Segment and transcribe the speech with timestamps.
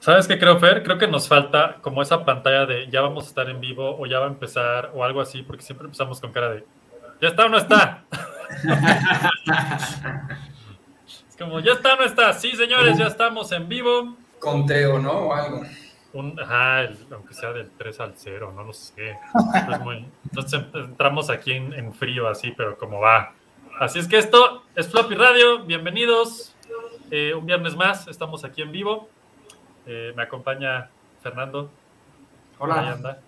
[0.00, 0.82] ¿Sabes qué creo, Fer?
[0.82, 4.06] Creo que nos falta como esa pantalla de ya vamos a estar en vivo o
[4.06, 6.64] ya va a empezar o algo así, porque siempre empezamos con cara de
[7.20, 8.04] ¿ya está o no está?
[11.28, 12.32] es como, ¿ya está o no está?
[12.32, 14.16] Sí, señores, ya estamos en vivo.
[14.38, 15.12] Conteo, ¿no?
[15.12, 15.60] O algo.
[16.14, 19.18] Un, ajá, aunque sea del 3 al 0, no lo sé.
[20.24, 23.34] entonces entramos aquí en, en frío así, pero como va.
[23.78, 26.56] Así es que esto es Floppy Radio, bienvenidos.
[27.10, 29.10] Eh, un viernes más, estamos aquí en vivo.
[29.92, 30.88] Eh, me acompaña
[31.20, 31.68] Fernando.
[32.60, 33.18] Hola.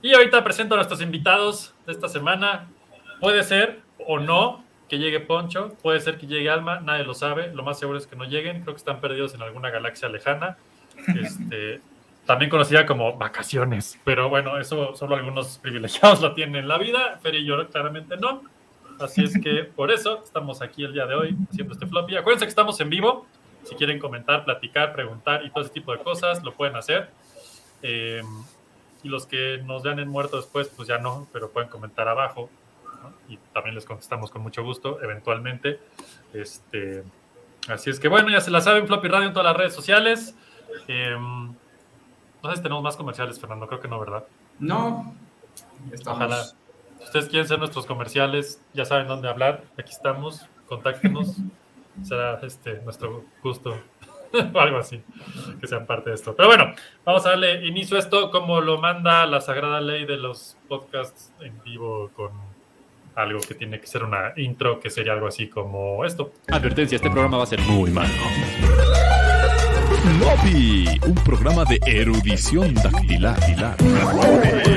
[0.00, 2.70] Y ahorita presento a nuestros invitados de esta semana.
[3.20, 7.52] Puede ser o no que llegue Poncho, puede ser que llegue Alma, nadie lo sabe.
[7.52, 8.62] Lo más seguro es que no lleguen.
[8.62, 10.56] Creo que están perdidos en alguna galaxia lejana.
[11.20, 11.80] Este,
[12.26, 17.18] también conocida como vacaciones, pero bueno, eso solo algunos privilegiados lo tienen en la vida.
[17.22, 18.42] Fer y yo claramente no.
[19.00, 22.16] Así es que por eso estamos aquí el día de hoy haciendo este floppy.
[22.16, 23.26] Acuérdense que estamos en vivo.
[23.64, 27.10] Si quieren comentar, platicar, preguntar y todo ese tipo de cosas, lo pueden hacer.
[27.82, 28.22] Eh,
[29.02, 32.48] y los que nos vean en muerto después, pues ya no, pero pueden comentar abajo.
[33.02, 33.12] ¿no?
[33.28, 35.80] Y también les contestamos con mucho gusto, eventualmente.
[36.32, 37.04] Este,
[37.68, 40.34] así es que bueno, ya se la saben, Floppy Radio en todas las redes sociales.
[40.88, 44.24] Eh, no sé si tenemos más comerciales, Fernando, creo que no, ¿verdad?
[44.58, 45.14] No.
[45.92, 46.18] Estamos...
[46.18, 46.44] Ojalá.
[46.44, 49.64] Si ustedes quieren ser nuestros comerciales, ya saben dónde hablar.
[49.76, 51.36] Aquí estamos, contáctenos.
[52.02, 53.76] Será este nuestro gusto
[54.54, 55.02] o algo así,
[55.60, 56.34] que sean parte de esto.
[56.34, 56.72] Pero bueno,
[57.04, 61.32] vamos a darle inicio a esto como lo manda la sagrada ley de los podcasts
[61.40, 62.30] en vivo con
[63.14, 66.32] algo que tiene que ser una intro, que sería algo así como esto.
[66.48, 68.08] Advertencia, este programa va a ser muy malo.
[70.00, 73.38] Floppy, un programa de erudición dactilar.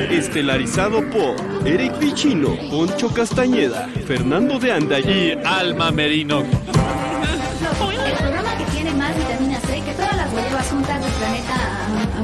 [0.09, 1.35] Estelarizado por
[1.65, 6.41] Eric Pichino, Poncho Castañeda, Fernando de Anda y Alma Merino.
[6.41, 11.55] El programa que tiene más vitamina C que todas las huevas juntas del planeta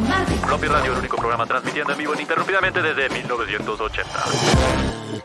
[0.09, 0.33] Marte.
[0.45, 5.20] Floppy Radio, el único programa transmitiendo en vivo ininterrumpidamente desde 1980.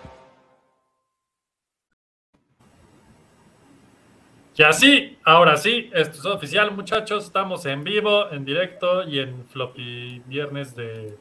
[4.58, 7.26] Y así, ahora sí, esto es oficial, muchachos.
[7.26, 11.18] Estamos en vivo, en directo y en Floppy Viernes de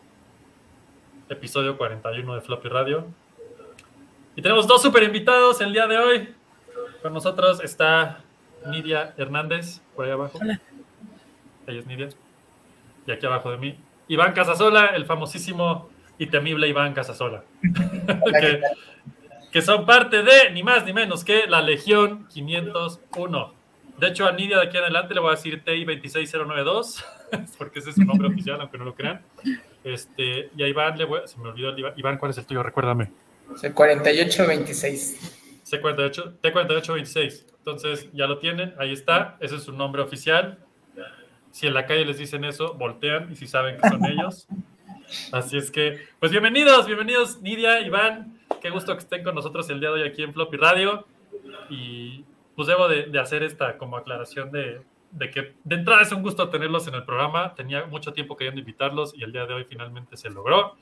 [1.28, 3.06] episodio 41 de Floppy Radio.
[4.38, 6.30] Y tenemos dos super invitados el día de hoy.
[7.02, 8.22] Con nosotros está
[8.68, 10.40] Nidia Hernández, por ahí abajo.
[10.42, 10.62] Hola.
[11.68, 12.08] Ella es Nidia.
[13.06, 17.44] Y aquí abajo de mí, Iván Casasola, el famosísimo y temible Iván Casasola.
[17.62, 18.62] que,
[19.56, 23.54] que son parte de ni más ni menos que la Legión 501.
[23.98, 27.06] De hecho, a Nidia de aquí en adelante le voy a decir TI 26092,
[27.58, 29.22] porque ese es su nombre oficial, aunque no lo crean.
[29.82, 31.94] Este, y a Iván le voy a, se me olvidó el Iván.
[31.96, 32.64] Iván, ¿cuál es el tuyo?
[32.64, 33.14] Recuérdame.
[33.64, 35.62] El 4826.
[35.72, 37.46] C48, T4826.
[37.60, 40.60] Entonces, ya lo tienen, ahí está, ese es su nombre oficial.
[41.52, 44.50] Si en la calle les dicen eso, voltean y si saben que son ellos.
[45.32, 49.80] Así es que, pues bienvenidos, bienvenidos Nidia, Iván, qué gusto que estén con nosotros el
[49.80, 51.06] día de hoy aquí en Floppy Radio.
[51.70, 52.24] Y
[52.56, 56.22] pues debo de, de hacer esta como aclaración de, de, que de entrada es un
[56.22, 57.54] gusto tenerlos en el programa.
[57.56, 60.76] Tenía mucho tiempo queriendo invitarlos y el día de hoy finalmente se logró.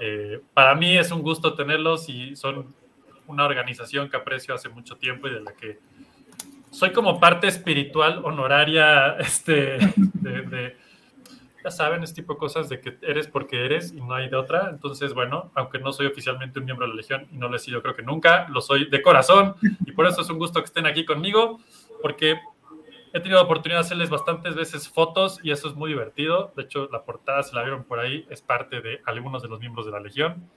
[0.00, 2.74] Eh, para mí es un gusto tenerlos y son
[3.26, 5.78] una organización que aprecio hace mucho tiempo y de la que
[6.70, 10.76] soy como parte espiritual honoraria este, de, de
[11.66, 14.36] ya saben, este tipo de cosas de que eres porque eres y no hay de
[14.36, 14.70] otra.
[14.70, 17.58] Entonces, bueno, aunque no soy oficialmente un miembro de la Legión y no lo he
[17.58, 20.66] sido creo que nunca, lo soy de corazón y por eso es un gusto que
[20.66, 21.58] estén aquí conmigo,
[22.02, 22.38] porque
[23.12, 26.52] he tenido la oportunidad de hacerles bastantes veces fotos y eso es muy divertido.
[26.54, 29.58] De hecho, la portada, se la vieron por ahí, es parte de algunos de los
[29.58, 30.48] miembros de la Legión.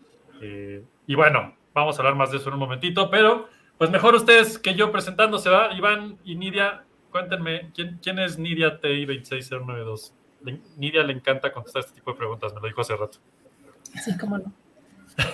[0.41, 3.49] Eh, y bueno, vamos a hablar más de eso en un momentito, pero
[3.79, 5.73] pues mejor ustedes que yo presentándose, ¿va?
[5.73, 10.13] Iván y Nidia, cuéntenme, ¿quién, quién es Nidia TI 26092?
[10.77, 13.19] Nidia le encanta contestar este tipo de preguntas, me lo dijo hace rato.
[14.03, 14.53] Sí, cómo no.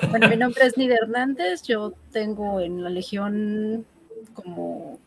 [0.09, 3.85] Bueno, mi nombre es Nidia Hernández, yo tengo en la Legión
[4.33, 4.99] como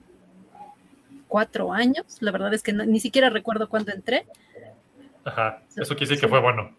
[1.26, 4.26] cuatro años, la verdad es que no, ni siquiera recuerdo cuándo entré.
[5.24, 6.76] Ajá, eso quiere decir que fue bueno.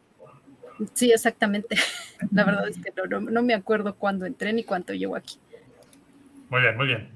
[0.94, 1.76] Sí, exactamente.
[2.32, 5.38] La verdad es que no, no, no me acuerdo cuándo entré ni cuánto llevo aquí.
[6.50, 7.10] Muy bien, muy bien.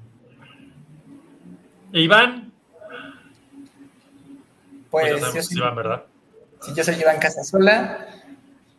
[1.94, 2.53] ¿E Iván,
[4.94, 6.04] Pues, pues yo, soy, es Iván, ¿verdad?
[6.62, 8.06] sí, yo soy Iván Casasola.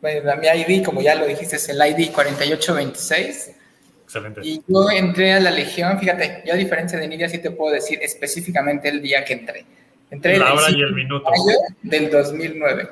[0.00, 3.56] Bueno, mi ID, como ya lo dijiste, es el ID 4826.
[4.05, 4.40] Excelente.
[4.44, 7.75] Y yo entré a la Legión, fíjate, yo a diferencia de Nidia sí te puedo
[7.75, 9.66] decir específicamente el día que entré.
[10.08, 11.25] Entré La el hora y 5 el minuto.
[11.25, 12.88] de mayo del 2009.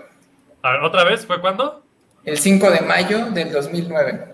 [0.63, 1.25] A ver, ¿otra vez?
[1.25, 1.85] ¿Fue cuándo?
[2.25, 4.27] El 5 de mayo del 2009.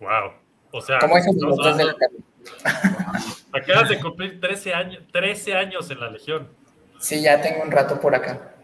[0.00, 0.32] Wow.
[0.72, 2.16] O sea, Como estamos los dos de la tarde.
[3.54, 6.65] acabas de cumplir 13 años, 13 años en la Legión.
[6.98, 8.54] Sí, ya tengo un rato por acá.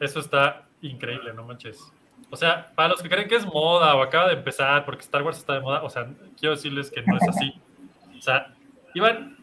[0.00, 1.92] Eso está increíble, no manches.
[2.30, 5.22] O sea, para los que creen que es moda o acaba de empezar porque Star
[5.22, 6.08] Wars está de moda, o sea,
[6.38, 7.54] quiero decirles que no es así.
[8.18, 8.54] O sea,
[8.94, 9.38] Iván,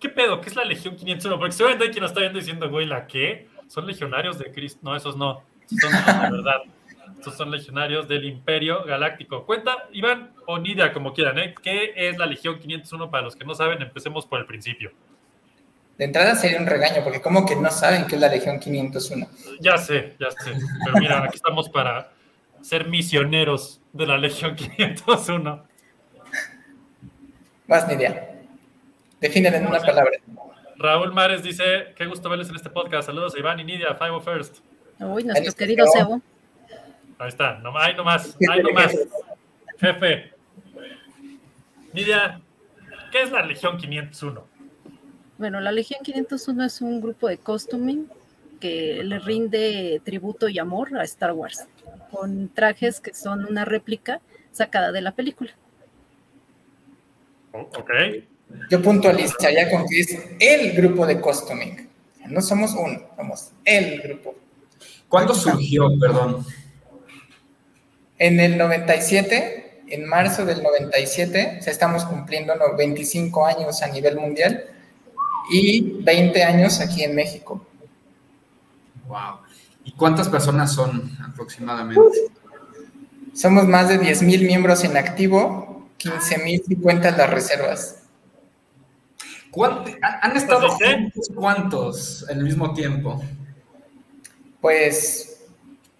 [0.00, 0.40] ¿qué, pedo?
[0.40, 1.38] ¿Qué es la Legión 501?
[1.38, 3.48] Porque seguramente hay quien nos está viendo diciendo, güey, ¿la qué?
[3.68, 4.80] Son legionarios de Cristo.
[4.82, 5.42] No, esos no.
[5.66, 6.62] Son de verdad.
[7.18, 9.44] Estos son legionarios del Imperio Galáctico.
[9.44, 11.54] Cuenta, Iván o Nidia, como quieran, ¿eh?
[11.62, 13.10] ¿Qué es la Legión 501?
[13.10, 14.92] Para los que no saben, empecemos por el principio.
[15.98, 19.28] De entrada sería un regaño, porque como que no saben qué es la Legión 501.
[19.60, 20.52] Ya sé, ya sé.
[20.84, 22.10] Pero mira, aquí estamos para
[22.62, 25.64] ser misioneros de la Legión 501.
[27.68, 28.30] Más ni idea.
[29.20, 30.18] Definen en una palabra.
[30.76, 33.06] Raúl Mares dice, qué gusto verles en este podcast.
[33.06, 34.58] Saludos a Iván y Nidia, Five First.
[34.98, 36.20] Uy, nuestro querido Sebo.
[37.18, 38.96] Ahí está, no, ahí nomás, ahí nomás.
[39.78, 40.32] Jefe.
[41.92, 42.40] Nidia,
[43.12, 44.53] ¿qué es la Legión 501?
[45.36, 48.08] Bueno, la Legión 501 es un grupo de costuming
[48.60, 51.66] que le rinde tributo y amor a Star Wars,
[52.10, 54.20] con trajes que son una réplica
[54.52, 55.50] sacada de la película.
[57.52, 57.90] Oh, ok.
[58.70, 61.88] Yo puntualizaría con que es el grupo de costuming.
[62.28, 64.36] No somos uno, somos el grupo.
[65.08, 66.46] ¿Cuándo surgió, perdón?
[68.18, 73.88] En el 97, en marzo del 97, o sea, estamos cumpliendo no, 25 años a
[73.88, 74.70] nivel mundial
[75.50, 77.66] y 20 años aquí en México.
[79.06, 79.38] Wow.
[79.84, 82.00] ¿Y cuántas personas son aproximadamente?
[83.34, 88.00] Somos más de 10.000 miembros en activo, 15.000 si cuentas las reservas.
[89.50, 90.94] ¿Cuánt- ¿Han estado ¿Pues qué?
[90.94, 93.22] juntos cuántos al mismo tiempo?
[94.60, 95.40] Pues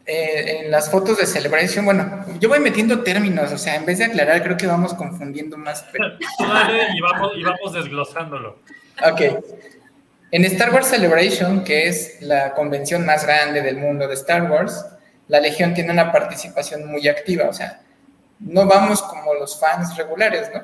[0.06, 3.98] eh, en las fotos de Celebration, bueno, yo voy metiendo términos, o sea, en vez
[3.98, 5.84] de aclarar, creo que vamos confundiendo más.
[5.92, 6.16] pero-
[6.94, 8.58] y vamos, y vamos desglosándolo.
[9.02, 9.20] Ok.
[10.30, 14.84] En Star Wars Celebration, que es la convención más grande del mundo de Star Wars,
[15.28, 17.80] la Legión tiene una participación muy activa, o sea,
[18.40, 20.62] no vamos como los fans regulares, ¿no?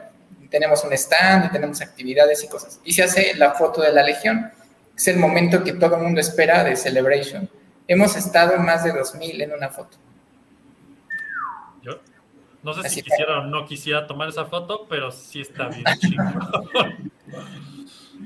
[0.50, 2.81] Tenemos un stand, y tenemos actividades y cosas.
[2.85, 4.50] Y se hace la foto de la Legión.
[4.97, 7.49] Es el momento que todo el mundo espera de Celebration.
[7.87, 9.97] Hemos estado más de 2000 en una foto.
[11.82, 12.00] Yo
[12.62, 17.12] no sé si quisiera o no quisiera tomar esa foto, pero sí está bien chingón.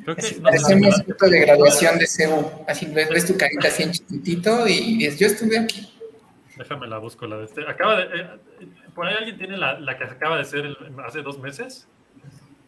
[0.03, 2.51] Creo que Así no parecemos foto de graduación de CEU.
[2.69, 5.91] Así ves, ves tu carita así en chiquitito y dices, yo estuve aquí.
[6.57, 7.63] Déjame la busco la de este.
[7.69, 8.05] Acaba de.
[8.05, 8.27] eh,
[8.95, 10.77] por ahí alguien tiene la, la que acaba de ser el-
[11.07, 11.87] hace dos meses.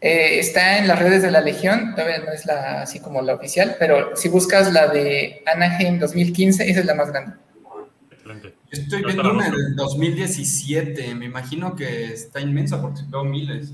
[0.01, 3.35] Eh, está en las redes de la Legión, todavía no es la así como la
[3.35, 7.37] oficial, pero si buscas la de Anaheim 2015, esa es la más grande.
[8.11, 8.55] Excelente.
[8.73, 11.15] Yo Estoy Yo viendo una del 2017.
[11.15, 13.73] Me imagino que está inmensa porque veo miles.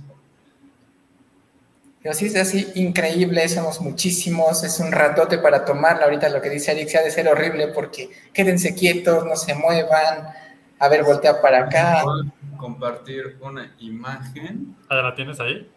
[2.03, 6.05] Pero sí es así increíble, somos muchísimos, es un ratote para tomarla.
[6.07, 9.55] Ahorita lo que dice Eric se ha de ser horrible porque quédense quietos, no se
[9.55, 10.27] muevan.
[10.81, 12.03] A ver, voltea para acá.
[12.57, 14.75] Compartir una imagen.
[14.89, 15.71] Ah, ¿La tienes ahí?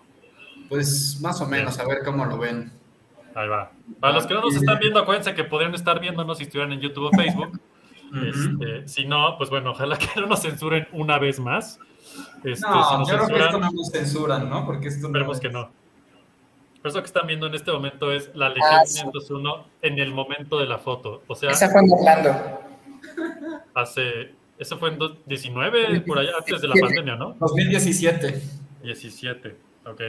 [0.68, 2.72] Pues más o menos, a ver cómo lo ven.
[3.36, 3.72] Ahí va.
[4.00, 6.80] Para los que no nos están viendo, acuérdense que podrían estar viéndonos si estuvieran en
[6.80, 7.60] YouTube o Facebook.
[8.27, 11.77] Este, si no, pues bueno, ojalá que no nos censuren una vez más.
[12.44, 14.66] Este, si No, nos yo creo que censuran, esto no nos censuran, ¿no?
[14.66, 15.72] Porque esto no esperemos es- que no.
[16.86, 19.02] Pero eso que están viendo en este momento es la Legión Ah, sí.
[19.02, 21.24] 501 en el momento de la foto.
[21.25, 22.60] O sea, Esa fue en Orlando.
[23.74, 24.36] hace.
[24.60, 26.82] Eso fue en dos- 19, por allá, antes de la 17.
[26.86, 27.36] pandemia, ¿no?
[27.39, 28.39] 2017.
[28.84, 30.01] 17, ok.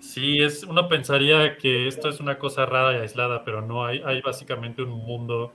[0.00, 4.02] Sí, es, uno pensaría que esto es una cosa rara y aislada, pero no, hay,
[4.04, 5.52] hay básicamente un mundo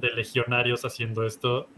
[0.00, 1.68] de legionarios haciendo esto.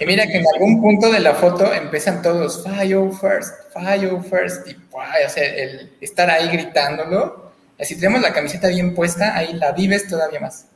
[0.00, 4.68] Y mira que en algún punto de la foto empiezan todos, fire first, fire first,
[4.68, 5.24] y ¡guay!
[5.26, 7.52] o sea, el estar ahí gritándolo.
[7.80, 10.70] Si tenemos la camiseta bien puesta, ahí la vives todavía más.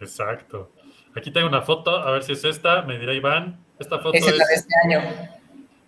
[0.00, 0.70] Exacto.
[1.16, 3.58] Aquí tengo una foto, a ver si es esta, me dirá Iván.
[3.78, 4.60] Esta foto Esa es la de es...
[4.60, 5.00] este año.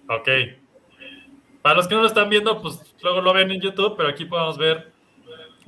[0.08, 0.28] Ok.
[1.62, 4.24] Para los que no lo están viendo, pues luego lo ven en YouTube, pero aquí
[4.24, 4.90] podemos ver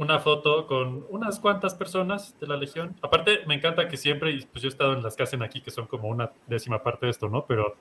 [0.01, 2.97] una foto con unas cuantas personas de la Legión.
[3.03, 5.71] Aparte, me encanta que siempre, pues yo he estado en las que hacen aquí, que
[5.71, 7.45] son como una décima parte de esto, ¿no?
[7.45, 7.77] Pero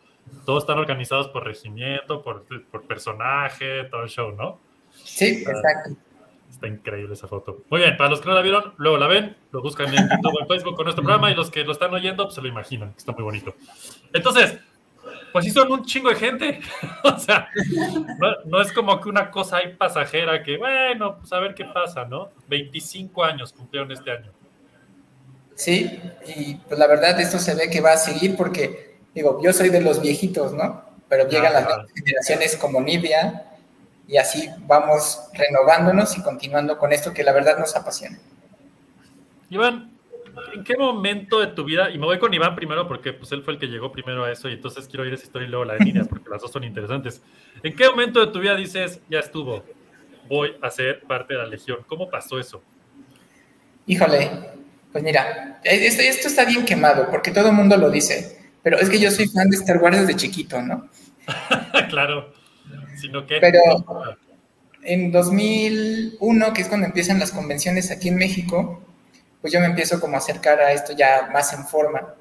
[0.45, 4.59] todos están organizados por regimiento, por, por personaje, todo el show, ¿no?
[4.91, 5.95] Sí, exacto.
[6.49, 7.59] Está increíble esa foto.
[7.69, 10.35] Muy bien, para los que no la vieron, luego la ven, lo buscan en YouTube
[10.37, 12.49] o en Facebook con nuestro programa y los que lo están oyendo, pues se lo
[12.49, 13.55] imaginan, que está muy bonito.
[14.11, 14.59] Entonces,
[15.31, 16.59] pues sí son un chingo de gente.
[17.03, 17.49] o sea,
[18.19, 21.65] no, no es como que una cosa ahí pasajera que, bueno, pues a ver qué
[21.65, 22.29] pasa, ¿no?
[22.47, 24.31] 25 años cumplieron este año.
[25.55, 29.51] Sí, y pues la verdad esto se ve que va a seguir porque, digo, yo
[29.51, 30.85] soy de los viejitos, ¿no?
[31.09, 31.75] Pero llegan las Ajá.
[31.75, 33.45] nuevas generaciones como Nidia
[34.07, 38.17] y así vamos renovándonos y continuando con esto que la verdad nos apasiona.
[39.49, 39.91] Iván,
[40.53, 43.43] ¿en qué momento de tu vida, y me voy con Iván primero porque pues él
[43.43, 45.65] fue el que llegó primero a eso y entonces quiero oír esa historia y luego
[45.65, 47.21] la de Nidia porque las dos son interesantes.
[47.63, 49.63] ¿En qué momento de tu vida dices, ya estuvo,
[50.27, 51.79] voy a ser parte de la Legión?
[51.87, 52.61] ¿Cómo pasó eso?
[53.85, 54.29] Híjole,
[54.91, 58.89] pues mira, esto, esto está bien quemado porque todo el mundo lo dice, pero es
[58.89, 60.89] que yo soy fan de Star Wars desde chiquito, ¿no?
[61.89, 62.33] claro,
[62.95, 63.39] sino que...
[63.39, 63.59] Pero
[64.83, 68.81] en 2001, que es cuando empiezan las convenciones aquí en México,
[69.41, 72.15] pues yo me empiezo como a acercar a esto ya más en forma.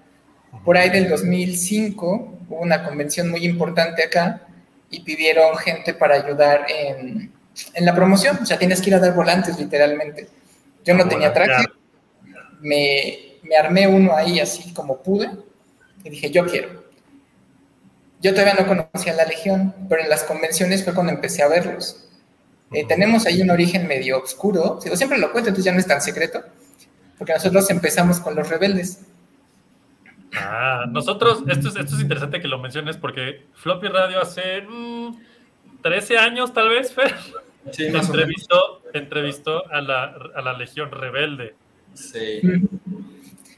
[0.65, 4.43] Por ahí del 2005 hubo una convención muy importante acá
[4.91, 7.33] y pidieron gente para ayudar en,
[7.75, 10.29] en la promoción, o sea, tienes que ir a dar volantes literalmente.
[10.85, 11.67] Yo no tenía traje,
[12.61, 15.31] me, me armé uno ahí así como pude
[16.05, 16.89] y dije, yo quiero.
[18.21, 22.09] Yo todavía no conocía la Legión, pero en las convenciones fue cuando empecé a verlos.
[22.73, 26.03] Eh, tenemos ahí un origen medio oscuro, siempre lo cuento, entonces ya no es tan
[26.03, 26.43] secreto,
[27.19, 29.05] porque nosotros empezamos con los rebeldes.
[30.35, 34.67] Ah, nosotros, esto es, esto es interesante que lo menciones porque Floppy Radio hace
[35.83, 37.15] 13 mm, años tal vez, Fer,
[37.73, 41.55] sí, entrevistó, entrevistó a, la, a la Legión Rebelde.
[41.95, 42.41] Sí.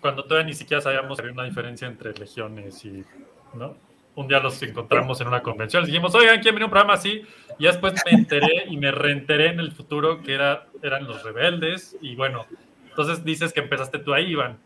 [0.00, 3.04] Cuando todavía ni siquiera sabíamos que había una diferencia entre legiones y,
[3.54, 3.76] ¿no?
[4.14, 7.22] Un día los encontramos en una convención, dijimos, oigan, ¿quién viene un programa así?
[7.58, 11.96] Y después me enteré y me reenteré en el futuro que era, eran los rebeldes
[12.00, 12.46] y bueno,
[12.90, 14.58] entonces dices que empezaste tú ahí, Iván.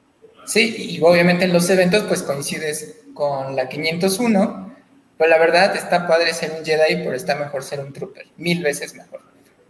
[0.45, 4.77] Sí, y obviamente en los eventos pues coincides con la 501,
[5.17, 8.63] pero la verdad está padre ser un Jedi, pero está mejor ser un Trooper, mil
[8.63, 9.21] veces mejor.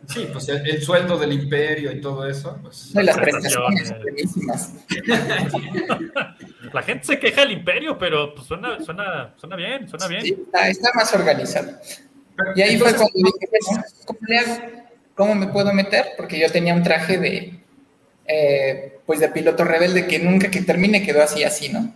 [0.09, 2.59] Sí, pues el, sueldo del imperio y todo eso.
[2.61, 4.75] Pues, no, y las prestaciones buenísimas.
[6.73, 10.23] La gente se queja del imperio, pero pues suena, suena, suena bien, suena bien.
[10.23, 10.37] Sí,
[10.69, 11.73] está, más organizado.
[12.57, 13.49] Y ahí fue cuando dije,
[14.05, 14.57] ¿cómo le hago?
[15.15, 16.07] ¿Cómo me puedo meter?
[16.17, 17.64] Porque yo tenía un traje de,
[18.27, 21.95] eh, pues de piloto rebelde que nunca que termine quedó así, así, ¿no?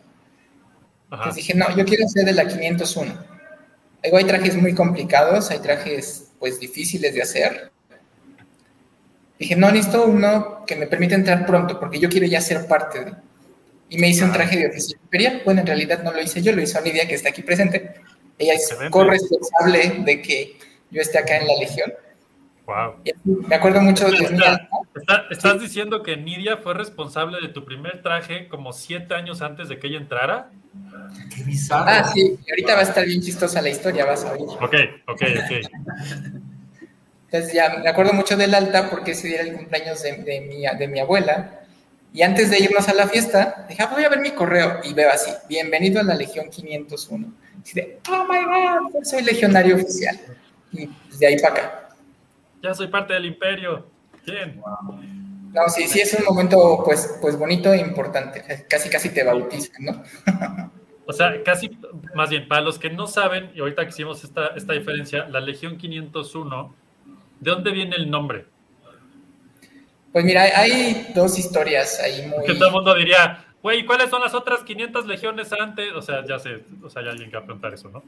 [1.10, 3.24] Entonces dije, no, yo quiero ser de la 501.
[4.02, 7.72] Luego hay trajes muy complicados, hay trajes pues difíciles de hacer.
[9.38, 13.04] Dije, no, necesito uno que me permita entrar pronto, porque yo quiero ya ser parte
[13.04, 13.12] de...
[13.90, 15.42] Y me hice un traje de oficina imperial.
[15.44, 17.94] Bueno, en realidad no lo hice yo, lo hizo Nidia, que está aquí presente.
[18.36, 20.58] Ella es corresponsable de que
[20.90, 21.92] yo esté acá en la Legión.
[22.68, 22.96] Wow.
[23.24, 24.28] Me acuerdo mucho de
[25.30, 29.78] ¿Estás diciendo que Nidia fue responsable de tu primer traje como siete años antes de
[29.78, 30.50] que ella entrara?
[31.34, 31.86] Qué bizarro.
[31.88, 34.42] Ah, sí, ahorita va a estar bien chistosa la historia, vas a ver.
[34.42, 34.74] Ok,
[35.06, 35.70] ok, ok.
[37.30, 40.40] Entonces ya me acuerdo mucho del alta porque ese día era el cumpleaños de, de,
[40.42, 41.60] mi, de mi abuela.
[42.12, 44.80] Y antes de irnos a la fiesta, dije, ah, voy a ver mi correo.
[44.84, 47.32] Y veo así, bienvenido a la Legión 501.
[47.64, 50.20] Y de, oh my God, soy legionario oficial.
[50.70, 51.87] Y de ahí para acá
[52.62, 53.86] ya soy parte del imperio.
[54.26, 54.60] Bien.
[55.52, 58.44] No, sí, sí, es un momento pues, pues bonito e importante.
[58.68, 60.02] Casi, casi te bautizan, ¿no?
[61.06, 61.78] o sea, casi,
[62.14, 65.40] más bien, para los que no saben, y ahorita que hicimos esta, esta diferencia, la
[65.40, 66.74] Legión 501,
[67.40, 68.46] ¿de dónde viene el nombre?
[70.12, 72.44] Pues mira, hay dos historias ahí muy...
[72.44, 75.92] Que todo el mundo diría, güey, ¿cuáles son las otras 500 legiones antes?
[75.92, 78.02] O sea, ya sé, o sea, hay alguien que va a preguntar eso, ¿no?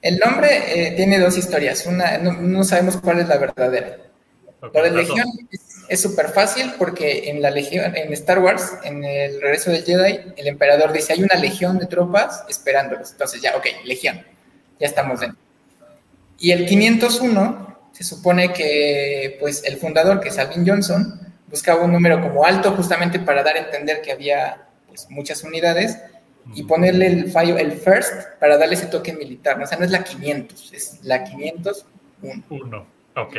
[0.00, 1.86] El nombre eh, tiene dos historias.
[1.86, 3.98] Una, no, sabemos cuál es la verdadera.
[4.72, 5.26] la de Legión
[5.88, 10.20] es súper fácil porque en la Legión, en Star Wars, en el regreso del Jedi,
[10.36, 13.12] el emperador dice, hay una legión de tropas esperándolos.
[13.12, 14.22] Entonces ya, ok, legión,
[14.78, 15.38] ya estamos dentro.
[16.38, 21.92] Y el 501, se supone que pues el fundador, que es Alvin Johnson, buscaba un
[21.92, 25.98] número como alto justamente para dar a entender que había pues, muchas unidades
[26.54, 29.58] y ponerle el fallo, el first, para darle ese toque militar.
[29.58, 29.64] ¿no?
[29.64, 32.44] O sea, no es la 500, es la 501.
[32.50, 32.86] Uno.
[33.16, 33.36] Ok.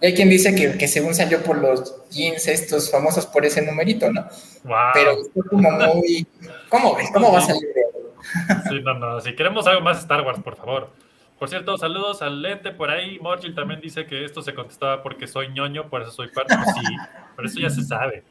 [0.00, 4.12] Hay quien dice que, que, según salió por los jeans estos famosos por ese numerito,
[4.12, 4.28] ¿no?
[4.64, 4.76] Wow.
[4.94, 6.26] Pero es como muy...
[6.68, 7.10] ¿Cómo ves?
[7.12, 7.68] ¿Cómo va a salir
[8.68, 9.20] Sí, no, no.
[9.20, 10.90] Si queremos algo más Star Wars, por favor.
[11.38, 13.18] Por cierto, saludos al Lente por ahí.
[13.20, 16.54] Morgil también dice que esto se contestaba porque soy ñoño, por eso soy parte.
[16.54, 16.96] Sí,
[17.36, 18.24] pero eso ya se sabe.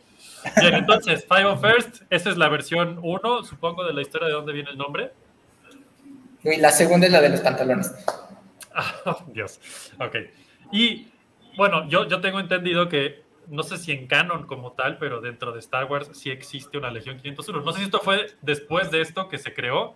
[0.59, 4.33] Bien, entonces, Five of First, esa es la versión 1, supongo, de la historia de
[4.33, 5.11] dónde viene el nombre.
[6.43, 7.93] Y la segunda es la de los pantalones.
[8.79, 9.59] Ah, Dios.
[9.99, 10.17] Ok.
[10.71, 11.07] Y
[11.55, 15.51] bueno, yo, yo tengo entendido que, no sé si en canon como tal, pero dentro
[15.51, 17.65] de Star Wars sí existe una Legión 501.
[17.65, 19.95] No sé si esto fue después de esto que se creó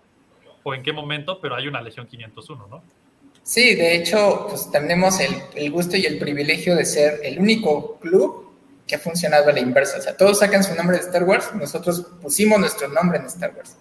[0.63, 2.83] o en qué momento, pero hay una Legión 501, ¿no?
[3.43, 7.99] Sí, de hecho, pues tenemos el, el gusto y el privilegio de ser el único
[7.99, 8.50] club
[8.91, 9.99] que ha funcionado a la inversa.
[9.99, 13.53] O sea, todos sacan su nombre de Star Wars, nosotros pusimos nuestro nombre en Star
[13.55, 13.77] Wars.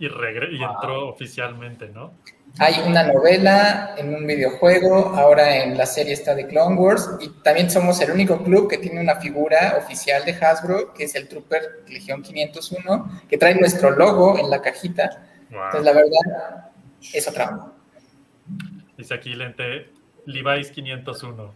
[0.00, 2.12] y, regre- y entró oficialmente, ¿no?
[2.58, 7.28] Hay una novela en un videojuego, ahora en la serie está de Clone Wars, y
[7.44, 11.28] también somos el único club que tiene una figura oficial de Hasbro, que es el
[11.28, 15.22] Trooper Legión 501, que trae nuestro logo en la cajita.
[15.50, 15.60] Wow.
[15.66, 16.70] Entonces, la verdad,
[17.12, 17.72] es otra onda.
[18.96, 19.90] Dice aquí lente
[20.26, 21.54] Levi's 501.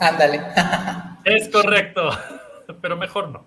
[0.00, 0.40] Ándale.
[1.24, 2.10] Es correcto,
[2.80, 3.46] pero mejor no.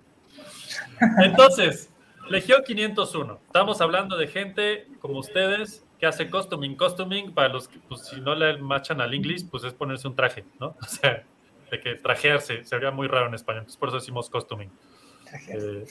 [1.23, 1.91] Entonces,
[2.29, 3.39] Legión 501.
[3.45, 6.75] Estamos hablando de gente como ustedes que hace costuming.
[6.75, 10.15] Costuming, para los que, pues, si no le machan al inglés, pues es ponerse un
[10.15, 10.75] traje, ¿no?
[10.81, 11.23] O sea,
[11.71, 13.61] de que trajearse sería muy raro en español.
[13.61, 14.71] Entonces, por eso decimos costuming.
[15.49, 15.85] Eh,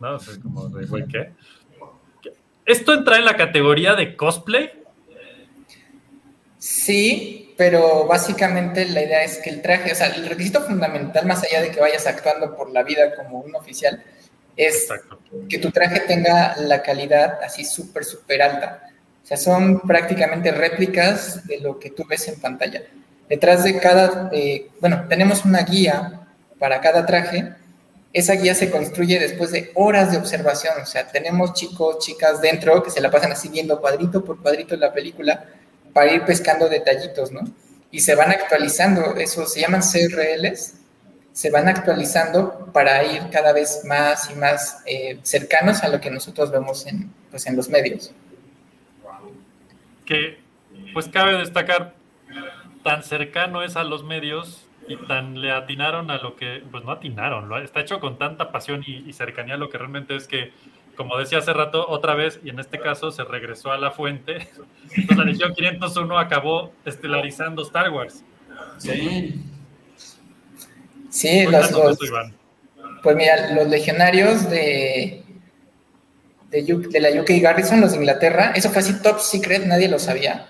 [0.00, 1.32] no, o sea, como de, güey, ¿qué?
[2.22, 2.32] ¿Qué?
[2.64, 4.70] ¿Esto entra en la categoría de cosplay?
[6.58, 11.42] Sí, pero básicamente la idea es que el traje, o sea, el requisito fundamental, más
[11.42, 14.00] allá de que vayas actuando por la vida como un oficial,
[14.56, 15.18] es Exacto.
[15.48, 18.88] que tu traje tenga la calidad así súper, súper alta.
[19.24, 22.84] O sea, son prácticamente réplicas de lo que tú ves en pantalla.
[23.28, 26.28] Detrás de cada, eh, bueno, tenemos una guía
[26.60, 27.54] para cada traje.
[28.12, 30.74] Esa guía se construye después de horas de observación.
[30.80, 34.76] O sea, tenemos chicos, chicas dentro que se la pasan así viendo cuadrito por cuadrito
[34.76, 35.44] la película
[35.98, 37.40] para ir pescando detallitos, ¿no?
[37.90, 40.74] Y se van actualizando, eso se llaman CRLs,
[41.32, 46.08] se van actualizando para ir cada vez más y más eh, cercanos a lo que
[46.08, 48.12] nosotros vemos en, pues, en los medios.
[50.06, 50.38] que
[50.94, 51.94] pues cabe destacar
[52.84, 56.92] tan cercano es a los medios y tan le atinaron a lo que, pues no
[56.92, 60.28] atinaron, lo, está hecho con tanta pasión y, y cercanía a lo que realmente es
[60.28, 60.52] que,
[60.98, 64.48] como decía hace rato, otra vez, y en este caso se regresó a la fuente,
[64.94, 68.22] entonces la Legión 501 acabó estelarizando Star Wars.
[68.76, 69.40] Sí.
[71.10, 72.34] Sí, los, los- eso, Iván.
[73.02, 75.22] pues mira, los legionarios de,
[76.50, 79.98] de, de la UK Garrison, los de Inglaterra, eso fue así top secret, nadie lo
[79.98, 80.46] sabía.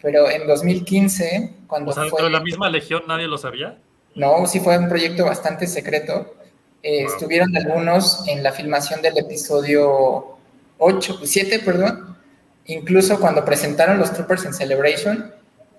[0.00, 2.22] Pero en 2015, cuando O sea, fue...
[2.22, 3.78] de la misma Legión nadie lo sabía.
[4.14, 6.34] No, sí fue un proyecto bastante secreto.
[6.82, 7.12] Eh, Wow.
[7.12, 10.38] Estuvieron algunos en la filmación del episodio
[10.78, 12.16] 8, 7, perdón.
[12.66, 15.34] Incluso cuando presentaron los Troopers en Celebration,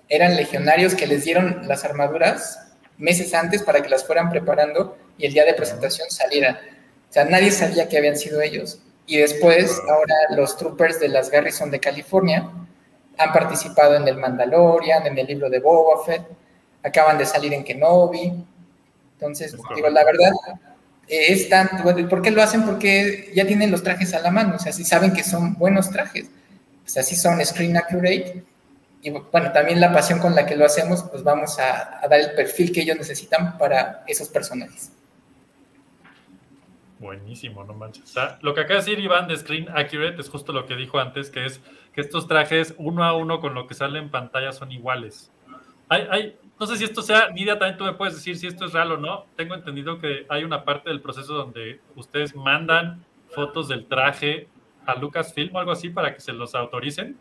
[0.08, 2.58] eran legionarios que les dieron las armaduras
[2.98, 6.56] meses antes para que las fueran preparando y el día de presentación salieran.
[6.56, 8.80] O sea, nadie sabía que habían sido ellos.
[9.06, 12.50] Y después, ahora los Troopers de las Garrison de California
[13.18, 16.22] han participado en el Mandalorian, en el libro de Boba Fett,
[16.82, 18.32] acaban de salir en Kenobi.
[19.14, 20.32] Entonces, Es digo, la verdad,
[21.10, 22.64] es tan, bueno, ¿por qué lo hacen?
[22.64, 25.90] Porque ya tienen los trajes a la mano, o sea, si saben que son buenos
[25.90, 26.30] trajes,
[26.82, 28.44] pues así son screen accurate.
[29.02, 32.32] Y bueno, también la pasión con la que lo hacemos, pues vamos a, dar el
[32.32, 34.92] perfil que ellos necesitan para esos personajes.
[36.98, 38.14] Buenísimo, no manches.
[38.42, 41.30] Lo que acaba de decir Iván de Screen Accurate es justo lo que dijo antes,
[41.30, 41.60] que es
[41.94, 45.30] que estos trajes uno a uno con lo que sale en pantalla son iguales.
[45.88, 48.66] Hay, hay, no sé si esto sea, Nidia, también tú me puedes decir si esto
[48.66, 49.24] es real o no.
[49.34, 54.46] Tengo entendido que hay una parte del proceso donde ustedes mandan fotos del traje
[54.84, 57.16] a Lucasfilm o algo así para que se los autoricen.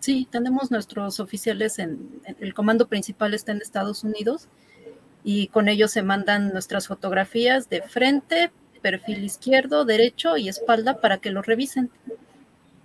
[0.00, 4.48] Sí, tenemos nuestros oficiales en, el comando principal está en Estados Unidos
[5.24, 8.50] y con ellos se mandan nuestras fotografías de frente,
[8.82, 11.90] perfil izquierdo, derecho y espalda para que lo revisen.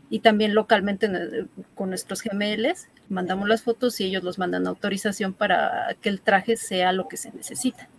[0.10, 4.70] Y también localmente en- con nuestros GMLs mandamos las fotos y ellos los mandan a
[4.70, 7.90] autorización para que el traje sea lo que se necesita.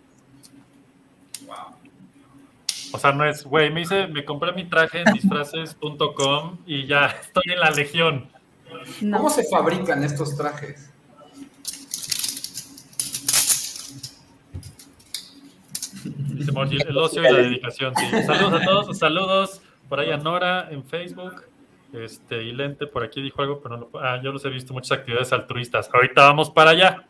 [2.91, 7.07] O sea, no es, güey, me hice, me compré mi traje en disfraces.com y ya
[7.21, 8.29] estoy en la legión.
[9.01, 9.17] No.
[9.17, 10.91] ¿Cómo se fabrican estos trajes?
[16.03, 16.51] Dice
[16.87, 18.05] el ocio y la dedicación, sí.
[18.23, 21.43] Saludos a todos, saludos por ahí a Nora en Facebook.
[22.03, 24.73] Este, y Lente por aquí dijo algo, pero no lo Ah, yo los he visto
[24.73, 25.89] muchas actividades altruistas.
[25.93, 27.07] Ahorita vamos para allá.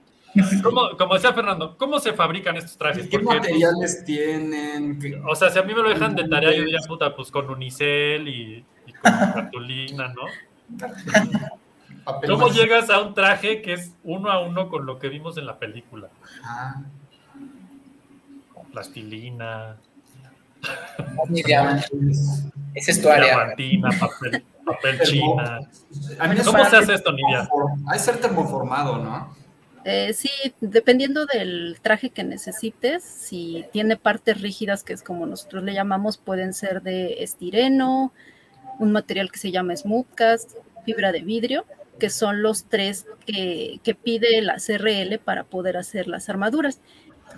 [0.61, 3.07] ¿Cómo- como decía Fernando, ¿cómo se fabrican estos trajes?
[3.07, 4.99] ¿Qué Porque, materiales tienen?
[4.99, 7.31] ¿Qué- o sea, si a mí me lo dejan de tarea, yo diría, puta, pues
[7.31, 10.23] con unicel y, y con cartulina, ¿no?
[12.27, 15.45] ¿Cómo llegas a un traje que es uno a uno con lo que vimos en
[15.45, 16.09] la película?
[16.43, 16.81] Ah,
[18.73, 19.77] Plastilina,
[22.73, 23.25] esa es tu área.
[23.37, 25.59] diamantina, papel, papel china.
[26.19, 27.47] A mí ¿Cómo se hace esto, Nidia?
[27.87, 29.35] Hay que ser termoformado, ¿no?
[29.85, 35.63] Eh, sí, dependiendo del traje que necesites, si tiene partes rígidas, que es como nosotros
[35.63, 38.11] le llamamos, pueden ser de estireno,
[38.79, 40.53] un material que se llama smoothcast,
[40.85, 41.65] fibra de vidrio,
[41.99, 46.81] que son los tres que, que pide la CRL para poder hacer las armaduras.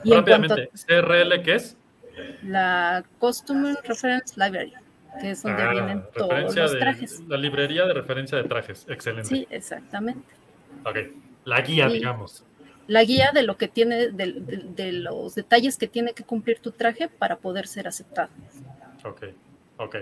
[0.04, 1.76] Y en cuanto Rápidamente, ¿CRL qué es?
[2.18, 4.74] a la Costume Reference Library,
[5.20, 7.22] que es donde Ah, vienen todos los de- trajes.
[7.28, 8.86] La librería de referencia de trajes.
[8.90, 9.28] Excelente.
[9.30, 10.22] Sí, exactamente.
[10.86, 10.98] Ok.
[11.46, 11.96] La guía, Sí.
[11.96, 12.44] digamos.
[12.88, 16.60] La guía de lo que tiene, de, de- de los detalles que tiene que cumplir
[16.60, 18.30] tu traje para poder ser aceptado.
[19.04, 19.26] Ok.
[19.78, 19.96] Ok.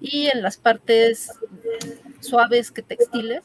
[0.00, 1.30] Y en las partes
[2.20, 3.42] suaves que textiles,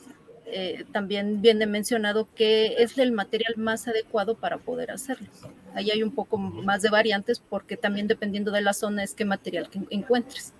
[0.54, 5.30] eh, también viene mencionado que es el material más adecuado para poder hacerlos.
[5.74, 9.26] Ahí hay un poco más de variantes porque también dependiendo de la zona es qué
[9.26, 10.54] material que encuentres.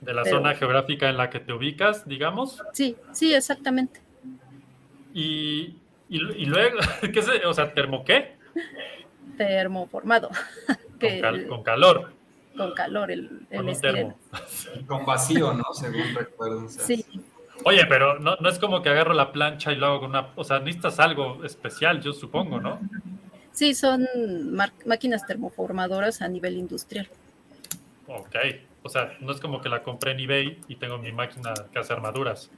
[0.00, 2.62] De la Pero- zona geográfica en la que te ubicas, digamos.
[2.72, 4.00] Sí, sí, exactamente.
[5.14, 5.76] Y,
[6.08, 6.78] y, y luego,
[7.12, 7.28] ¿qué es?
[7.46, 8.36] O sea, ¿termo qué?
[9.36, 10.28] Termoformado,
[10.66, 12.12] Con, que cal- con calor.
[12.56, 14.18] con calor el, el Con termo.
[14.86, 15.64] Con vacío, ¿no?
[15.72, 16.64] Según recuerdo.
[16.64, 17.04] o sea, Sí,
[17.64, 20.28] Oye, pero no, no es como que agarro la plancha y lo hago con una.
[20.36, 22.80] O sea, necesitas algo especial, yo supongo, ¿no?
[23.52, 24.06] sí, son
[24.86, 27.08] máquinas termoformadoras a nivel industrial.
[28.06, 28.36] Ok.
[28.84, 31.78] O sea, no es como que la compré en eBay y tengo mi máquina que
[31.80, 32.50] hace armaduras.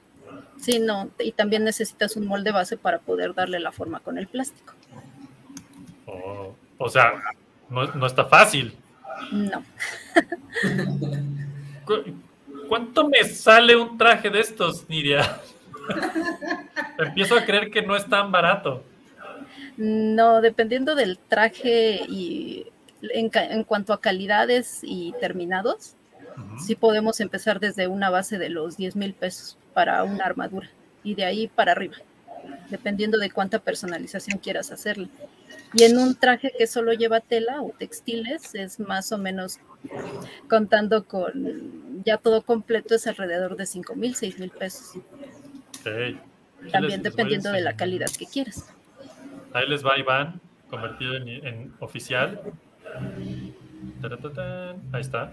[0.61, 4.29] Sí, no, y también necesitas un molde base para poder darle la forma con el
[4.29, 4.75] plástico.
[6.07, 7.15] O, o sea,
[7.71, 8.77] no, no está fácil.
[9.33, 9.65] No,
[11.85, 12.05] ¿Cu-
[12.71, 15.41] ¿Cuánto me sale un traje de estos, Nidia?
[17.01, 18.85] Empiezo a creer que no es tan barato.
[19.77, 22.69] no, dependiendo del traje y
[23.03, 25.97] en, cuanto a calidades y terminados,
[26.65, 30.71] sí podemos empezar desde una base de los 10 mil pesos para una armadura
[31.03, 31.97] y de ahí para arriba,
[32.69, 35.09] dependiendo de cuánta personalización quieras hacerle.
[35.75, 39.59] Y en un traje que solo lleva tela o textiles es más o menos
[40.49, 44.95] contando con ya todo completo es alrededor de 5 mil, 6 mil pesos.
[45.85, 46.17] Les-
[46.73, 48.67] También les dependiendo de la calidad que quieras.
[49.53, 52.41] Ahí les va Iván, convertido en, en oficial.
[54.93, 55.33] Ahí está.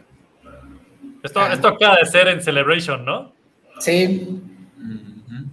[1.24, 3.34] Esto, esto acaba de ser en Celebration, ¿no?
[3.80, 4.42] Sí,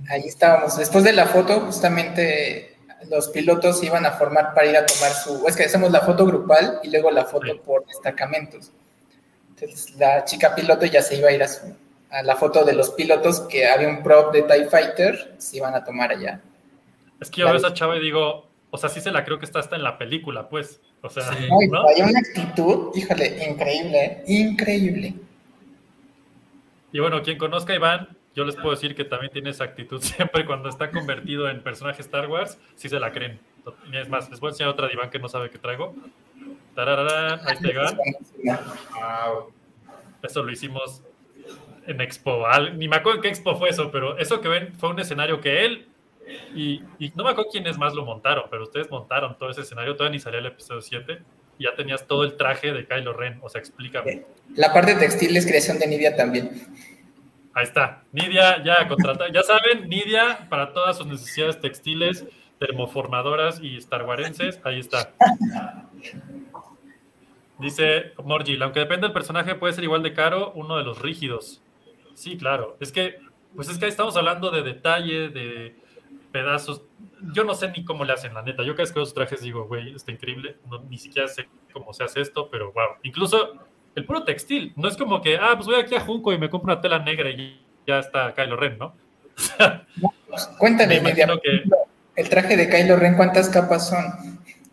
[0.09, 0.76] ahí estábamos.
[0.78, 2.76] Después de la foto, justamente
[3.11, 5.46] los pilotos iban a formar para ir a tomar su.
[5.46, 7.61] Es que hacemos la foto grupal y luego la foto Sí.
[7.64, 8.72] por destacamentos.
[9.60, 11.74] Entonces, la chica piloto ya se iba a ir a, su-
[12.10, 15.74] a la foto de los pilotos que había un prop de TIE Fighter, se iban
[15.74, 16.40] a tomar allá.
[17.20, 19.38] Es que yo veo a esa chava y digo, o sea, sí se la creo
[19.38, 20.80] que está hasta en la película, pues.
[21.02, 21.46] O sea, Sí.
[21.48, 21.88] No, y ¿no?
[21.88, 25.14] había una actitud, híjole, increíble, increíble.
[26.92, 30.00] Y bueno, quien conozca a Iván, yo les puedo decir que también tiene esa actitud
[30.02, 33.38] siempre cuando está convertido en personaje Star Wars, sí se la creen.
[33.92, 35.94] Es más, les voy a enseñar otra de Iván que no sabe que traigo.
[36.76, 37.98] Está Iván.
[38.44, 39.52] Wow.
[40.22, 41.02] Eso lo hicimos
[41.87, 42.44] en Expo.
[42.74, 45.40] Ni me acuerdo en qué Expo fue eso, pero eso que ven fue un escenario
[45.40, 45.88] que él
[46.54, 49.94] y, y no me acuerdo quiénes más lo montaron, pero ustedes montaron todo ese escenario.
[49.94, 51.18] Todavía ni salía el episodio 7
[51.59, 53.38] y ya tenías todo el traje de Kylo Ren.
[53.42, 54.24] O sea, explícame.
[54.57, 56.50] La parte textil es creación de Nidia también.
[57.52, 58.02] Ahí está.
[58.12, 59.26] Nidia ya contrata.
[59.33, 62.24] Ya saben, Nidia para todas sus necesidades textiles,
[62.59, 64.61] termoformadoras y starwarenses.
[64.64, 65.12] Ahí está.
[67.64, 71.62] Dice Morgil, aunque depende del personaje, puede ser igual de caro uno de los rígidos.
[72.14, 72.77] Sí, claro.
[72.79, 73.18] Es que,
[73.57, 75.74] pues es que ahí estamos hablando de detalle, de
[76.31, 76.83] pedazos.
[77.33, 78.62] Yo no sé ni cómo le hacen, la neta.
[78.64, 80.57] Yo cada vez que veo sus trajes digo, güey, está increíble.
[80.70, 82.96] No, ni siquiera sé cómo se hace esto, pero wow.
[83.03, 83.55] Incluso
[83.94, 84.72] el puro textil.
[84.77, 86.98] No es como que, ah, pues voy aquí a Junco y me compro una tela
[86.98, 88.94] negra y ya está Kylo Ren, ¿no?
[90.59, 91.40] Cuéntale, Me que- ejemplo,
[92.16, 94.05] el traje de Kylo Ren, ¿cuántas capas son?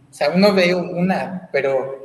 [0.10, 2.00] O sea, uno ve una, pero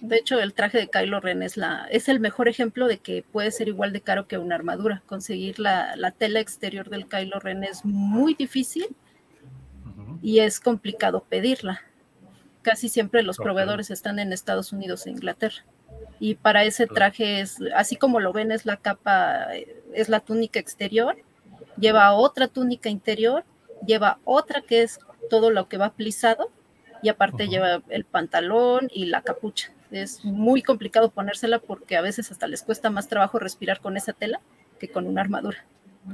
[0.00, 3.24] De hecho, el traje de Kylo Ren es, la, es el mejor ejemplo de que
[3.32, 5.02] puede ser igual de caro que una armadura.
[5.06, 8.86] Conseguir la, la tela exterior del Kylo Ren es muy difícil
[10.22, 11.82] y es complicado pedirla.
[12.62, 15.64] Casi siempre los proveedores están en Estados Unidos e Inglaterra.
[16.20, 20.20] Y para ese traje es, así como lo ven, es la capa, eh, es la
[20.20, 21.16] túnica exterior,
[21.78, 23.44] lleva otra túnica interior,
[23.86, 24.98] lleva otra que es
[25.30, 26.50] todo lo que va plisado
[27.02, 29.72] y aparte lleva el pantalón y la capucha.
[29.90, 34.12] Es muy complicado ponérsela porque a veces hasta les cuesta más trabajo respirar con esa
[34.12, 34.40] tela
[34.78, 35.64] que con una armadura.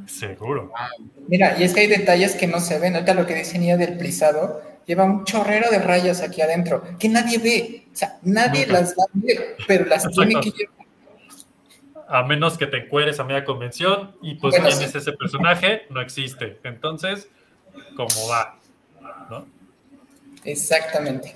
[0.06, 0.72] Seguro.
[1.28, 2.94] mira, y es que hay detalles que no se ven.
[2.94, 7.08] Ahorita lo que dice Nidia del plisado, lleva un chorrero de rayas aquí adentro, que
[7.08, 7.86] nadie ve.
[7.92, 8.80] O sea, nadie Nunca.
[8.80, 10.74] las va a ver, pero las tiene que llevar.
[12.08, 14.84] A menos que te encueres a media convención y pues Bueno, quién sí.
[14.84, 16.58] es ese personaje, no existe.
[16.64, 17.28] Entonces,
[17.96, 18.58] ¿cómo va?
[19.30, 19.46] ¿No?
[20.44, 21.32] Exactamente.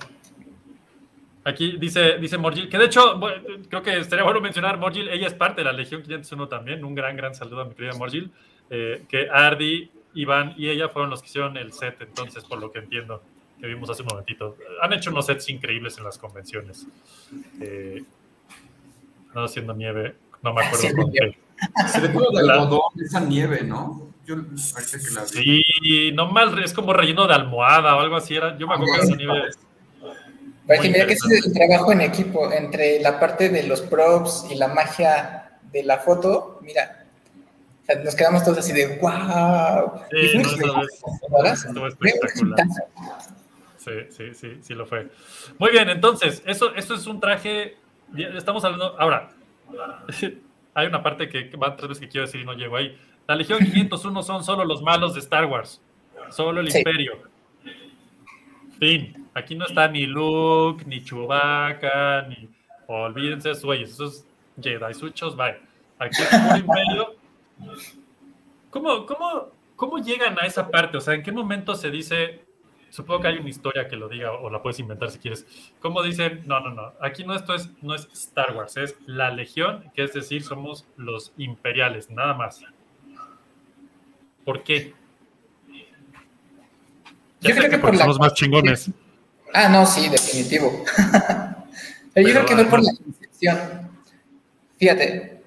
[1.45, 5.27] Aquí dice, dice Morgil, que de hecho, bueno, creo que estaría bueno mencionar, Morgil, ella
[5.27, 8.31] es parte de la Legión 501 también, un gran, gran saludo a mi querida Morgil,
[8.69, 12.71] eh, que Ardi, Iván y ella fueron los que hicieron el set, entonces, por lo
[12.71, 13.23] que entiendo,
[13.59, 14.57] que vimos hace un momentito.
[14.81, 16.87] Han hecho unos sets increíbles en las convenciones.
[17.61, 18.03] Eh,
[19.33, 21.37] no haciendo nieve, no me acuerdo con qué.
[21.87, 24.09] Se como de La- algodón esa nieve, ¿no?
[24.25, 25.63] Yo que la vi.
[25.83, 28.57] Sí, no mal, es como relleno de almohada o algo así era.
[28.57, 29.49] Yo me acuerdo que esa nieve.
[30.69, 34.55] Que mira que es el trabajo en equipo, entre la parte de los props y
[34.55, 37.05] la magia de la foto, mira,
[37.81, 40.01] o sea, nos quedamos todos así de wow.
[40.11, 42.67] Sí, no, estuvo espectacular.
[43.77, 45.07] Sí, sí, sí, sí lo fue.
[45.57, 47.77] Muy bien, entonces, eso, eso es un traje.
[48.15, 48.95] Estamos hablando.
[48.99, 49.31] Ahora,
[50.75, 52.95] hay una parte que van tres veces que quiero decir y no llego ahí.
[53.27, 55.81] La Legión 501 son solo los malos de Star Wars.
[56.29, 56.79] Solo el Sí.
[56.79, 57.13] Imperio.
[58.79, 59.28] Fin.
[59.39, 62.47] Aquí no está ni Luke, ni Chewbacca, ni.
[62.87, 63.91] Olvídense, esos güeyes.
[63.91, 64.25] Esos
[64.61, 65.57] Jedi Suchos, bye.
[65.99, 67.15] Aquí es puro Imperio.
[68.69, 70.97] ¿Cómo, cómo, ¿Cómo llegan a esa parte?
[70.97, 72.41] O sea, ¿en qué momento se dice
[72.91, 75.45] supongo que hay una historia que lo diga o la puedes inventar si quieres.
[75.79, 76.41] ¿Cómo dicen?
[76.47, 76.93] No, no, no.
[76.99, 80.87] Aquí no esto es, no es Star Wars, es la Legión, que es decir, somos
[80.97, 82.61] los imperiales, nada más.
[84.43, 84.93] ¿Por qué?
[87.41, 88.91] Ya Yo sé creo que porque por la- somos más chingones.
[89.53, 90.83] Ah, no, sí, definitivo.
[92.13, 93.59] Pero yo creo que fue por la concepción.
[94.77, 95.41] Fíjate,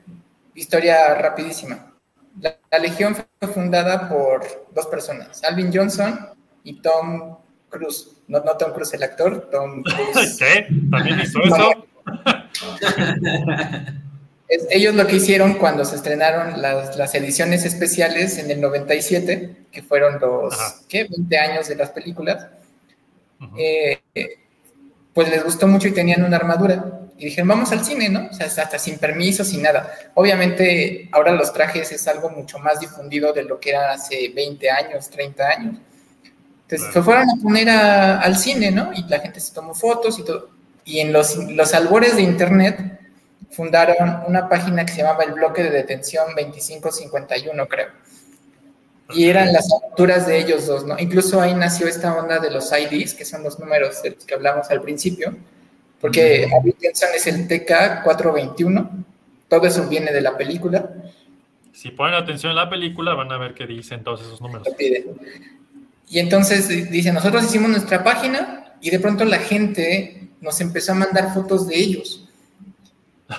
[0.54, 1.92] historia rapidísima.
[2.40, 6.30] La, la Legión fue fundada por dos personas, Alvin Johnson
[6.64, 7.36] y Tom
[7.68, 8.08] Cruise.
[8.28, 10.36] No, no Tom Cruise el actor, Tom Cruise.
[10.38, 10.66] ¿Qué?
[10.90, 11.86] ¿También hizo eso?
[14.48, 19.56] Es- ellos lo que hicieron cuando se estrenaron las, las ediciones especiales en el 97,
[19.70, 20.74] que fueron los, Ajá.
[20.88, 21.04] ¿qué?
[21.08, 22.48] 20 años de las películas,
[23.56, 24.28] Eh, eh,
[25.14, 27.00] pues les gustó mucho y tenían una armadura.
[27.18, 28.28] Y dijeron, vamos al cine, ¿no?
[28.30, 29.92] O sea, hasta sin permiso, sin nada.
[30.14, 34.70] Obviamente, ahora los trajes es algo mucho más difundido de lo que era hace 20
[34.70, 35.76] años, 30 años.
[36.62, 36.92] Entonces, Claro.
[36.92, 38.92] se fueron a poner a- al cine, ¿no?
[38.94, 40.48] Y la gente se tomó fotos y todo.
[40.84, 42.98] Y en los, los albores de Internet
[43.50, 47.88] fundaron una página que se llamaba el bloque de detención 2551, creo.
[49.14, 50.98] Y eran las alturas de ellos dos, ¿no?
[50.98, 54.34] Incluso ahí nació esta onda de los IDs, que son los números de los que
[54.34, 55.36] hablamos al principio,
[56.00, 59.04] porque Alvin Johnson es el TK421,
[59.48, 60.90] todo eso viene de la película,
[61.74, 64.68] Si ponen atención en la película, van a ver que dicen todos esos números.
[66.08, 70.92] Y entonces di- dice, nosotros hicimos nuestra página y de pronto la gente nos empezó
[70.92, 72.21] a mandar fotos de ellos.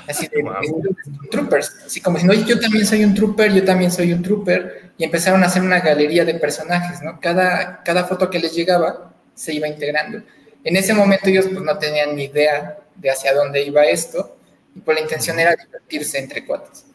[0.07, 0.53] Así de, Wow.
[0.81, 4.21] de troopers, así como diciendo, oye, yo también soy un trooper, yo también soy un
[4.21, 7.19] trooper, y empezaron a hacer una galería de personajes, ¿no?
[7.19, 10.21] Cada, cada foto que les llegaba se iba integrando.
[10.63, 14.37] En ese momento ellos pues no tenían ni idea de hacia dónde iba esto,
[14.75, 16.85] y pues la intención era divertirse entre cuates.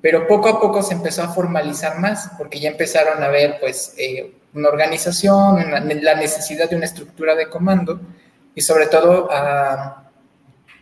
[0.00, 3.94] Pero poco a poco se empezó a formalizar más, porque ya empezaron a ver pues
[3.98, 8.00] eh, una organización, una- la necesidad de una estructura de comando,
[8.54, 10.07] y sobre todo a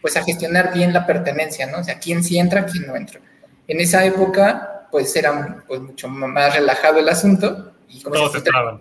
[0.06, 1.78] pues a gestionar bien la pertenencia, ¿no?
[1.78, 3.18] O sea, quién sí entra, quién no entra.
[3.66, 7.72] En esa época, pues era pues, mucho más relajado el asunto.
[7.88, 8.78] Y como Todos se estaban.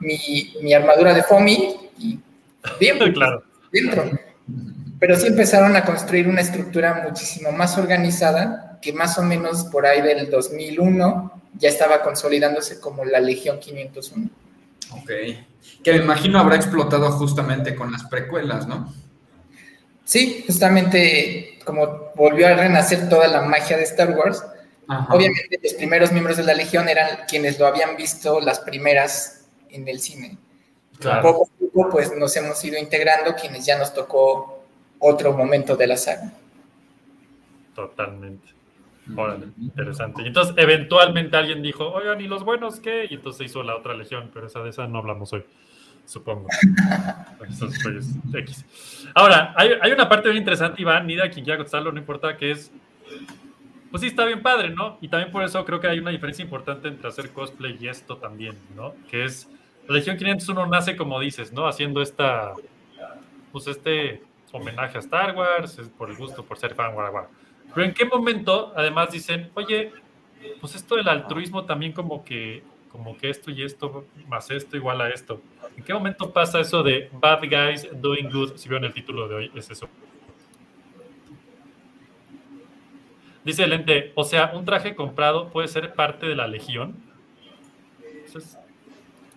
[0.00, 2.18] mi, mi armadura de FOMI y
[2.80, 3.44] bien, pues, Claro.
[3.70, 4.10] dentro.
[4.98, 9.86] Pero sí empezaron a construir una estructura muchísimo más organizada, que más o menos por
[9.86, 14.28] ahí del 2001 ya estaba consolidándose como la Legión 501.
[15.00, 15.10] Ok.
[15.84, 18.92] Que me imagino habrá explotado justamente con las precuelas, ¿no?
[20.10, 24.44] Sí, justamente como volvió a renacer toda la magia de Star Wars,
[24.88, 25.14] Ajá.
[25.14, 29.86] Obviamente los primeros miembros de la Legión eran quienes lo habían visto las primeras en
[29.86, 30.36] el cine.
[30.98, 31.22] Claro.
[31.22, 34.64] Poco a poco pues nos hemos ido integrando quienes ya nos tocó
[34.98, 36.32] otro momento de la saga.
[37.76, 38.48] Totalmente.
[39.16, 40.22] Órale, interesante.
[40.22, 43.06] Y entonces, eventualmente alguien dijo, oigan, ¿y los buenos qué?
[43.08, 45.44] Y entonces hizo la otra legión, pero esa de esa no hablamos hoy,
[46.10, 46.48] supongo.
[47.48, 48.64] Esos güeyes X.
[49.14, 52.50] Ahora, hay, hay una parte bien interesante, Iván, Nida, quien quiera contestarlo, no importa, que
[52.50, 52.72] es,
[53.90, 54.98] pues sí, está bien padre, ¿no?
[55.00, 58.16] Y también por eso creo que hay una diferencia importante entre hacer cosplay y esto
[58.16, 58.94] también, ¿no?
[59.08, 59.48] Que es,
[59.86, 61.68] la Legión 501 nace, como dices, ¿no?
[61.68, 62.54] Haciendo esta,
[63.52, 67.26] pues este homenaje a Star Wars, por el gusto, por ser fan, guau, guau.
[67.72, 69.92] Pero en qué momento, además, dicen, oye,
[70.60, 75.00] pues esto del altruismo también como que, como que esto y esto más esto igual
[75.00, 75.40] a esto.
[75.76, 78.56] ¿En qué momento pasa eso de bad guys doing good?
[78.56, 79.88] Si vieron el título de hoy, es eso.
[83.44, 86.94] Dice el ente, o sea, un traje comprado puede ser parte de la legión.
[88.26, 88.58] Es,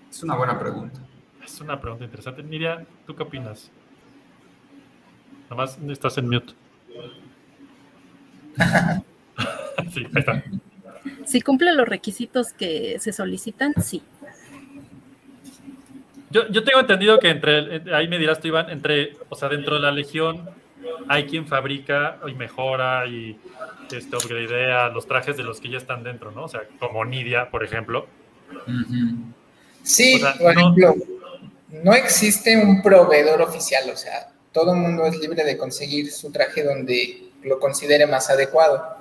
[0.10, 1.00] Es una buena pregunta.
[1.44, 2.44] es una pregunta interesante.
[2.44, 3.72] Nidia, ¿tú qué opinas?
[5.50, 6.54] Nomás estás en mute.
[9.94, 10.44] sí, ahí está.
[11.26, 14.02] Si cumple los requisitos que se solicitan, sí.
[16.30, 19.76] Yo, yo tengo entendido que entre, ahí me dirás tú, Iván, entre, o sea, dentro
[19.76, 20.50] de la legión,
[21.08, 23.38] hay quien fabrica y mejora y
[23.92, 26.46] este, upgradea los trajes de los que ya están dentro, ¿no?
[26.46, 28.08] O sea, como Nidia, por ejemplo.
[29.84, 30.96] Sí, O sea, por no- ejemplo,
[31.84, 36.32] no existe un proveedor oficial, o sea, todo el mundo es libre de conseguir su
[36.32, 38.98] traje donde lo considere más adecuado.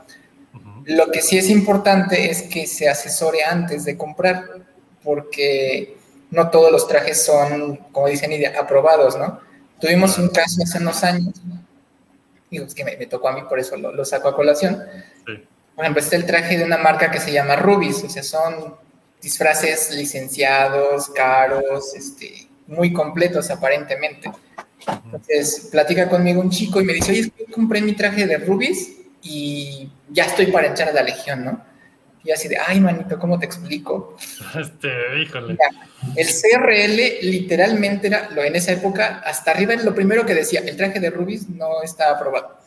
[0.85, 4.45] Lo que sí es importante es que se asesore antes de comprar,
[5.03, 5.97] porque
[6.31, 9.41] no todos los trajes son, como dicen, aprobados, ¿no?
[9.81, 11.35] Tuvimos un caso hace unos años,
[12.51, 14.83] digo, es que me, me tocó a mí, por eso lo, lo saco a colación.
[15.27, 15.45] Sí.
[15.75, 18.77] Por ejemplo, está el traje de una marca que se llama Rubis, o sea, son
[19.21, 24.31] disfraces licenciados, caros, este, muy completos aparentemente.
[25.05, 28.39] Entonces, platica conmigo un chico y me dice, oye, es que compré mi traje de
[28.39, 31.65] Rubis y ya estoy para entrar a la Legión, ¿no?
[32.25, 34.17] Y así de, ay, manito, ¿cómo te explico?
[34.59, 34.89] Este,
[35.21, 35.57] híjole.
[36.17, 40.77] El CRL literalmente era, lo en esa época, hasta arriba lo primero que decía, el
[40.77, 42.59] traje de Rubis no está aprobado.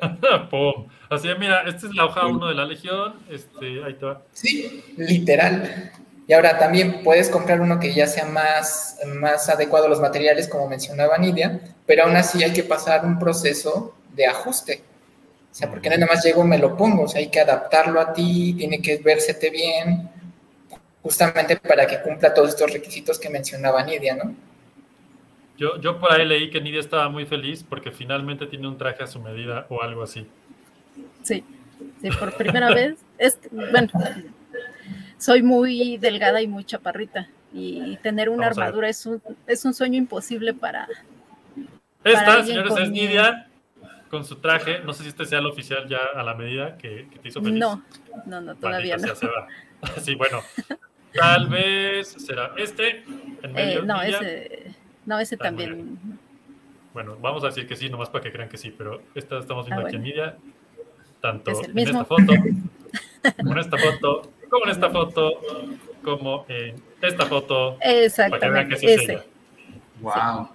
[0.50, 0.88] Pum.
[1.10, 3.14] Así, mira, esta es la hoja 1 de la Legión.
[3.28, 4.22] Este, ahí te va.
[4.32, 5.92] Sí, literal.
[6.26, 10.46] Y ahora también puedes comprar uno que ya sea más, más adecuado a los materiales,
[10.46, 14.84] como mencionaba Nidia, pero aún así hay que pasar un proceso de ajuste.
[15.50, 17.40] O sea, porque no nada más llego y me lo pongo, o sea, hay que
[17.40, 20.08] adaptarlo a ti, tiene que vérsete bien,
[21.02, 24.34] justamente para que cumpla todos estos requisitos que mencionaba Nidia, ¿no?
[25.58, 29.02] Yo, yo por ahí leí que Nidia estaba muy feliz porque finalmente tiene un traje
[29.02, 30.26] a su medida o algo así.
[31.22, 31.44] Sí,
[32.00, 32.98] sí, por primera vez.
[33.18, 33.88] Es, bueno,
[35.18, 37.28] soy muy delgada y muy chaparrita.
[37.52, 40.88] Y tener una Vamos armadura es un, es un sueño imposible para.
[42.04, 42.90] Esta, alguien señores, es.
[42.90, 43.49] Nidia
[44.10, 44.80] con su traje.
[44.80, 47.40] No sé si este sea el oficial ya a la medida que, que te hizo
[47.42, 47.58] feliz.
[47.58, 47.82] No,
[48.26, 49.14] no, no, todavía Maldita no.
[49.14, 49.46] sea, se va.
[50.02, 50.40] Sí, bueno.
[51.14, 53.02] Tal vez será este.
[53.42, 54.74] En medio, Eh, no, ese,
[55.06, 55.98] no, ese Ah, también.
[56.92, 59.66] Bueno, vamos a decir que sí, nomás para que crean que sí, pero esta estamos
[59.66, 60.16] viendo Ah, aquí en bueno.
[60.16, 60.36] Nidia,
[61.20, 62.32] tanto Es en esta foto,
[63.38, 65.40] como en esta foto, como en esta foto,
[66.02, 69.12] como en esta foto, para que vean que Exactamente, sí es ese.
[69.12, 69.24] ella.
[70.00, 70.48] Wow.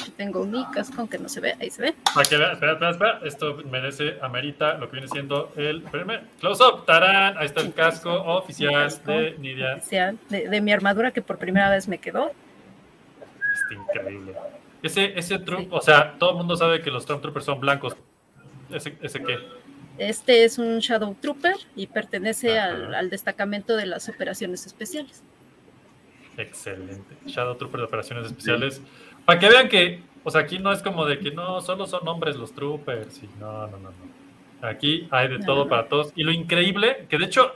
[0.00, 1.94] Aquí tengo mi casco, aunque no se ve, ahí se ve.
[2.14, 7.36] Vean, espera, espera, espera, esto merece, amerita lo que viene siendo el primer close-up, tarán,
[7.38, 11.38] ahí está el casco oficial Casco de Nidia, oficial de, de mi armadura que por
[11.38, 12.32] primera vez me quedó.
[13.54, 14.34] está increíble.
[14.82, 17.96] Ese, ese truco, o sea, todo el mundo sabe que los Stormtroopers son blancos,
[18.70, 19.38] ese, ese qué,
[19.98, 25.22] Este es un Shadow Trooper y pertenece al destacamento de las operaciones especiales.
[26.36, 27.16] Excelente.
[27.26, 28.80] Shadow Trooper de operaciones especiales.
[29.28, 32.08] Para que vean que, o sea, aquí no es como de que no, solo son
[32.08, 33.22] hombres los troopers.
[33.22, 34.66] Y no, no, no, no.
[34.66, 35.68] Aquí hay de No, todo no.
[35.68, 36.14] para todos.
[36.16, 37.52] Y lo increíble, que de hecho,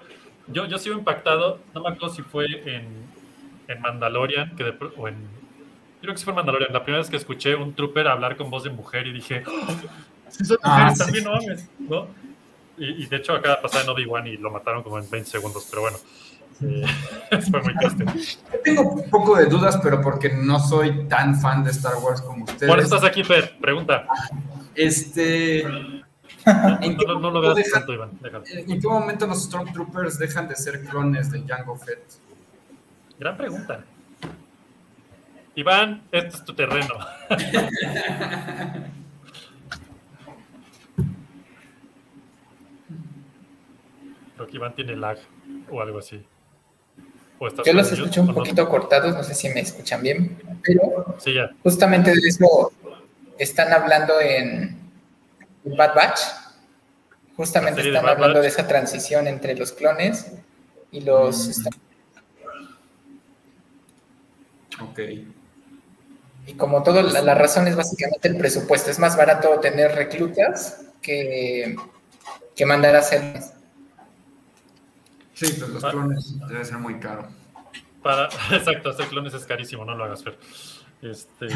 [0.49, 2.85] yo, yo sigo impactado, no me acuerdo si fue en,
[3.69, 5.17] en Mandalorian, que de o en.
[6.03, 8.51] Creo que sí fue en Mandalorian, la primera vez que escuché un trooper hablar con
[8.51, 9.73] voz de mujer y dije, ¡Oh!
[10.29, 11.05] si son Ah, mujeres sí.
[11.05, 12.07] también, no mames", ¿no?
[12.77, 15.31] Y, y de hecho acaba de pasar en Obi-Wan y lo mataron como en 20
[15.31, 15.97] segundos, pero bueno.
[17.51, 18.05] fue muy triste.
[18.53, 22.21] Yo tengo un poco de dudas, pero porque no soy tan fan de Star Wars
[22.23, 22.71] como ustedes.
[22.71, 23.59] Por eso estás aquí, Fer.
[23.61, 24.07] Pregunta.
[24.75, 25.61] Este.
[25.61, 28.11] ¿En qué, No, no lo momento veas tanto, Iván.
[28.21, 28.45] Déjalo.
[28.47, 32.03] ¿En qué momento los Stormtroopers dejan de ser clones de Jango Fett?
[33.19, 33.85] Gran pregunta.
[35.55, 36.95] Iván, este es tu terreno.
[44.37, 45.19] Creo que Iván tiene lag
[45.71, 46.25] o algo así.
[47.43, 51.17] O estás Yo los escucho un poquito cortados, no sé si me escuchan bien, pero
[51.19, 51.51] Sí, ya.
[51.65, 52.71] justamente de eso
[53.37, 54.79] están hablando en
[55.65, 56.21] Bad Batch.
[57.37, 58.43] Justamente de están Bad hablando Batch.
[58.45, 60.31] de esa transición entre los clones
[60.93, 61.63] y los...
[64.81, 65.01] Ok.
[66.47, 68.89] Y como todo, la, la razón es básicamente el presupuesto.
[68.91, 71.75] Es más barato tener reclutas que,
[72.55, 73.35] que mandar a hacer...
[75.47, 75.91] Sí, pues los Ah.
[75.91, 77.29] clones debe ser muy caro.
[78.03, 80.39] Para, exacto, hacer clones es carísimo, no lo hagas, Fer.
[81.03, 81.49] Este,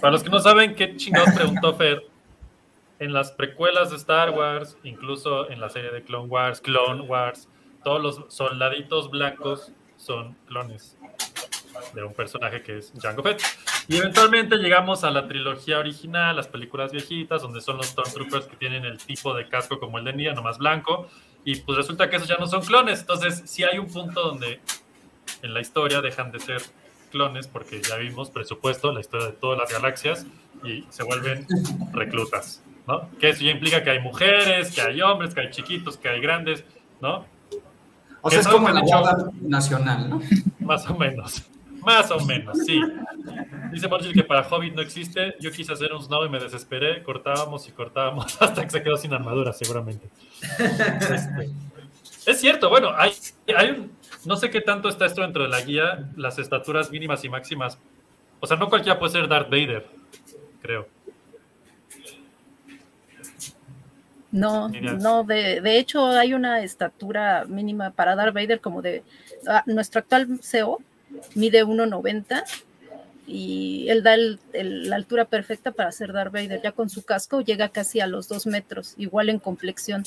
[0.00, 2.02] para los que no saben qué chingados preguntó Fer,
[3.00, 7.48] en las precuelas de Star Wars, incluso en la serie de Clone Wars, Clone Wars,
[7.82, 10.96] todos los soldaditos blancos son clones
[11.94, 13.42] de un personaje que es Jango Fett.
[13.88, 18.56] Y eventualmente llegamos a la trilogía original, las películas viejitas, donde son los Stormtroopers que
[18.56, 21.08] tienen el tipo de casco como el de Nia, nomás blanco.
[21.44, 23.00] Y pues resulta que esos ya no son clones.
[23.00, 24.60] Entonces, sí hay un punto donde
[25.42, 26.62] en la historia dejan de ser
[27.10, 30.26] clones, porque ya vimos presupuesto, la historia de todas las galaxias,
[30.64, 31.46] y se vuelven
[31.92, 33.10] reclutas, ¿no?
[33.18, 36.20] Que eso ya implica que hay mujeres, que hay hombres, que hay chiquitos, que hay
[36.20, 36.64] grandes,
[37.00, 37.24] ¿no?
[38.22, 40.20] O sea, es como la boda nacional, ¿no?
[40.60, 41.42] Más o menos.
[41.82, 42.80] Más o menos, sí.
[43.72, 45.36] Dice Margil que para Hobbit no existe.
[45.40, 47.02] Yo quise hacer un snow y me desesperé.
[47.02, 50.08] Cortábamos y cortábamos hasta que se quedó sin armadura, seguramente.
[50.58, 51.50] Este,
[52.26, 53.12] es cierto, bueno, hay,
[53.56, 53.92] hay un,
[54.24, 57.78] no sé qué tanto está esto dentro de la guía, las estaturas mínimas y máximas.
[58.40, 59.86] O sea, no cualquiera puede ser Darth Vader,
[60.60, 60.86] creo.
[64.32, 69.02] No, no, de, de hecho hay una estatura mínima para Darth Vader como de
[69.48, 70.78] ah, nuestro actual CEO
[71.34, 72.44] mide 1.90
[73.26, 76.60] y él da el- el- la altura perfecta para ser Darth Vader.
[76.62, 80.02] Ya con su casco llega casi a los dos metros, igual en complexión.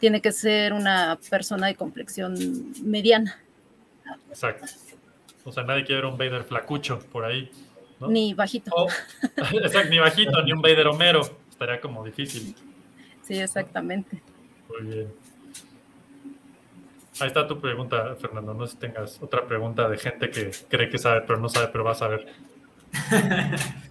[0.00, 2.34] Tiene que ser una persona de complexión
[2.82, 3.38] mediana,
[4.30, 4.66] Exacto.
[5.44, 7.50] O sea, nadie quiere ver un Vader flacucho por ahí.
[7.98, 8.08] ¿no?
[8.08, 8.70] ni bajito.
[9.36, 11.22] Exacto, ni bajito, ni un Vader Homero.
[11.50, 12.54] Estaría como difícil.
[13.22, 14.20] Sí, exactamente.
[14.68, 15.12] Muy bien.
[17.20, 18.52] Ahí está tu pregunta, Fernando.
[18.54, 21.68] No sé si tengas otra pregunta de gente que cree que sabe, pero no sabe,
[21.68, 22.26] pero va a saber.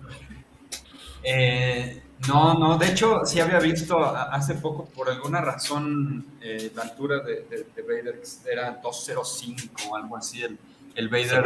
[1.28, 6.84] Eh, no, no, de hecho sí había visto hace poco, por alguna razón, eh, la
[6.84, 8.22] altura de, de- de Vader
[8.52, 10.58] era 205 o algo así, el,
[10.94, 11.44] el Vader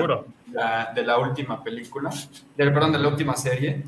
[0.52, 2.10] la- de la última película,
[2.58, 3.84] del, perdón, de la última serie.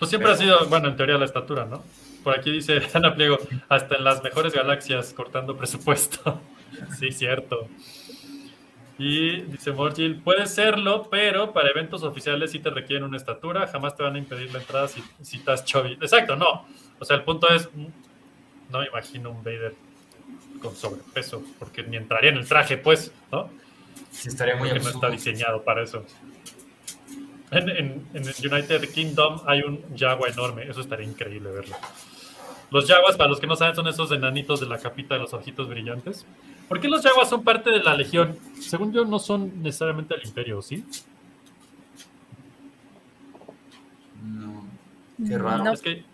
[0.00, 1.82] Pues siempre ha sido, bueno, en teoría la estatura, ¿no?
[2.22, 6.40] Por aquí dice Ana Pliego, hasta en las mejores galaxias cortando presupuesto.
[6.98, 7.68] sí, cierto.
[8.98, 13.96] Y dice Morgil, puede serlo, pero para eventos oficiales sí te requieren una estatura, jamás
[13.96, 15.94] te van a impedir la entrada si, si estás chubby.
[15.94, 16.66] Exacto, no.
[16.98, 17.70] O sea, el punto es,
[18.70, 19.74] no me imagino un Vader
[20.60, 23.48] con sobrepeso, porque ni entraría en el traje, pues, ¿no?
[24.10, 26.04] Sí, estaría muy Porque no está diseñado para eso.
[27.52, 31.74] En, en- en el United Kingdom hay un Jaguar enorme, eso estaría increíble verlo.
[32.70, 35.34] Los Jaguars, para los que no saben, son esos enanitos de la capita de los
[35.34, 36.24] ojitos brillantes.
[36.68, 38.36] ¿Por qué los Jaguars son parte de la Legión?
[38.60, 40.84] Según yo, no son necesariamente del Imperio, ¿sí?
[44.22, 44.64] No,
[45.26, 45.64] qué raro.
[45.64, 46.04] No, Es que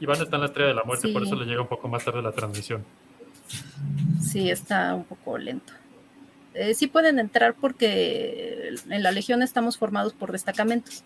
[0.00, 2.04] Iván está en la estrella de la muerte, por eso le llega un poco más
[2.04, 2.84] tarde la transmisión.
[4.20, 5.72] Sí, está un poco lento.
[6.52, 11.02] Eh, sí pueden entrar porque en la Legión estamos formados por destacamentos.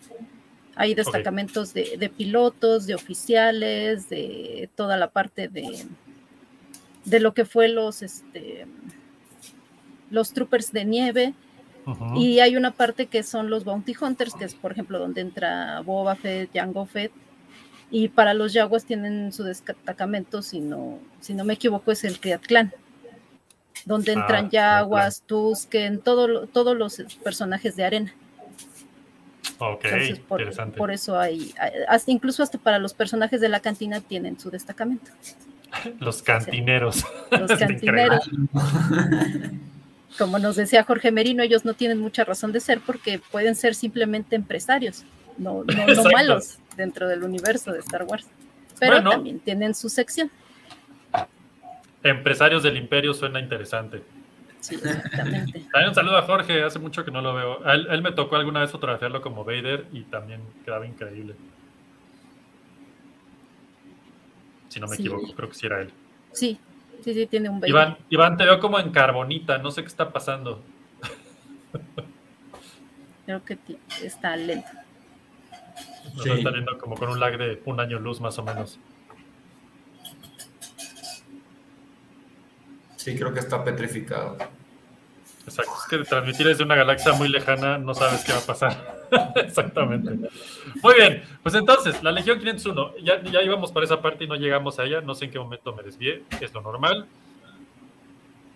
[0.79, 5.85] Hay destacamentos de, de pilotos, de oficiales, de toda la parte de,
[7.03, 8.65] de lo que fue los, este,
[10.09, 11.33] los troopers de nieve.
[12.15, 15.81] Y hay una parte que son los Bounty Hunters, que es, por ejemplo, donde entra
[15.81, 17.11] Boba Fett, Jango Fett.
[17.91, 22.19] Y para los Jaguars tienen su destacamento, si no, si no me equivoco, es el
[22.19, 22.71] Krayt Clan,
[23.85, 24.63] donde Ah, entran Clan.
[24.77, 28.13] Jaguars, Tusken, todo, todos los personajes de arena.
[29.59, 30.77] Ok, Entonces, por, interesante.
[30.77, 31.53] por eso hay,
[31.87, 35.11] hasta, incluso hasta para los personajes de la cantina tienen su destacamento.
[35.99, 37.05] Los cantineros.
[37.31, 38.29] Los cantineros.
[40.17, 43.75] Como nos decía Jorge Merino, ellos no tienen mucha razón de ser porque pueden ser
[43.75, 45.03] simplemente empresarios,
[45.37, 46.09] no, no, no Exacto.
[46.11, 48.27] malos dentro del universo de Star Wars.
[48.79, 49.11] Pero Bueno.
[49.11, 50.31] también tienen su sección.
[52.01, 54.01] Empresarios del Imperio suena interesante.
[54.59, 55.59] Sí, exactamente.
[55.71, 57.63] También un saludo a Jorge, hace mucho que no lo veo.
[57.65, 61.35] Él, él me tocó alguna vez fotografiarlo como Vader y también quedaba increíble.
[64.67, 65.03] Si no me Sí.
[65.03, 65.91] equivoco, creo que sí era él.
[66.31, 66.59] Sí,
[67.03, 67.71] sí, sí, tiene un baby.
[67.71, 70.61] Iván, Iván, te veo como en carbonita, no sé qué está pasando.
[73.25, 74.67] Creo que ti- está lento.
[76.15, 76.31] Nos Sí.
[76.31, 78.79] está viendo como con un lag de un año luz más o menos.
[82.99, 84.35] Sí, creo que está petrificado.
[85.45, 85.71] Exacto.
[85.71, 88.99] Es que de transmitir desde una galaxia muy lejana no sabes qué va a pasar.
[89.37, 90.29] Exactamente.
[90.83, 91.23] Muy bien.
[91.41, 92.97] Pues entonces, la Legión 501.
[93.01, 94.99] Ya, ya íbamos para esa parte y no llegamos a ella.
[94.99, 96.23] No sé en qué momento me desvié.
[96.41, 97.07] Es lo normal.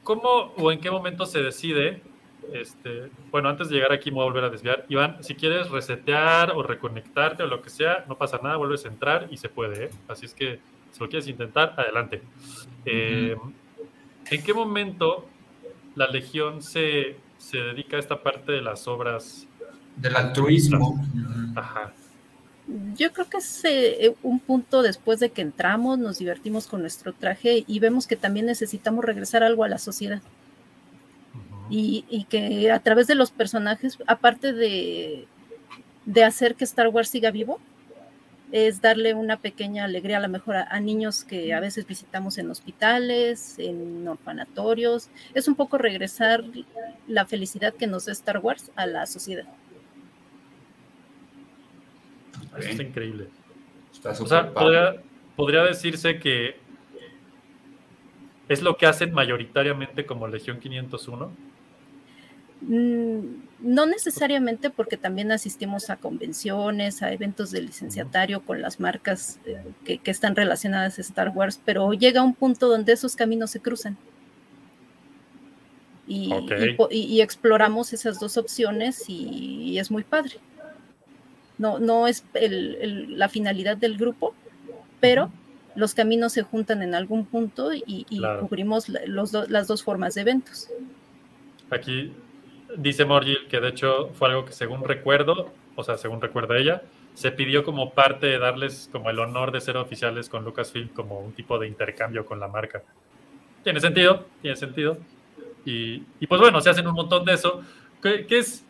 [0.04, 2.02] ¿Cómo o en qué momento se decide?
[2.52, 4.86] Este, bueno, antes de llegar aquí me voy a volver a desviar.
[4.89, 8.89] Iván, si quieres resetear o reconectarte o lo que sea, no pasa nada, vuelves a
[8.89, 9.86] entrar y se puede.
[9.86, 9.89] ¿eh?
[10.10, 10.60] Así es que
[10.91, 12.22] si lo quieres intentar, adelante.
[12.86, 13.38] Eh,
[14.30, 15.28] ¿En qué momento
[15.95, 19.47] la Legión se, se dedica a esta parte de las obras?
[19.95, 20.99] Del altruismo.
[21.55, 21.93] Ajá.
[22.95, 27.13] Yo creo que es eh, un punto después de que entramos, nos divertimos con nuestro
[27.13, 30.21] traje y vemos que también necesitamos regresar algo a la sociedad.
[31.69, 35.28] Y, y que a través de los personajes, aparte de,
[36.05, 37.59] de hacer que Star Wars siga vivo,
[38.54, 42.38] es darle una pequeña alegría a lo mejor a, a niños que a veces visitamos
[42.38, 45.10] en hospitales, en orfanatorios.
[45.34, 46.43] Es un poco regresar
[47.08, 49.47] la felicidad que nos da Star Wars a la sociedad.
[52.60, 53.28] Eso está increíble.
[53.91, 55.01] Está O sea, podría,
[55.36, 56.58] podría decirse que
[58.49, 61.53] es lo que hacen mayoritariamente como Legión 501.
[62.66, 69.39] Mm, no necesariamente porque también asistimos a convenciones, a eventos de licenciatario con las marcas
[69.45, 73.51] eh, que, que están relacionadas a Star Wars, pero llega un punto donde esos caminos
[73.51, 73.97] se cruzan.
[76.07, 79.14] Y, exploramos esas dos opciones y,
[79.72, 80.36] y es muy padre.
[81.57, 84.34] No, no es el- el- la finalidad del grupo,
[84.99, 85.32] pero
[85.76, 88.41] los caminos se juntan en algún punto y, Claro.
[88.47, 90.68] cubrimos la- los do- las dos formas de eventos.
[91.70, 92.11] Aquí
[92.78, 96.84] dice Morgil que de hecho fue algo que según recuerdo, o sea, según recuerda ella,
[97.13, 101.19] se pidió como parte de darles como el honor de ser oficiales con Lucasfilm como
[101.19, 102.82] un tipo de intercambio con la marca.
[103.63, 104.97] Tiene sentido, tiene sentido.
[105.65, 107.61] Y, y pues bueno, se hacen un montón de eso.
[108.01, 108.65] Que, que es,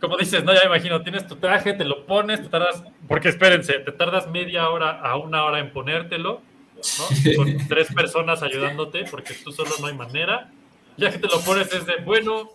[0.00, 3.28] como dices, no, ya me imagino, tienes tu traje, te lo pones, te tardas, porque
[3.28, 6.42] espérense, te tardas media hora a una hora en ponértelo,
[6.76, 7.34] ¿no?
[7.36, 10.50] Con tres personas ayudándote, porque tú solo no hay manera.
[10.96, 12.50] Ya que te lo pones es de, bueno,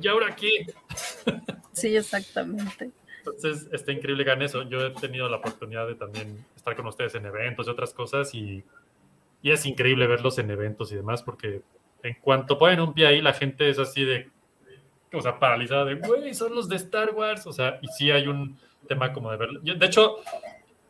[0.00, 0.66] ¿y ahora qué?
[1.72, 2.90] Sí, exactamente.
[3.18, 4.62] Entonces, está increíble que hagan eso.
[4.62, 8.32] Yo he tenido la oportunidad de también estar con ustedes en eventos y otras cosas
[8.34, 8.62] y,
[9.42, 11.60] y es increíble verlos en eventos y demás porque
[12.02, 14.30] en cuanto ponen un pie ahí, la gente es así de,
[15.12, 17.46] o sea, paralizada de, güey, son los de Star Wars.
[17.46, 18.56] O sea, y sí hay un
[18.88, 19.60] tema como de verlo.
[19.64, 20.16] Yo- de hecho,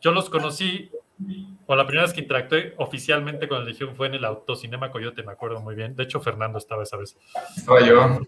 [0.02, 0.90] yo los conocí,
[1.64, 5.22] o la primera vez que interactué oficialmente con la Legión fue en el Autocinema Coyote,
[5.22, 5.96] me acuerdo muy bien.
[5.96, 7.16] De hecho, Fernando estaba esa vez.
[7.56, 8.20] Estaba yo.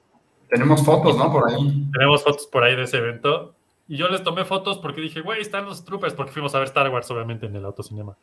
[0.49, 1.31] Tenemos fotos, ¿no?
[1.33, 1.87] Por ahí.
[1.93, 3.55] Tenemos fotos por ahí de ese evento.
[3.87, 6.69] Y yo les tomé fotos porque dije, güey, están los troopers, porque fuimos a ver
[6.69, 8.17] Star Wars, obviamente, en el autocinema.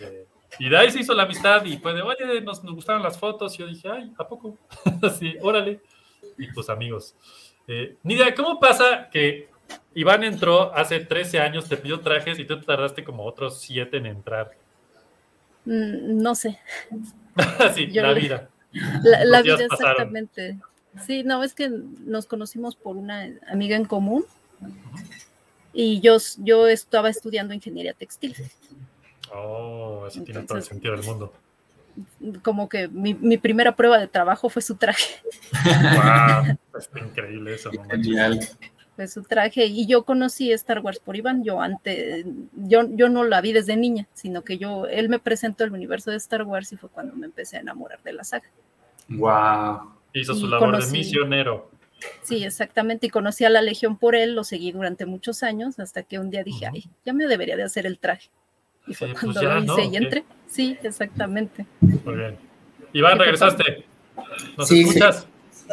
[0.00, 0.26] Eh,
[0.58, 3.18] y de ahí se hizo la amistad y fue de, oye, nos, nos gustaron las
[3.18, 3.54] fotos.
[3.54, 4.56] Y yo dije, ay, ¿a poco?
[5.02, 5.80] Así, órale.
[6.38, 7.14] Y pues amigos.
[7.68, 9.48] Eh, Nidia, ¿cómo pasa que
[9.94, 13.96] Iván entró hace 13 años, te pidió trajes y tú te tardaste como otros 7
[13.96, 14.52] en entrar?
[15.64, 16.58] Mm, No sé,
[17.58, 18.48] Así, Yo la le- vida.
[19.02, 19.92] la, vida pasaron.
[19.92, 20.58] exactamente.
[21.04, 24.24] Sí, no, es que nos conocimos por una amiga en común
[25.72, 28.34] y yo, yo estaba estudiando ingeniería textil.
[29.34, 31.32] Oh, eso tiene todo el sentido del mundo.
[32.42, 35.14] Como que mi, mi primera prueba de trabajo fue su traje,
[35.52, 37.70] Wow, está increíble eso.
[37.72, 37.84] no.
[37.84, 38.40] Genial.
[38.94, 41.42] fue su traje y yo conocí Star Wars por Iván.
[41.44, 42.24] Yo antes,
[42.54, 46.10] yo, yo no la vi desde niña, sino que yo, él me presentó el universo
[46.10, 48.48] de Star Wars y fue cuando me empecé a enamorar de la saga.
[49.08, 49.95] Wow.
[50.20, 51.70] Hizo su Y labor de misionero.
[52.22, 53.06] Sí, exactamente.
[53.06, 56.30] Y conocí a la Legión por él, lo seguí durante muchos años, hasta que un
[56.30, 58.28] día dije, ay, ya me debería de hacer el traje.
[58.86, 59.80] Y fue Sí, pues cuando ya, lo hice ¿no?
[59.84, 59.96] y ¿Qué?
[59.96, 60.24] entré.
[60.46, 61.66] Sí, exactamente.
[61.80, 62.36] Muy bien.
[62.92, 63.84] Iván, ¿Qué fue regresaste.
[64.56, 64.88] ¿Nos Sí, sí.
[64.88, 65.26] escuchas?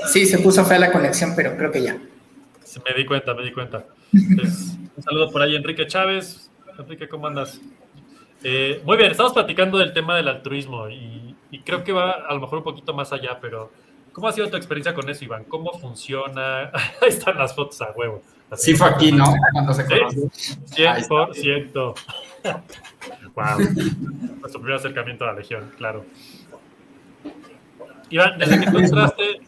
[0.08, 1.98] Sí, se puso fea la conexión, pero creo que ya.
[2.64, 3.86] Sí, Me di cuenta, me di cuenta.
[4.36, 6.50] Pues, un saludo por ahí, Enrique Chávez.
[6.80, 7.60] Enrique, ¿cómo andas?
[8.44, 12.34] Eh, muy bien, estamos platicando del tema del altruismo y, y creo que va a
[12.34, 13.72] lo mejor un poquito más allá, pero
[14.14, 15.44] ¿cómo ha sido tu experiencia con eso, Iván?
[15.46, 16.72] ¿Cómo funciona?
[17.02, 18.22] Ahí están las fotos a huevo.
[18.50, 18.72] Así.
[18.72, 19.26] Sí fue aquí, ¿no?
[19.52, 20.30] Cuando se conoció.
[20.76, 21.74] 100%.
[23.36, 23.60] wow.
[24.40, 26.06] Nuestro primer acercamiento a la Legión, claro.
[28.10, 29.42] Iván, desde que tú entraste,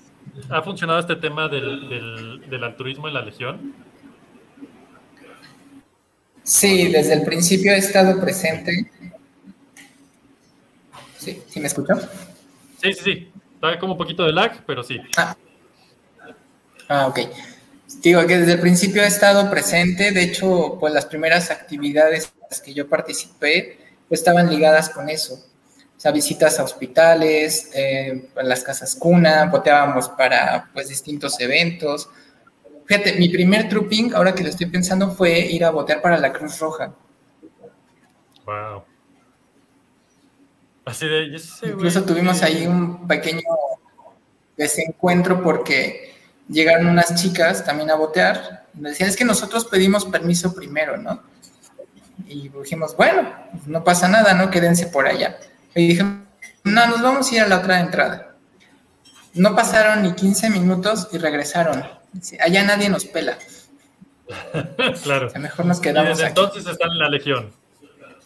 [0.50, 3.76] ¿ha funcionado este tema del, del, del altruismo en la Legión?
[6.42, 8.92] Sí, desde el principio he estado presente.
[11.18, 11.96] Sí, ¿sí me escuchó?
[12.82, 13.32] Sí, sí, sí.
[13.68, 15.00] Está como un poquito de lag, pero sí.
[16.88, 17.20] Ah, ok.
[18.02, 22.48] Digo que desde el principio he estado presente, de hecho, pues las primeras actividades en
[22.50, 25.36] las que yo participé estaban ligadas con eso.
[25.36, 32.10] O sea, visitas a hospitales, eh, a las casas cuna, boteábamos para pues distintos eventos.
[32.86, 36.32] Fíjate, mi primer trooping, ahora que lo estoy pensando, fue ir a botear para la
[36.32, 36.94] Cruz Roja.
[38.46, 38.84] Wow.
[40.86, 41.26] Así de.
[41.28, 43.42] y ese güey Incluso tuvimos ahí un pequeño
[44.56, 46.14] desencuentro porque
[46.48, 48.66] llegaron unas chicas también a botear.
[48.76, 51.22] Y nos decían, es que nosotros pedimos permiso primero, ¿no?
[52.28, 53.34] Y dijimos, bueno,
[53.66, 54.50] no pasa nada, ¿no?
[54.50, 55.38] Quédense por allá.
[55.76, 58.36] Y dije, no, nos vamos a ir a la otra entrada.
[59.34, 61.84] No pasaron ni 15 minutos y regresaron.
[62.40, 63.38] Allá nadie nos pela.
[65.04, 65.28] claro.
[65.28, 66.40] O sea, mejor nos Y quedamos desde aquí.
[66.40, 67.52] entonces están en la Legión.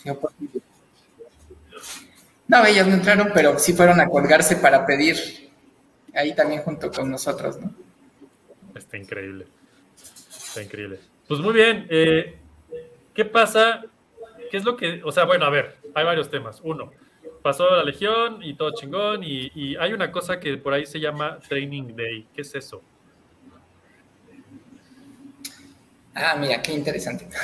[0.06, 0.34] Yo, pues,
[2.50, 5.16] No, ellas no entraron, pero sí fueron a colgarse para pedir
[6.14, 7.74] ahí también junto con nosotros, ¿no?
[8.76, 9.46] Está increíble.
[9.96, 11.00] Está increíble.
[11.28, 11.86] Pues muy bien.
[11.90, 12.38] eh,
[13.14, 13.86] ¿Qué pasa?
[14.50, 15.02] ¿Qué es lo que.?
[15.04, 16.60] O sea, bueno, a ver, hay varios temas.
[16.64, 16.92] Uno,
[17.44, 19.24] pasó la Legión y todo chingón.
[19.24, 22.28] Y, y hay una cosa que por ahí se llama Training Day.
[22.34, 22.82] ¿Qué es eso?
[26.16, 27.30] Ah, mira, qué interesante.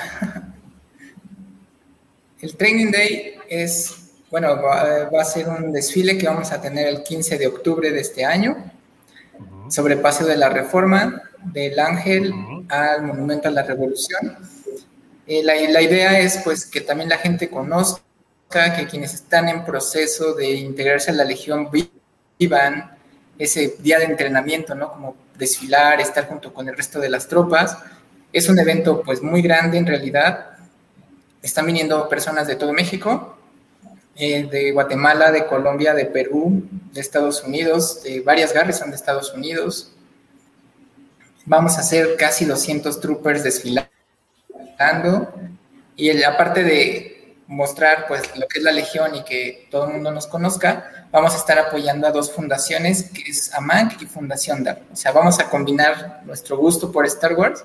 [2.41, 6.87] El Training Day es, bueno, va, va a ser un desfile que vamos a tener
[6.87, 8.71] el 15 de octubre de este año.
[9.69, 12.65] sobre Paseo de la Reforma, del Ángel Ujú.
[12.69, 14.37] al Monumento a la Revolución.
[15.27, 18.01] Eh, la, la idea es pues que también la gente conozca,
[18.77, 21.89] que quienes están en proceso de integrarse a la Legión vi-
[22.37, 22.91] vivan
[23.39, 24.91] ese día de entrenamiento, ¿no?
[24.91, 27.77] Como desfilar, estar junto con el resto de las tropas.
[28.31, 30.51] Es un evento pues muy grande en realidad.
[31.41, 33.35] Están viniendo personas de todo México,
[34.15, 36.63] eh, de Guatemala, de Colombia, de Perú,
[36.93, 39.91] de Estados Unidos, de varias Garrison de Estados Unidos.
[41.45, 43.89] Vamos a hacer casi 200 troopers desfilando
[45.95, 50.11] y aparte de mostrar pues lo que es la Legión y que todo el mundo
[50.11, 54.81] nos conozca, vamos a estar apoyando a dos fundaciones, que es AMAC y Fundación DAR.
[54.91, 57.63] O sea, vamos a combinar nuestro gusto por Star Wars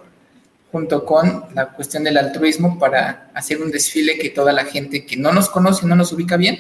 [0.73, 5.17] junto con la cuestión del altruismo para hacer un desfile que toda la gente que
[5.17, 6.59] no nos conoce, no nos ubica bien,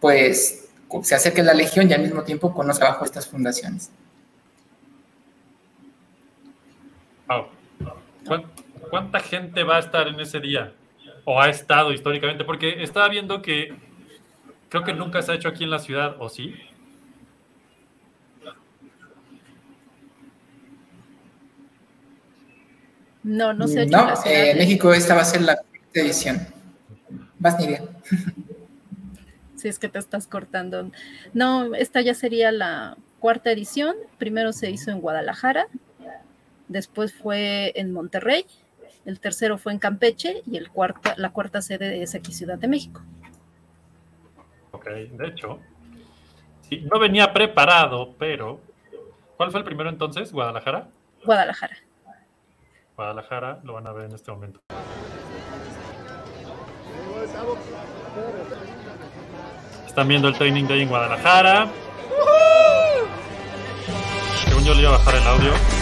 [0.00, 0.68] pues
[1.02, 3.90] se acerque a la Legión y al mismo tiempo conozca bajo estas fundaciones.
[8.26, 8.44] ¿Cuán-
[8.90, 10.72] ¿Cuánta gente va a estar en ese día?
[11.24, 12.44] ¿O ha estado históricamente?
[12.44, 13.74] Porque estaba viendo que
[14.68, 16.54] creo que nunca se ha hecho aquí en la ciudad, ¿o sí?
[23.22, 26.00] No, no se ha hecho en No, eh, México esta va a ser la cuarta
[26.00, 26.46] edición.
[27.38, 27.82] Vas, Nidia.
[29.56, 30.90] Si es que te estás cortando.
[31.32, 33.94] No, esta ya sería la cuarta edición.
[34.18, 35.68] Primero se hizo en Guadalajara,
[36.66, 38.44] después fue en Monterrey,
[39.04, 42.68] el tercero fue en Campeche y el cuarta, la cuarta sede es aquí Ciudad de
[42.68, 43.02] México.
[44.72, 45.60] Ok, de hecho.
[46.68, 48.60] Sí, no venía preparado, pero.
[49.36, 50.32] ¿Cuál fue el primero entonces?
[50.32, 50.88] ¿Guadalajara?
[51.24, 51.76] Guadalajara.
[52.96, 54.60] Guadalajara, lo van a ver en este momento.
[59.86, 61.70] Están viendo el Training Day en Guadalajara.
[64.44, 65.81] Según yo le iba a bajar el audio.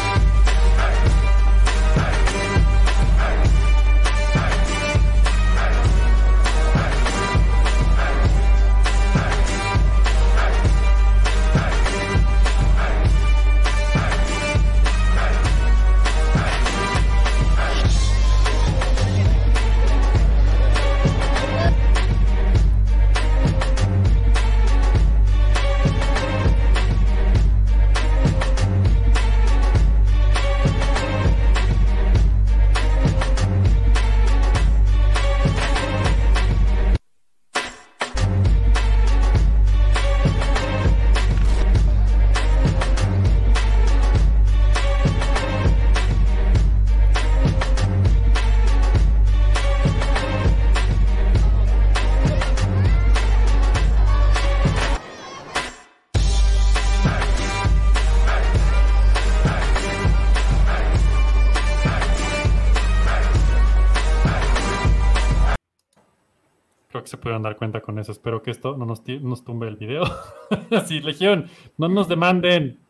[67.30, 68.10] Pudieron dar cuenta con eso.
[68.10, 70.02] Espero que esto no nos, nos tumbe el video.
[70.86, 72.80] sí, Legión, no nos demanden.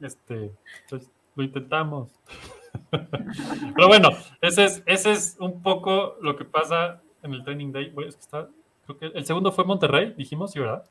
[0.00, 0.50] Este,
[0.88, 2.10] pues, lo intentamos.
[2.90, 4.10] Pero bueno,
[4.40, 7.90] ese es, ese es un poco lo que pasa en el Training Day.
[7.90, 8.48] Güey, es que está,
[8.86, 10.84] creo que el segundo fue Monterrey, dijimos, ¿sí, verdad?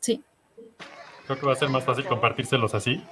[0.00, 0.24] Sí,
[1.26, 3.02] Creo que va a ser más fácil compartírselos así.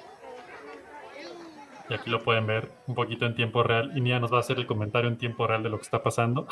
[1.91, 3.91] Y aquí lo pueden ver un poquito en tiempo real.
[3.97, 6.03] Y Nia nos va a hacer el comentario en tiempo real de lo que está
[6.03, 6.47] pasando.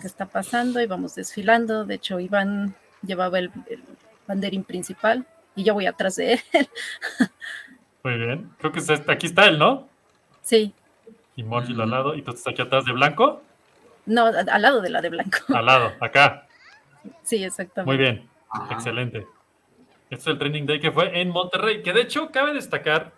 [0.00, 0.80] ¿qué está pasando?
[0.82, 1.84] Y vamos desfilando.
[1.86, 3.82] De hecho, Iván llevaba el, el
[4.26, 5.24] banderín principal
[5.56, 6.40] y yo voy atrás de él.
[8.04, 8.50] Muy bien.
[8.58, 9.88] Creo que es este- aquí está él, ¿no?
[10.42, 10.74] Sí,
[11.36, 12.14] Y Morgil al lado.
[12.14, 13.42] Y tú estás aquí atrás de blanco.
[14.06, 15.38] no, al lado de la de blanco.
[15.54, 16.46] Al lado, acá.
[17.22, 17.86] Sí, exactamente.
[17.86, 18.28] Muy bien.
[18.50, 18.74] Ajá.
[18.74, 19.26] Excelente.
[20.10, 21.82] Este es el Training Day que fue en Monterrey.
[21.82, 23.12] Que de hecho, cabe destacar,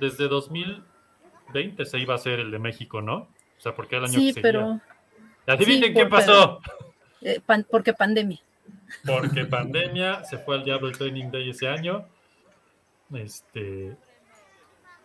[0.00, 3.14] desde 2020 se iba a hacer el de México, ¿no?
[3.16, 4.42] O sea, porque era el año Sí, que seguía.
[4.42, 4.80] pero
[5.46, 6.60] Adivinen sí, qué por- pasó.
[7.22, 8.38] eh, pan- porque pandemia.
[9.06, 12.06] Porque pandemia, se fue al diablo el Training Day ese año.
[13.14, 13.96] Este.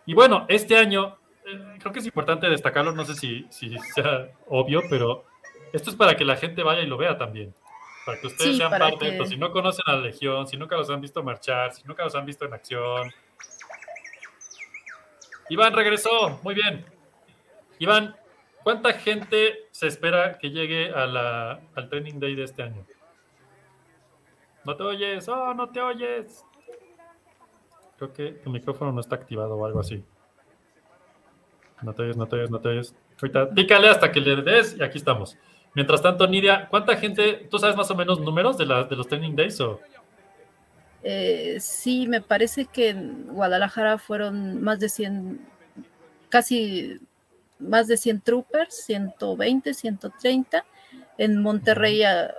[0.06, 1.16] Y bueno, este año,
[1.46, 5.24] eh, creo que es importante destacarlo, no sé si, si sea obvio, pero
[5.72, 7.54] esto es para que la gente vaya y lo vea también.
[8.06, 9.24] Para que ustedes Sí, sean parte de esto.
[9.24, 12.04] que- Si no conocen a la Legión, si nunca los han visto marchar, si nunca
[12.04, 13.12] los han visto en acción.
[15.50, 16.84] Iván regresó, muy bien.
[17.78, 18.14] Iván,
[18.62, 22.84] ¿cuánta gente se espera que llegue al Training Day de este año?
[24.64, 26.44] No te oyes, oh, no te oyes.
[27.96, 30.04] Creo que tu micrófono no está activado o algo así.
[31.82, 32.94] No te oyes, no te oyes, no te oyes.
[33.20, 35.36] Ahorita pícale hasta que le des y aquí estamos.
[35.74, 39.06] Mientras tanto, Nidia, ¿cuánta gente, tú sabes más o menos números de, la- de los
[39.06, 39.80] training days o?
[41.02, 45.40] Eh, sí, me parece que en Guadalajara fueron más de 100,
[46.28, 47.00] casi
[47.58, 50.64] más de 100 troopers, 120, 130.
[51.18, 52.34] En Monterrey ah,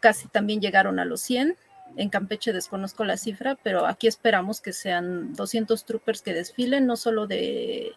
[0.00, 1.56] casi también llegaron a los 100.
[1.96, 6.96] En Campeche desconozco la cifra, pero aquí esperamos que sean 200 troopers que desfilen, no
[6.96, 7.92] solo de,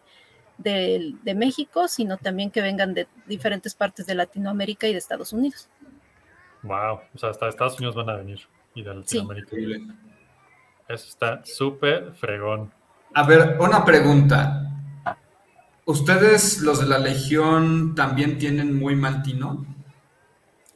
[0.60, 5.34] de, de México, sino también que vengan de diferentes partes de Latinoamérica y de Estados
[5.34, 5.68] Unidos.
[6.62, 8.42] Wow, o sea, hasta Estados Unidos van a venir
[8.78, 9.26] y de Sí.
[10.88, 12.72] Eso está súper fregón.
[13.14, 14.64] A ver, una pregunta.
[15.86, 19.66] ¿Ustedes, los de la Legión, también tienen muy mal tino?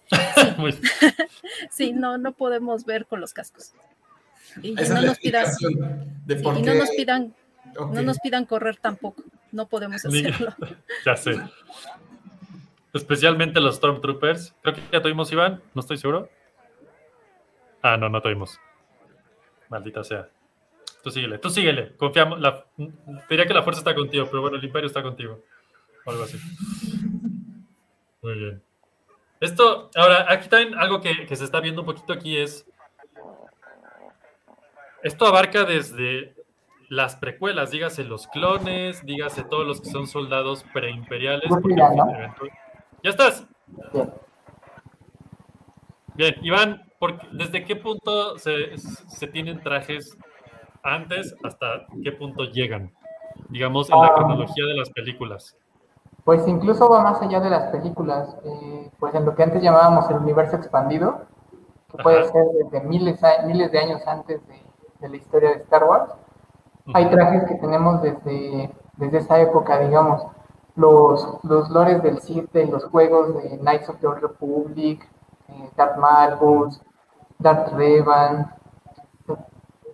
[1.69, 3.73] Sí, no, no podemos ver con los cascos.
[4.61, 5.45] Y no nos pidan,
[6.25, 7.33] de sí, y no nos pidan,
[7.75, 9.23] no nos pidan correr tampoco.
[9.51, 10.55] No podemos hacerlo.
[11.05, 11.39] ya sé.
[12.93, 14.53] Especialmente los Stormtroopers.
[14.61, 15.61] Creo que ya tuvimos, Iván.
[15.73, 16.29] No estoy seguro.
[17.81, 18.59] Ah, no, no tuvimos.
[19.71, 20.29] Maldita sea.
[21.01, 21.95] Tú síguele, tú síguele.
[21.95, 22.39] Confiamos.
[22.39, 22.65] La,
[23.29, 25.43] diría que la fuerza está contigo, pero bueno, el imperio está contigo.
[26.05, 26.37] O algo así.
[28.21, 28.61] Muy bien.
[29.39, 32.67] Esto, ahora, aquí también algo que, que se está viendo un poquito aquí es.
[35.01, 36.35] Esto abarca desde
[36.89, 41.49] las precuelas, dígase los clones, dígase todos los que son soldados preimperiales.
[43.01, 43.47] ¿Ya estás?
[46.13, 50.15] Bien, Iván, ¿por qué- ¿desde qué punto se, se tienen trajes
[50.83, 52.91] antes hasta qué punto llegan?
[53.49, 54.13] Digamos, en la Ah.
[54.15, 55.57] cronología de las películas.
[56.23, 60.07] Pues incluso va más allá de las películas, eh, pues en lo que antes llamábamos
[60.11, 61.25] el universo expandido,
[61.91, 64.61] que puede ser desde miles, de años antes de,
[64.99, 66.13] de la historia de Star Wars.
[66.93, 70.23] Hay trajes que tenemos desde, desde esa época, digamos,
[70.75, 75.09] los, los lores del Sith de los juegos de Knights of the Old Republic,
[75.49, 76.79] eh, Darth Malgus,
[77.41, 78.53] Darth Revan,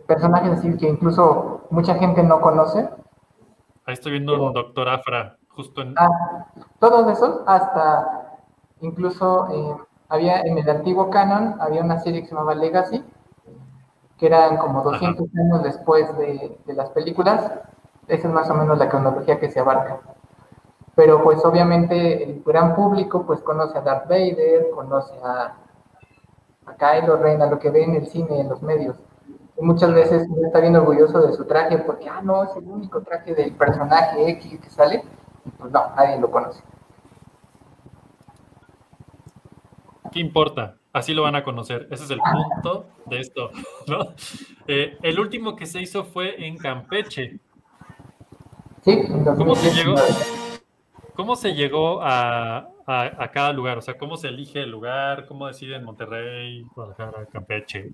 [0.07, 2.89] personajes así que incluso mucha gente no conoce,
[3.87, 5.95] Ahí estoy viendo un doctor Afra, justo en...
[5.97, 6.45] Ah,
[6.77, 8.35] todos esos, hasta
[8.81, 9.77] incluso eh,
[10.09, 13.01] había en el antiguo canon, había una serie que se llamaba Legacy,
[14.17, 17.49] que eran como 200 años después de, de las películas.
[18.09, 20.01] Esa es más o menos la cronología que se abarca.
[20.93, 25.53] Pero pues obviamente el gran público pues conoce a Darth Vader, conoce a,
[26.67, 28.97] a Kylo Ren, a lo que ve en el cine, en los medios.
[29.59, 32.65] Y muchas veces uno está bien orgulloso de su traje porque, ah, no, es el
[32.65, 35.03] único traje del personaje X que sale.
[35.57, 36.61] Pues no, nadie lo conoce.
[40.11, 40.75] ¿Qué importa?
[40.93, 41.87] Así lo van a conocer.
[41.89, 43.49] Ese es el punto de esto,
[43.87, 43.99] ¿no?
[44.67, 47.39] Eh, el último que se hizo fue en Campeche.
[48.83, 49.75] Sí, en ¿Cómo se 2019.
[49.75, 49.95] llegó?
[51.15, 53.77] ¿Cómo se llegó a, a- a cada lugar?
[53.77, 55.25] O sea, ¿cómo se elige el lugar?
[55.27, 57.91] ¿Cómo deciden Monterrey, Guadalajara, Campeche?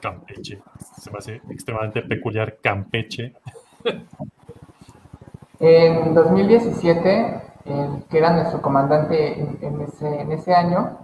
[0.00, 0.60] Campeche.
[1.00, 3.34] Se me hace extremadamente peculiar Campeche.
[5.60, 10.98] En 2017, el que era nuestro comandante en, en ese, en ese año,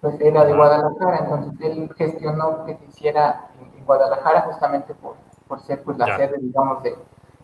[0.00, 5.14] pues era de Guadalajara, entonces él gestionó que se hiciera en, en Guadalajara justamente por,
[5.46, 6.16] por ser pues la Ya.
[6.16, 6.96] sede, digamos, de-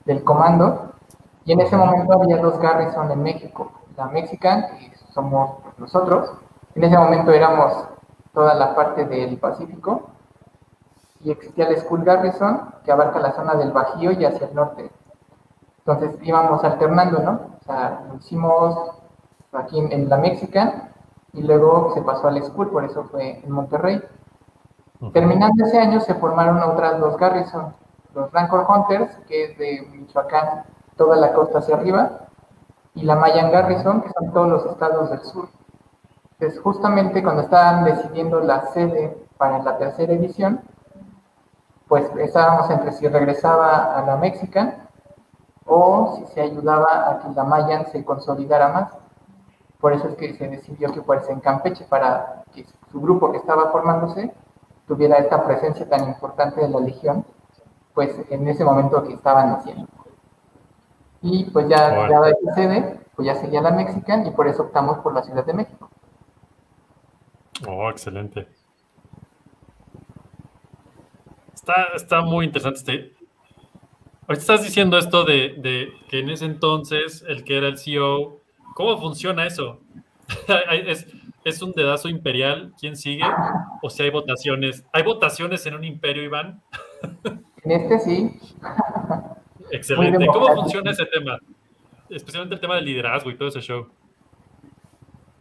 [0.05, 0.93] del comando.
[1.45, 6.33] Y en ese momento había dos Garrison en México, la Mexican, que somos pues, nosotros.
[6.75, 7.89] En ese momento éramos
[8.33, 10.11] toda la parte del Pacífico
[11.21, 14.91] y existía la School Garrison, que abarca la zona del Bajío y hacia el norte.
[15.79, 17.33] Entonces íbamos alternando, ¿no?
[17.61, 18.93] O sea, lo hicimos
[19.53, 20.93] aquí en, en la Mexican
[21.33, 24.01] y luego se pasó al School, por eso fue en Monterrey.
[25.13, 27.75] Terminando ese año se formaron otras dos Garrison,
[28.15, 30.65] los Rancor Hunters, que es de Michoacán,
[30.97, 32.28] toda la costa hacia arriba,
[32.99, 35.49] y la Mayan Garrison, que son todos los estados del sur.
[36.33, 40.61] Entonces, justamente cuando estaban decidiendo la sede para la tercera edición,
[41.87, 44.89] pues estábamos entre si regresaba a la Mexican
[45.65, 48.93] o si se ayudaba a que la Mayan se consolidara más.
[49.81, 53.39] Por eso es que se decidió que fuese en Campeche para que su grupo que
[53.39, 54.35] estaba formándose
[54.89, 57.25] tuviera esta presencia tan importante de la Legión,
[57.95, 59.87] pues en ese momento que estaban haciendo.
[61.23, 62.25] Y pues ya, Bueno.
[62.25, 65.45] ya esa sede, pues ya seguía la Mexican y por eso optamos por la Ciudad
[65.45, 65.91] de México.
[67.67, 68.47] Oh, excelente.
[71.55, 73.15] Está, está muy interesante este.
[74.29, 78.41] Ahorita estás diciendo esto de, de que en ese entonces el que era el CEO,
[78.75, 79.81] ¿cómo funciona eso?
[80.87, 81.07] ¿Es,
[81.45, 82.73] ¿Es un dedazo imperial?
[82.79, 83.25] ¿Quién sigue?
[83.83, 84.85] ¿O si hay votaciones?
[84.93, 86.63] ¿Hay votaciones en un imperio, Iván?
[87.65, 88.41] En este sí,
[89.71, 90.27] Excelente.
[90.27, 91.39] ¿Cómo funciona ese tema?
[92.09, 93.87] Especialmente el tema del liderazgo y todo ese show.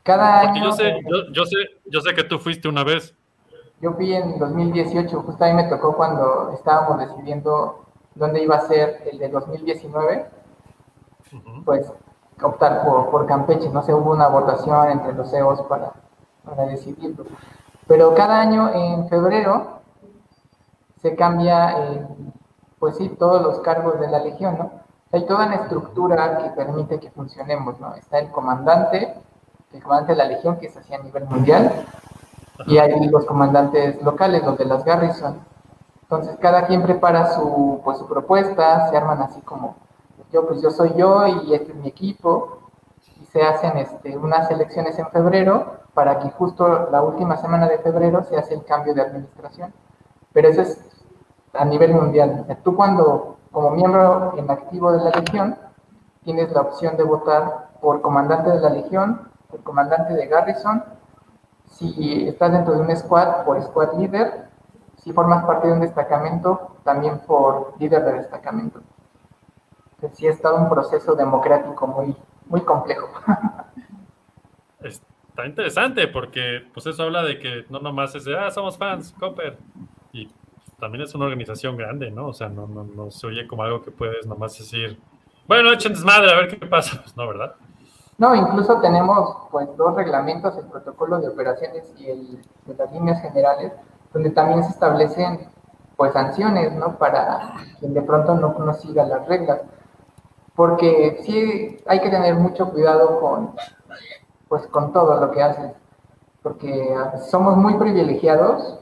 [0.04, 0.70] cada Porque año...
[0.70, 3.16] yo sé, yo, yo sé, yo sé que tú fuiste una vez.
[3.82, 8.62] Yo fui en 2018, justo a mí me tocó cuando estábamos decidiendo dónde iba a
[8.62, 10.26] ser el de 2019,
[11.32, 11.64] Ujú.
[11.64, 11.92] pues
[12.42, 13.70] optar por, por Campeche.
[13.70, 15.94] No sé, hubo una votación entre los CEOs para,
[16.44, 17.26] para decidirlo.
[17.88, 19.82] Pero cada año en febrero
[21.02, 22.08] se cambia, eh,
[22.80, 24.72] pues sí, todos los cargos de la Legión, ¿no?
[25.12, 27.96] Hay toda una estructura que permite que funcionemos, ¿no?
[27.96, 29.16] Está el comandante,
[29.72, 31.86] el comandante de la Legión, que es así a nivel mundial,
[32.66, 35.40] y hay los comandantes locales, los de las Garrison.
[36.02, 39.76] Entonces, cada quien prepara su, pues, su propuesta, se arman así como,
[40.32, 42.60] yo, pues yo soy yo y este es mi equipo,
[43.20, 47.80] y se hacen este, unas elecciones en febrero para que justo la última semana de
[47.80, 49.74] febrero se hace el cambio de administración.
[50.34, 50.78] Pero eso es
[51.58, 52.46] a nivel mundial.
[52.64, 55.58] Tú cuando, como miembro en activo de la Legión,
[56.24, 60.84] tienes la opción de votar por comandante de la Legión, por comandante de Garrison,
[61.66, 64.50] si estás dentro de un squad, por squad líder,
[64.98, 68.82] si formas parte de un destacamento, también por líder de destacamento.
[69.96, 72.16] Entonces, sí, es todo un proceso democrático muy,
[72.48, 73.10] muy complejo.
[74.80, 79.14] Está interesante porque pues eso habla de que no nomás es de, ah, somos fans,
[79.20, 79.58] Copper.
[80.12, 80.32] Y
[80.80, 82.28] también es una organización grande, ¿no?
[82.28, 85.00] O sea, no, no, no se oye como algo que puedes nomás decir,
[85.48, 87.02] bueno, echen desmadre, a ver qué pasa.
[87.02, 87.56] Pues no, ¿verdad?
[88.18, 93.22] No, incluso tenemos pues dos reglamentos, el protocolo de operaciones y el de las líneas
[93.22, 93.74] generales,
[94.14, 95.50] donde también se establecen
[95.96, 96.98] pues sanciones, ¿no?
[96.98, 99.62] Para quien de pronto no, no siga las reglas.
[100.56, 103.56] Porque sí hay que tener mucho cuidado con
[104.48, 105.74] pues con todo lo que haces.
[106.42, 108.80] Porque ah, somos muy privilegiados,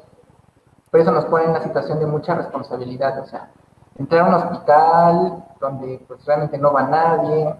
[0.95, 3.19] pero eso nos pone en una situación de mucha responsabilidad.
[3.19, 3.49] O sea,
[3.97, 7.53] entrar a un hospital donde pues realmente no va nadie,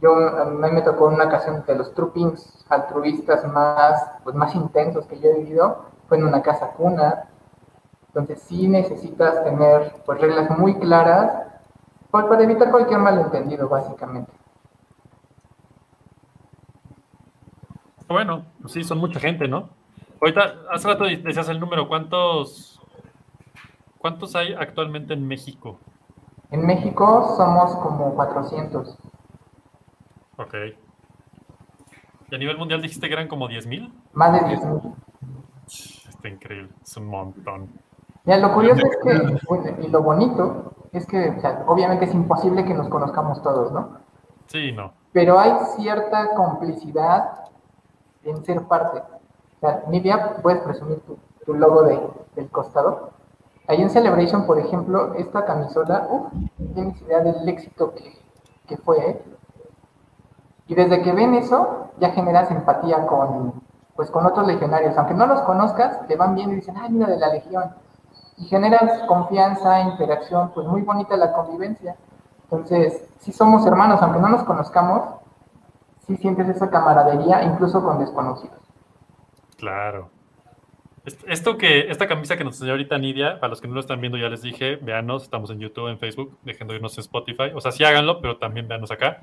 [0.00, 5.06] yo, a mí me tocó una ocasión de los troopings altruistas más, pues, más intensos
[5.06, 7.24] que yo he vivido, fue en una casa cuna.
[8.06, 11.48] Entonces sí necesitas tener pues, reglas muy claras
[12.12, 14.30] pues, para evitar cualquier malentendido, básicamente.
[18.06, 19.77] Bueno, pues sí, son mucha gente, ¿no?
[20.20, 22.80] Ahorita, hace rato decías el número, ¿cuántos,
[23.98, 25.78] cuántos hay actualmente en México?
[26.50, 28.98] En México somos como 400.
[30.38, 30.54] Ok.
[32.30, 33.92] ¿Y a nivel mundial dijiste que eran como 10.000?
[34.12, 34.94] Más de 10.000.
[36.08, 37.68] Está increíble, es un montón.
[38.24, 42.14] Ya, lo curioso es que, bueno, y lo bonito, es que o sea, obviamente es
[42.14, 43.98] imposible que nos conozcamos todos, ¿no?
[44.46, 44.92] Sí, no.
[45.12, 47.44] pero hay cierta complicidad
[48.24, 49.02] en ser parte.
[49.60, 49.82] O sea,
[50.42, 51.02] puedes presumir
[51.44, 52.00] tu, logo de,
[52.36, 53.10] del costado.
[53.66, 56.32] Ahí en Celebration, por ejemplo, esta camisola, uff,
[56.74, 57.92] tienes idea del éxito
[58.66, 59.22] que, fue, ¿eh?
[60.66, 63.62] Y desde que ven eso, ya generas empatía con,
[63.96, 64.96] pues, con otros legionarios.
[64.96, 67.74] Aunque no los conozcas, te van viendo y dicen, ay, mira, de la legión.
[68.36, 71.96] Y generas confianza, interacción, pues muy bonita la convivencia.
[72.44, 75.02] Entonces, si somos hermanos, aunque no nos conozcamos,
[76.06, 78.67] sí sientes esa camaradería, incluso con desconocidos.
[79.58, 80.10] Claro.
[81.04, 83.80] Est- Esto que, esta camisa que nos enseñó ahorita Nidia, para los que no lo
[83.80, 87.00] están viendo, ya les dije, véanos, estamos en YouTube, en Facebook, dejen de irnos en
[87.02, 87.50] Spotify.
[87.54, 89.22] O sea, sí háganlo, pero también véanos acá.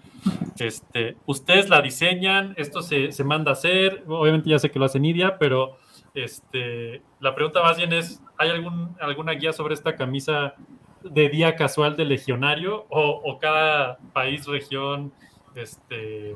[0.59, 4.85] Este, ustedes la diseñan, esto se, se manda a hacer, obviamente ya sé que lo
[4.85, 5.77] hace Nidia, pero
[6.13, 10.55] este, la pregunta más bien es, ¿hay algún, alguna guía sobre esta camisa
[11.03, 15.13] de día casual de legionario o, o cada país, región,
[15.53, 16.35] este,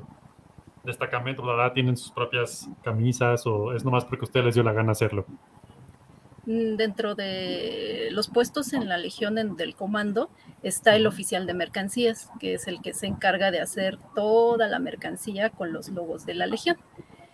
[0.84, 4.64] destacamento, bla, bla, tienen sus propias camisas o es nomás porque a ustedes les dio
[4.64, 5.26] la gana hacerlo?
[6.46, 10.30] Mm, Dentro de los puestos en la Legión en- del Comando
[10.64, 14.80] está el oficial de mercancías, que es el que se encarga de hacer toda la
[14.80, 16.78] mercancía con los logos de la Legión.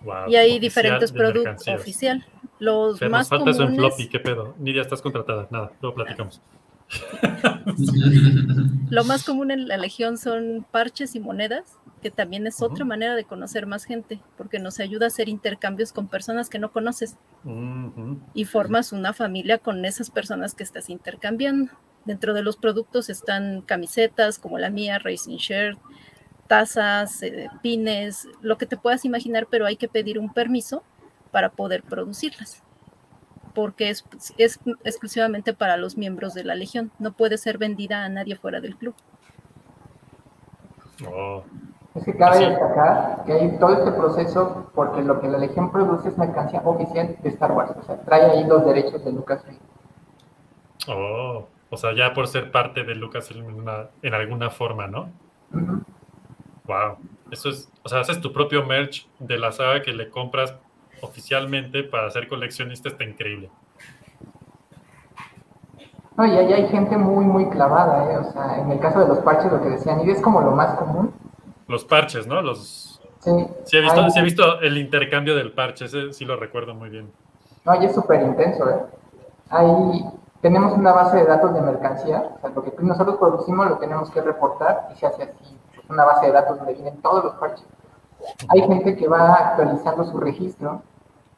[0.02, 2.26] Wow, Y hay diferentes productos oficial.
[2.60, 4.56] Los Fer, nos más falta eso en comunes, floppy, ¿qué pedo?
[4.60, 5.48] Nidia, estás contratada.
[5.52, 6.42] Nada, luego platicamos.
[8.90, 13.16] lo más común en la Legión son parches y monedas, que también es otra manera
[13.16, 17.18] de conocer más gente, porque nos ayuda a hacer intercambios con personas que no conoces.
[18.34, 21.72] Y formas una familia con esas personas que estás intercambiando.
[22.06, 25.80] Dentro de los productos están camisetas como la mía, Racing Shirt,
[26.48, 30.84] tazas, eh, pines, lo que te puedas imaginar, pero hay que pedir un permiso
[31.32, 32.64] para poder producirlas,
[33.56, 34.06] porque es,
[34.38, 38.62] es exclusivamente para los miembros de la Legión, no puede ser vendida a nadie fuera
[38.62, 38.94] del club.
[41.08, 41.44] Oh,
[41.96, 46.10] Es que cabe destacar que hay todo este proceso porque lo que la Legión produce
[46.10, 47.72] es mercancía oficial de Star Wars.
[47.78, 49.58] O sea, trae ahí los derechos de Lucasfilm.
[50.88, 51.48] oh.
[51.72, 55.10] O sea, ya por ser parte de Lucasfilm en, una- en alguna forma, ¿no?
[56.66, 56.98] Wow.
[57.32, 60.56] Eso es, o sea, haces tu propio merch de la saga que le compras
[61.02, 63.50] oficialmente para ser coleccionista está increíble.
[66.18, 68.18] No, y ahí hay gente muy, muy clavada, ¿eh?
[68.18, 70.52] O sea, en el caso de los parches, lo que decían, y es como lo
[70.52, 71.14] más común.
[71.68, 72.42] Los parches, ¿no?
[72.42, 73.02] Los...
[73.20, 73.32] Sí,
[73.66, 76.74] Sí he, visto, Hay- sí he visto el intercambio del parche, ese sí lo recuerdo
[76.74, 77.12] muy bien.
[77.66, 78.80] No, y es súper intenso, ¿eh?
[79.50, 80.06] Ahí
[80.42, 84.10] tenemos una base de datos de mercancía, o sea, lo que nosotros producimos lo tenemos
[84.12, 87.34] que reportar y se hace así, pues, una base de datos donde vienen todos los
[87.36, 87.66] parches.
[88.50, 90.82] Hay gente que va actualizando su registro,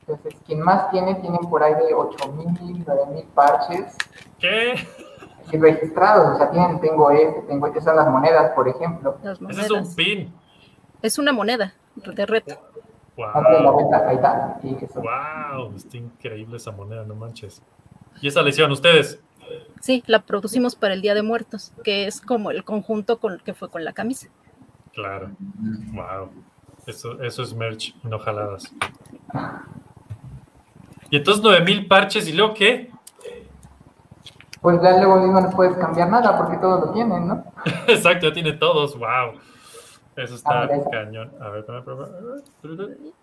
[0.01, 3.95] entonces quien más tiene, tienen por ahí de 8.000, 9.000 parches
[4.39, 4.75] ¿Qué?
[5.51, 9.17] y registrados, o sea, tienen, tengo este, tengo este, son las monedas, por ejemplo.
[9.49, 10.33] Ese es un pin.
[11.01, 12.55] Es una moneda de reto.
[13.15, 13.89] Wow.
[14.07, 15.01] ahí está, eso.
[15.01, 17.63] Wow, está increíble esa moneda, no manches.
[18.21, 19.19] ¿Y esa lesión ustedes?
[19.81, 23.43] Sí, la producimos para el Día de Muertos, que es como el conjunto con el
[23.43, 24.27] que fue con la camisa.
[24.93, 25.31] Claro.
[25.93, 26.29] Wow.
[26.87, 28.73] Eso, eso es merch, no jaladas.
[31.09, 32.89] Y entonces 9000 parches y luego qué?
[34.61, 37.43] Pues ya luego no les puedes cambiar nada porque todos lo tienen, ¿no?
[37.87, 38.97] Exacto, ya tiene todos.
[38.97, 39.39] Wow.
[40.15, 40.89] Eso está Ah, mira esa.
[40.89, 41.31] cañón.
[41.39, 41.79] A ver, espérame,
[42.47, 43.13] espérame.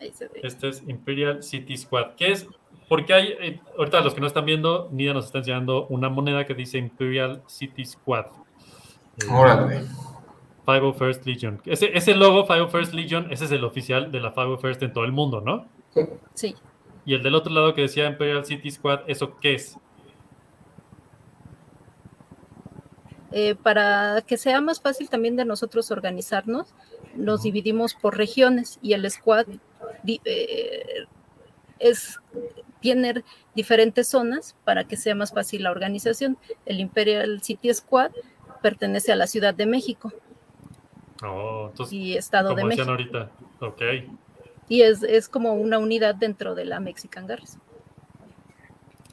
[0.00, 0.40] Ahí se ve.
[0.42, 2.10] Este es Imperial City Squad.
[2.16, 2.46] ¿Qué es?
[2.88, 6.44] Porque hay, eh, ahorita los que no están viendo, Nida nos está enseñando una moneda
[6.44, 8.26] que dice Imperial City Squad.
[9.18, 9.84] Eh, Órale.
[10.66, 11.60] 501st Legion.
[11.66, 15.12] Ese, ese logo, 501st Legion, ese es el oficial de la 501st en todo el
[15.12, 15.66] mundo, ¿no?
[16.34, 16.54] Sí.
[17.04, 19.76] Y el del otro lado que decía Imperial City Squad, ¿eso qué es?
[23.34, 26.74] Eh, para que sea más fácil también de nosotros organizarnos,
[27.14, 29.46] nos dividimos por regiones y el squad
[30.02, 31.06] di- eh,
[31.78, 32.18] es
[32.80, 33.22] tiene
[33.54, 36.36] diferentes zonas para que sea más fácil la organización.
[36.66, 38.10] El Imperial City Squad
[38.60, 40.12] pertenece a la Ciudad de México
[41.24, 42.90] Oh, entonces, y Estado de como México.
[42.90, 43.28] ahorita.
[43.60, 43.82] Ok,
[44.68, 47.60] Y es, es como una unidad dentro de la Mexican Garrison.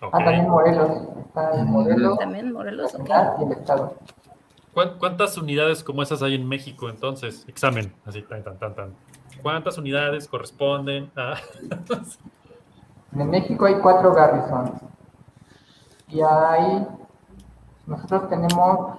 [0.02, 0.90] Ah, también Morelos.
[1.28, 3.06] Está el Morelos, También Morelos, la ok.
[3.06, 3.96] ciudad y el estado.
[4.74, 7.44] ¿Cuán- ¿Cuántas unidades como esas hay en México entonces?
[7.48, 8.96] Examen, así, tan, tan, tan, tan.
[9.42, 11.36] ¿Cuántas unidades corresponden a...?
[13.12, 14.72] En México hay cuatro garrisons.
[16.10, 16.86] Y hay.
[17.88, 18.98] Nosotros tenemos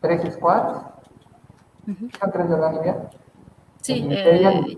[0.00, 0.78] tres squads.
[1.86, 2.08] Ujú.
[2.18, 3.10] Son tres de la Olivia.
[3.80, 4.76] Sí, el eh, el y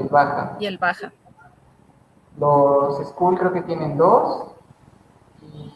[0.00, 0.56] el Baja.
[0.58, 1.12] y el Baja.
[2.38, 4.48] Los Skull creo que tienen dos.
[5.42, 5.70] Y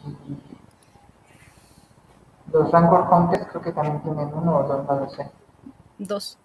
[2.52, 5.30] los Rancor Hunters creo que también tienen uno o dos, no lo sé.
[5.98, 6.38] Dos.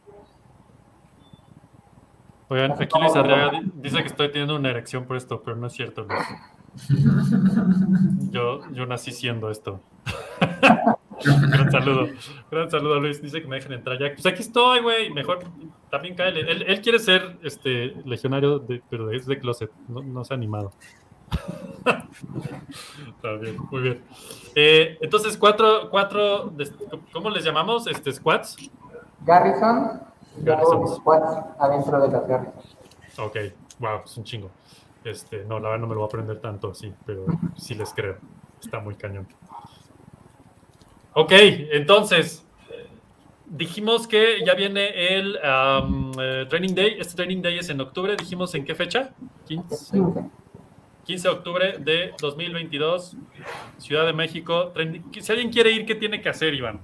[2.49, 5.67] Oigan, aquí Luis Arriaga di- dice que estoy teniendo una erección por esto, pero no
[5.67, 6.21] es cierto, Luis.
[8.31, 9.79] Yo, yo nací siendo esto.
[11.23, 12.07] gran saludo.
[12.51, 13.21] Gran saludo, Luis.
[13.21, 14.13] Dice que me dejen entrar ya.
[14.13, 15.09] Pues aquí estoy, güey.
[15.11, 15.39] Mejor
[15.89, 16.41] también cáele.
[16.41, 19.71] Él, él quiere ser este legionario, de, pero es de closet.
[19.87, 20.71] No, no se ha animado.
[23.07, 24.03] Está bien, muy bien.
[24.55, 26.53] Eh, entonces, cuatro, cuatro,
[27.11, 27.87] ¿cómo les llamamos?
[27.87, 28.57] Este, squads.
[29.25, 30.01] Garrison
[30.37, 30.95] Garrisons.
[30.95, 32.77] squads adentro de las Garrisons.
[33.19, 33.37] Ok,
[33.79, 34.49] wow, es un chingo.
[35.03, 37.25] Este, no, la verdad no me lo voy a aprender tanto así, pero
[37.57, 38.17] sí les creo.
[38.61, 39.27] Está muy cañón.
[41.15, 42.45] Ok, entonces,
[43.45, 45.37] dijimos que ya viene el
[45.83, 46.95] um, eh, Training Day.
[46.99, 48.15] Este Training Day es en octubre.
[48.15, 49.11] Dijimos en qué fecha?
[49.47, 50.29] 15, 15.
[51.05, 53.17] 15 de octubre de 2022,
[53.77, 54.71] Ciudad de México.
[55.19, 56.79] Si alguien quiere ir, ¿qué tiene que hacer, Iván?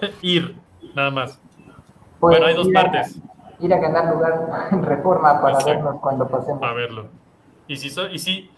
[0.22, 0.54] ir,
[0.94, 1.40] nada más.
[2.20, 3.18] Pues, Bueno, hay dos ir a- partes.
[3.60, 5.70] ir a ganar lugar en reforma para Exacto.
[5.70, 6.62] vernos cuando pasemos.
[6.62, 7.08] a verlo.
[7.66, 8.50] Y si, so- y si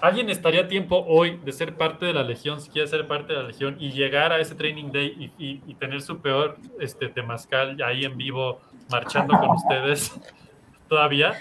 [0.00, 3.32] alguien estaría a tiempo hoy de ser parte de la Legión, si quiere ser parte
[3.32, 6.56] de la Legión y llegar a ese Training Day y, y- y tener su peor
[6.80, 10.18] este, temazcal ahí en vivo marchando con ustedes,
[10.88, 11.34] todavía.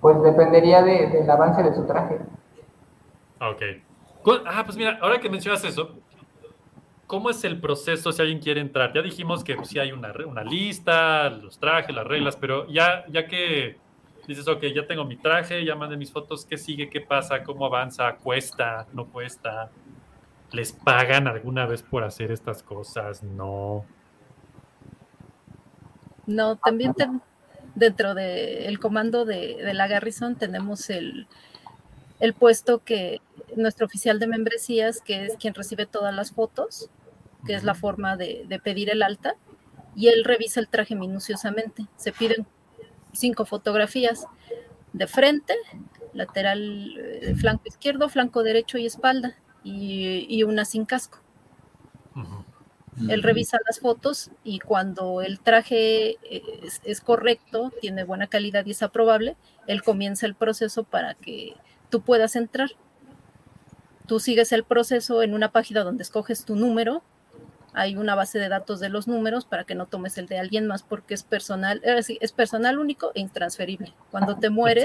[0.00, 2.18] Pues dependería de- del avance de su traje.
[3.40, 3.62] Ok.
[4.46, 5.96] Ah, pues mira, ahora que mencionas eso,
[7.06, 8.92] ¿cómo es el proceso si alguien quiere entrar?
[8.92, 13.26] Ya dijimos que sí hay una, una lista, los trajes, las reglas, pero ya, ya
[13.26, 13.78] que
[14.30, 16.88] dices, ok, ya tengo mi traje, ya mandé mis fotos, ¿qué sigue?
[16.88, 17.42] ¿Qué pasa?
[17.42, 18.16] ¿Cómo avanza?
[18.16, 18.86] ¿Cuesta?
[18.92, 19.70] ¿No cuesta?
[20.52, 23.22] ¿Les pagan alguna vez por hacer estas cosas?
[23.22, 23.84] No.
[26.26, 26.94] No, también
[27.74, 31.26] dentro del comando de, de la Garrison tenemos el,
[32.20, 33.20] el puesto que
[33.56, 36.88] nuestro oficial de membresías, que es quien recibe todas las fotos,
[37.46, 39.34] que es la forma de, de pedir el alta,
[39.96, 41.86] y él revisa el traje minuciosamente.
[41.96, 42.46] Se piden
[43.12, 44.26] cinco fotografías
[44.92, 45.54] de frente,
[46.12, 51.20] lateral, eh, flanco izquierdo, flanco derecho y espalda, y, y una sin casco.
[52.16, 52.44] Ujú.
[53.08, 58.72] Él revisa las fotos y cuando el traje es, es correcto, tiene buena calidad y
[58.72, 59.36] es aprobable,
[59.66, 61.54] él comienza el proceso para que
[61.88, 62.70] tú puedas entrar.
[64.06, 67.02] Tú sigues el proceso en una página donde escoges tu número.
[67.72, 70.66] Hay una base de datos de los números para que no tomes el de alguien
[70.66, 73.92] más porque es personal, eh, sí, es personal único e intransferible.
[74.10, 74.84] Cuando te mueres,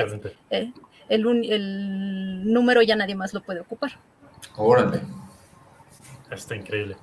[0.52, 0.72] eh,
[1.10, 3.94] el, un- el número ya nadie más lo puede ocupar.
[4.56, 5.02] Órale.
[6.32, 6.96] Está increíble.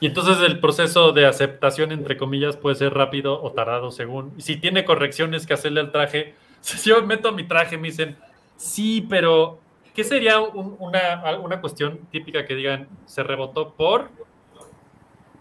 [0.00, 4.32] Y entonces el proceso de aceptación, entre comillas, puede ser rápido o tardado según.
[4.38, 8.16] Y si tiene correcciones que hacerle al traje, si yo meto mi traje, me dicen,
[8.56, 9.60] sí, pero
[10.02, 14.10] ¿qué sería un- una, una cuestión típica que digan, se rebotó por?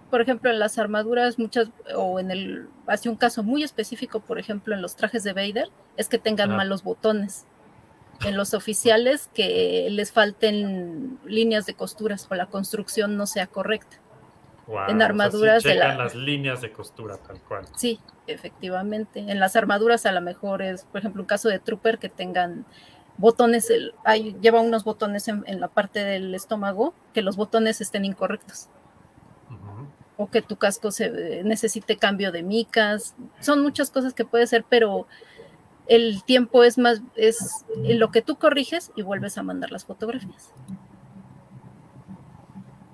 [0.09, 4.39] Por ejemplo, en las armaduras, muchas, o en el, hace un caso muy específico, por
[4.39, 6.57] ejemplo, en los trajes de Vader, es que tengan Ajá.
[6.57, 7.45] malos botones.
[8.25, 13.97] En los oficiales, que les falten líneas de costuras o la construcción no sea correcta.
[14.67, 17.65] Wow, En armaduras de la- las líneas de costura, tal cual.
[17.77, 19.19] Sí, efectivamente.
[19.19, 22.65] En las armaduras a lo mejor es, por ejemplo, un caso de trooper que tengan
[23.19, 27.81] botones, el, hay, lleva unos botones en, en la parte del estómago, que los botones
[27.81, 28.69] estén incorrectos.
[30.17, 33.15] O que tu casco se necesite cambio de micas.
[33.39, 35.07] Son muchas cosas que puede ser, pero
[35.87, 40.53] el tiempo es más, es lo que tú corriges y vuelves a mandar las fotografías.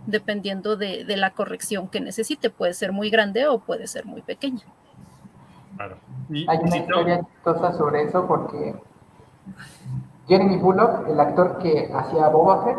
[0.06, 4.22] Dependiendo de, de la corrección que necesite, puede ser muy grande o puede ser muy
[4.22, 4.64] pequeña.
[5.76, 5.98] Claro.
[6.30, 8.76] Y Hay una historia chistosa sobre eso porque
[10.28, 12.78] Jeremy Bullock, el actor que hacía Boba Fett,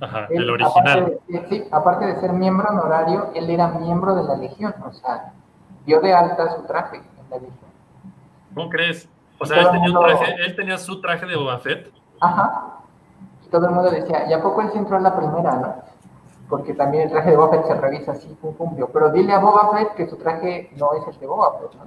[0.00, 0.98] Ajá, él, el original.
[0.98, 4.92] Aparte de, sí, aparte de ser miembro honorario, él era miembro de la Legión, o
[4.92, 5.32] sea,
[5.86, 7.54] dio de alta su traje en la Legión.
[8.54, 9.08] ¿Cómo crees?
[9.38, 11.92] O sea, él tenía, un mundo- traje, él tenía su traje de Boba Fett.
[12.20, 12.76] Ajá.
[13.46, 15.74] Y todo el mundo decía, ¿y a poco él sí entró a la primera, no?
[16.48, 19.32] Porque también el traje de Boba Fett se revisa así, pum, pum, yo, Pero dile
[19.32, 21.84] a Boba Fett que su traje no es el de Boba Fett, ¿no?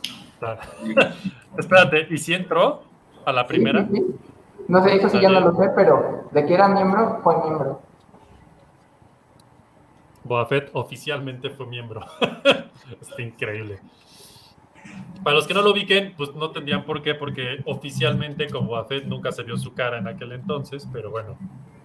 [1.58, 2.82] Espérate, ¿y si entró
[3.24, 3.86] a la primera?
[3.86, 4.30] Sí, sí, sí.
[4.68, 7.82] No sé, eso sí ya no lo sé, pero de que era miembro, fue miembro.
[10.22, 12.02] Boba Fett oficialmente fue miembro.
[13.00, 13.80] Está increíble.
[15.24, 18.84] Para los que no lo ubiquen, pues no tendrían por qué, porque oficialmente con Boba
[18.84, 21.36] Fett nunca se vio su cara en aquel entonces, pero bueno,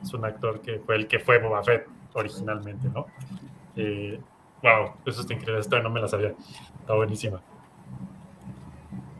[0.01, 3.08] es un actor que fue el que fue Boba Fett originalmente, ¿no?
[3.76, 4.20] Eh,
[4.62, 6.34] wow, eso está increíble, esta no me la sabía,
[6.80, 7.41] está buenísima.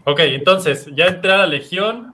[0.06, 2.14] Ok, entonces, ya entré a la Legión.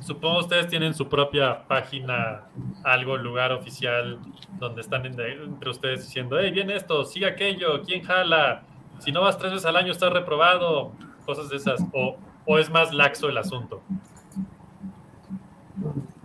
[0.00, 2.42] Supongo ustedes tienen su propia página,
[2.82, 4.18] algo, lugar oficial,
[4.58, 8.62] donde están en- entre ustedes diciendo, hey, viene esto, sigue aquello, ¿quién jala?
[8.98, 10.92] Si no vas tres veces al año, estás reprobado,
[11.24, 11.80] cosas de esas.
[11.92, 12.16] O,
[12.46, 13.80] o es más laxo el asunto.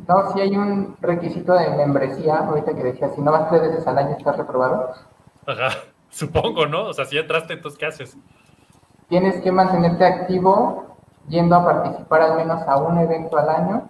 [0.07, 3.87] No, sí hay un requisito de membresía, ahorita que decía, si no vas tres veces
[3.87, 4.91] al año estás reprobado.
[5.45, 5.69] Ajá,
[6.09, 6.85] supongo, ¿no?
[6.85, 8.17] O sea, si entraste, entonces, ¿qué haces?
[9.07, 10.85] Tienes que mantenerte activo
[11.27, 13.89] yendo a participar al menos a un evento al año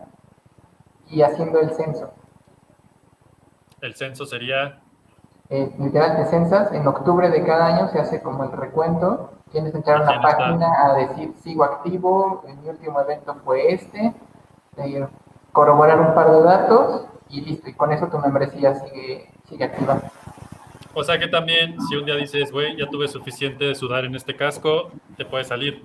[1.07, 2.11] y haciendo el censo.
[3.81, 4.81] El censo sería,
[5.49, 9.73] Eh, literal, te censas, en octubre de cada año se hace como el recuento, tienes
[9.73, 14.11] que entrar a una página a decir, sigo activo, mi último evento fue este,
[14.77, 15.07] eh,
[15.51, 20.01] corroborar un par de datos y listo, y con eso tu membresía sigue, sigue activa.
[20.95, 24.15] O sea que también, si un día dices, güey, ya tuve suficiente de sudar en
[24.15, 25.83] este casco, te puedes salir.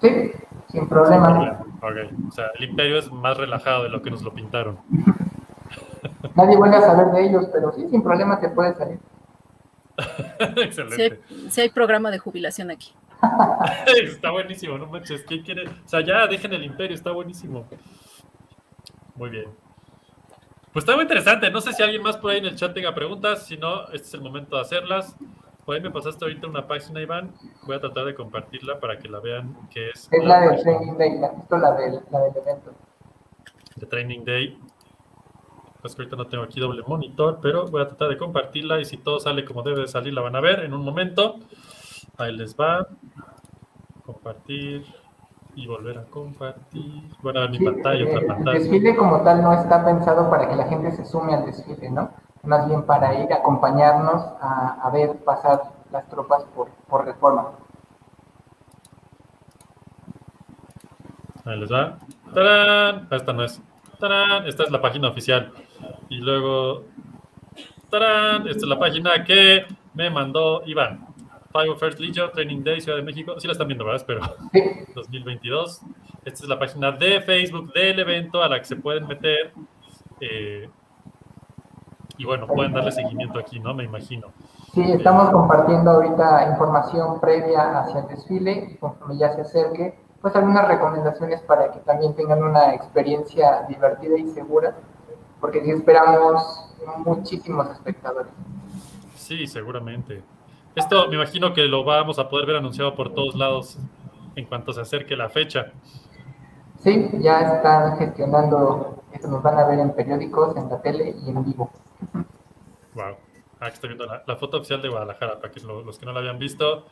[0.00, 0.30] Sí,
[0.68, 1.64] sin problema.
[1.82, 4.78] Ok, o sea, el imperio es más relajado de lo que nos lo pintaron.
[6.34, 8.98] Nadie vuelve a saber de ellos, pero sí, sin problema te puedes salir.
[9.98, 11.02] Si Excelente.
[11.02, 12.92] hay, sí hay programa de jubilación aquí.
[14.04, 15.24] Está buenísimo, no manches.
[15.24, 15.68] ¿Quién quiere?
[15.68, 17.66] O sea, ya dejen el imperio, está buenísimo.
[19.16, 19.46] Muy bien.
[20.78, 21.50] Pues está muy interesante.
[21.50, 23.44] No sé si alguien más por ahí en el chat tenga preguntas.
[23.48, 25.16] Si no, este es el momento de hacerlas.
[25.64, 27.34] Por ahí me pasaste ahorita una página, Iván.
[27.66, 30.96] Voy a tratar de compartirla para que la vean, que es, Es la del Training
[30.96, 32.70] Day, la, justo la la del evento.
[33.74, 34.56] de Training Day.
[35.80, 38.84] Pues que ahorita no tengo aquí doble monitor, pero voy a tratar de compartirla y
[38.84, 41.40] si todo sale como debe de salir, la van a ver en un momento.
[42.18, 42.86] Ahí les va.
[44.06, 44.84] Compartir
[45.58, 47.02] y volver a compartir.
[47.22, 48.58] Bueno, mi Sí, pantalla, eh, otra el pantalla.
[48.58, 52.10] desfile como tal no está pensado para que la gente se sume al desfile, ¿no?
[52.44, 57.48] Más bien para ir a acompañarnos a, a ver pasar las tropas por, por reforma.
[61.44, 61.98] Ahí les va.
[62.34, 63.08] ¡Tarán!
[63.10, 63.60] Esta no es.
[63.98, 64.46] ¡Tarán!
[64.46, 65.52] Esta es la página oficial.
[66.08, 66.84] Y luego.
[67.90, 68.46] ¡Tarán!
[68.46, 71.07] Esta es la página que me mandó Iván.
[71.52, 73.38] Five First Legion, Training Day, Ciudad de México.
[73.38, 74.00] Sí la están viendo, ¿verdad?
[74.00, 74.20] Espero.
[74.52, 74.62] Sí,
[74.94, 75.80] 2022.
[76.24, 79.52] Esta es la página de Facebook del evento a la que se pueden meter
[80.20, 80.68] Eh,
[82.18, 83.72] y bueno, pueden darle seguimiento aquí, ¿no?
[83.74, 84.32] Me imagino.
[84.74, 90.34] Sí, estamos compartiendo ahorita información previa hacia el desfile y conforme ya se acerque, pues
[90.34, 94.74] algunas recomendaciones para que también tengan una experiencia divertida y segura,
[95.40, 98.32] porque sí esperamos muchísimos espectadores.
[99.14, 100.22] Sí, seguramente.
[100.78, 103.78] Esto me imagino que lo vamos a poder ver anunciado por todos lados
[104.36, 105.72] en cuanto se acerque la fecha.
[106.78, 111.30] Sí, ya están gestionando, eso nos van a ver en periódicos, en la tele y
[111.30, 111.70] en vivo.
[112.94, 113.16] Wow.
[113.60, 116.06] Ah, que estoy viendo la, la foto oficial de Guadalajara, para que lo- los que
[116.06, 116.86] no la habían visto.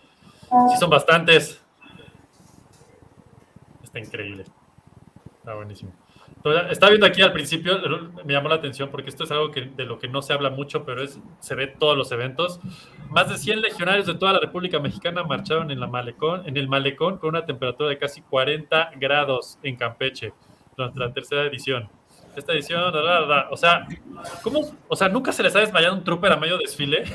[0.68, 1.62] Sí, son bastantes.
[3.84, 4.44] Está increíble.
[5.38, 5.92] Está buenísimo.
[6.42, 7.78] Todavía- Estaba viendo aquí al principio,
[8.24, 10.50] me llamó la atención porque esto es algo que, de lo que no se habla
[10.50, 12.60] mucho, pero es, se ve en todos los eventos.
[13.10, 16.68] Más de 100 legionarios de toda la República Mexicana marcharon en, la malecón, en el
[16.68, 20.32] malecón con una temperatura de casi 40 grados en Campeche
[20.76, 21.88] durante la tercera edición.
[22.36, 23.86] Esta edición, la, la, la, o sea,
[24.42, 24.60] ¿cómo?
[24.88, 27.06] O sea, ¿nunca se les ha desmayado un trooper a medio desfile?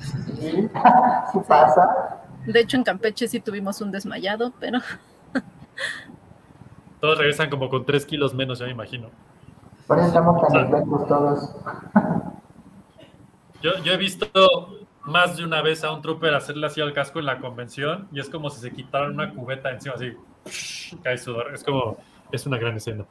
[0.00, 0.50] Sí,
[1.32, 2.20] sí pasa.
[2.46, 4.78] De hecho, en Campeche sí tuvimos un desmayado, pero
[7.00, 9.08] Todos regresan como con 3 kilos menos, ya me imagino.
[9.86, 11.56] Por eso estamos tan esbeltos todos.
[13.62, 14.26] Yo, yo he visto
[15.04, 18.20] más de una vez a un trooper hacerle así al casco en la convención y
[18.20, 20.12] es como si se quitaran una cubeta encima, así
[21.02, 21.52] cae sudor.
[21.54, 21.96] Es como,
[22.30, 23.04] es una gran escena.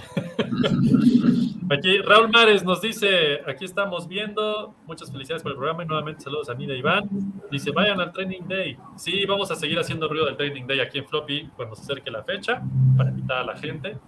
[1.70, 6.22] Aquí Raúl Mares nos dice, aquí estamos viendo, muchas felicidades por el programa y nuevamente
[6.22, 7.08] saludos a Nida Iván.
[7.48, 8.76] Dice, vayan al Training Day.
[8.96, 12.10] Sí, vamos a seguir haciendo ruido del Training Day aquí en Floppy cuando se acerque
[12.10, 12.60] la fecha
[12.96, 13.98] para invitar a la gente.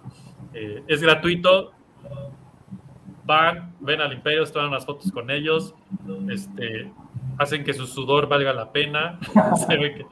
[0.53, 1.71] Eh, es gratuito,
[3.23, 5.73] van, ven al Imperio, toman unas fotos con ellos,
[6.29, 6.91] este,
[7.37, 9.19] hacen que su sudor valga la pena,
[9.67, 10.05] se ve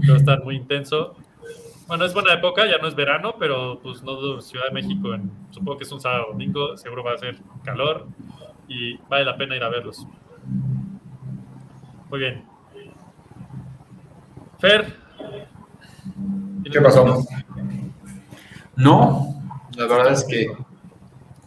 [0.00, 1.16] que a estar muy intenso.
[1.86, 5.14] Bueno, es buena época, ya no es verano, pero pues no dudo, Ciudad de México,
[5.14, 8.06] en- supongo que es un sábado o domingo, seguro va a ser calor
[8.66, 10.04] y vale la pena ir a verlos.
[12.10, 12.44] Muy bien.
[14.58, 14.96] Fer.
[16.70, 17.24] ¿Qué pasó?
[18.74, 19.34] No,
[19.76, 20.46] la verdad es que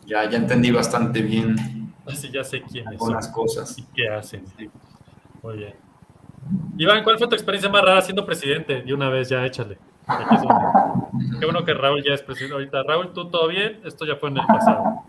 [0.06, 1.56] ya, ya entendí bastante bien
[2.08, 3.78] Así ya sé quiénes son cosas.
[3.78, 4.46] y qué hacen.
[5.44, 5.76] Muy bien.
[6.78, 8.82] Iván, ¿cuál fue tu experiencia más rara siendo presidente?
[8.82, 9.78] De una vez, ya échale.
[11.40, 12.84] Qué bueno que Raúl ya es presidente ahorita.
[12.84, 13.82] Raúl, ¿tú todo bien?
[13.86, 15.04] Esto ya fue en el pasado.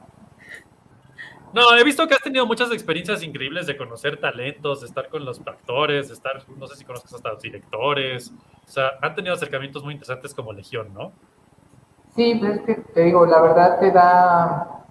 [1.52, 5.24] No, he visto que has tenido muchas experiencias increíbles de conocer talentos, de estar con
[5.24, 8.32] los actores, de estar, no sé si conozcas hasta los directores.
[8.66, 11.12] O sea, han tenido acercamientos muy interesantes como Legión, ¿no?
[12.14, 14.84] Sí, pues es que te digo, la verdad te da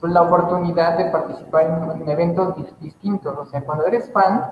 [0.00, 3.36] pues, la oportunidad de participar en, en eventos dis- distintos.
[3.36, 4.48] O sea, cuando eres fan,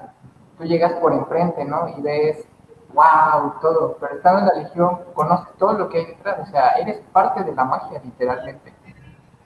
[0.59, 1.89] tú llegas por enfrente, ¿no?
[1.97, 2.49] Y ves,
[2.95, 3.97] wow, todo.
[4.01, 6.41] Pero estando en la Legión, conoces todo lo que hay detrás.
[6.41, 8.73] O sea, eres parte de la magia, literalmente.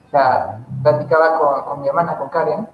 [0.07, 2.67] O sea, platicaba con, con mi hermana, con Karen.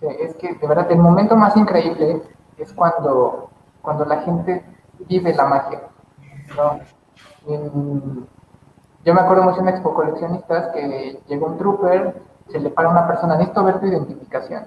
[0.00, 2.22] es que, de verdad, el momento más increíble
[2.58, 3.50] es cuando,
[3.82, 4.64] cuando la gente
[5.08, 5.82] vive la magia,
[6.56, 6.80] ¿no?
[9.04, 13.06] Yo me acuerdo mucho en Expo Coleccionistas que llegó un trooper, se le para una
[13.06, 14.66] persona, necesito ver tu identificación.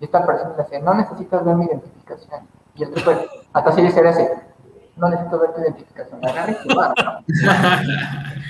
[0.00, 2.48] Y esta persona le dice, no necesitas ver mi identificación.
[2.74, 4.30] Y el trooper, hasta así dice ese,
[4.96, 6.24] no necesito ver tu identificación.
[6.24, 6.94] Agarra y ¿no?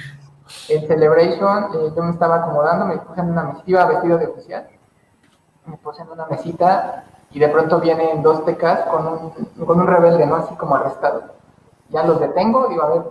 [0.68, 4.26] En Celebration eh, yo me estaba acomodando, me puse en una mesita, iba vestido de
[4.26, 4.68] oficial,
[5.66, 9.30] me puse en una mesita y de pronto vienen dos tecas con un,
[9.66, 10.36] con un rebelde, ¿no?
[10.36, 11.22] Así como arrestado.
[11.88, 13.02] Ya los detengo, digo, a ver,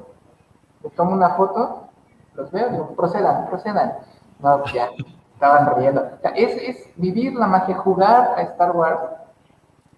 [0.83, 1.89] le tomo una foto,
[2.33, 3.93] los veo, digo, procedan, procedan.
[4.39, 4.89] No, pues ya,
[5.33, 6.01] estaban riendo.
[6.01, 8.99] O sea, es, es vivir la magia, jugar a Star Wars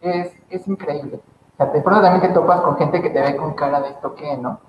[0.02, 1.20] es, es increíble.
[1.54, 3.90] O sea, de pronto también te topas con gente que te ve con cara de
[3.90, 4.60] esto que, ¿no?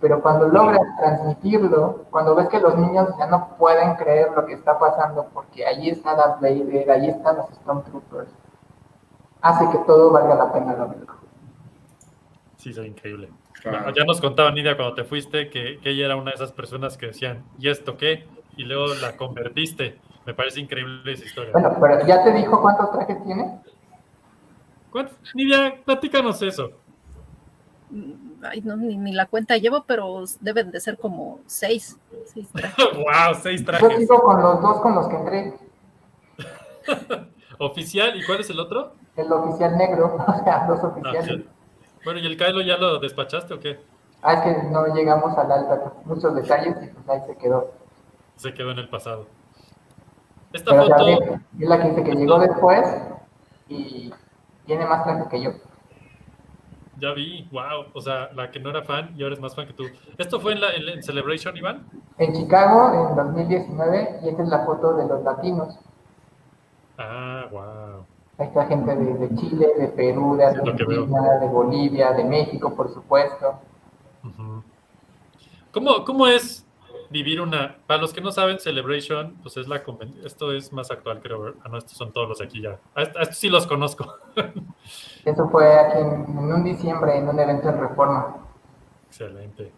[0.00, 4.54] Pero cuando logras transmitirlo, cuando ves que los niños ya no pueden creer lo que
[4.54, 8.30] está pasando, porque ahí está Darth Vader, ahí están los Stormtroopers,
[9.42, 11.14] hace que todo valga la pena lo verlo.
[12.56, 13.30] Sí, sería increíble.
[13.60, 13.78] Claro.
[13.78, 16.52] Bueno, ya nos contaba Nidia cuando te fuiste que, que ella era una de esas
[16.52, 18.26] personas que decían, ¿y esto qué?
[18.56, 19.98] Y luego la convertiste.
[20.24, 21.52] Me parece increíble esa historia.
[21.52, 23.60] Bueno, pero ¿ya te dijo cuántos trajes tiene?
[25.34, 26.70] Nidia, platícanos eso.
[28.42, 31.98] ay, no, ni, ni la cuenta llevo, pero deben de ser como seis.
[32.26, 32.84] seis trajes.
[32.94, 33.34] ¡Wow!
[33.40, 33.96] Seis Yo trajes.
[33.98, 35.54] sigo con los dos con los que entré.
[37.58, 38.94] Oficial, ¿y cuál es el otro?
[39.16, 41.44] El oficial negro, o sea, dos Ah, oficiales.
[42.04, 43.78] Bueno, ¿y el Kylo ya lo despachaste o qué?
[44.22, 47.72] Ah, es que no llegamos al alta, muchos detalles y pues ahí se quedó.
[48.36, 49.26] Se quedó en el pasado.
[50.52, 52.86] Esta Pero foto, también es la que dice que llegó después
[53.68, 54.12] y
[54.66, 55.50] tiene más trajes que yo.
[56.98, 57.86] ya vi, wow.
[57.94, 59.84] O sea, la que no era fan y ahora es más fan que tú.
[60.18, 61.86] ¿Esto fue en, la, en, en Celebration, Iván?
[62.18, 65.78] En Chicago, en 2019, y esta es la foto de los latinos.
[66.98, 68.04] Ah, wow.
[68.38, 70.44] Ahí está gente de, de Chile, de Perú, de.
[70.44, 73.58] Argentina, de Bolivia, de México, por supuesto.
[75.72, 76.66] ¿Cómo, ¿Cómo es
[77.10, 77.76] vivir una...
[77.86, 81.54] Para los que no saben, Celebration, pues es la conven- Esto es más actual, creo.
[81.64, 82.78] Ah, no, estos son todos los de aquí ya.
[82.94, 84.14] A est- a estos sí los conozco.
[85.24, 86.08] Eso fue aquí en,
[86.38, 88.36] en un diciembre, en un evento en Reforma.
[89.08, 89.72] Excelente.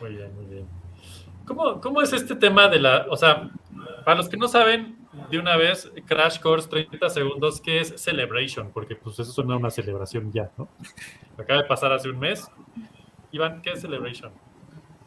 [0.00, 0.68] Muy bien, muy bien.
[1.46, 3.06] ¿Cómo, ¿Cómo es este tema de la...
[3.10, 3.50] O sea,
[4.04, 4.96] para los que no saben,
[5.30, 8.70] de una vez, Crash Course 30 segundos, ¿qué es Celebration?
[8.72, 10.68] Porque pues eso suena a una celebración ya, ¿no?
[11.36, 12.50] Acaba de pasar hace un mes.
[13.32, 14.32] Iván, ¿qué es Celebration?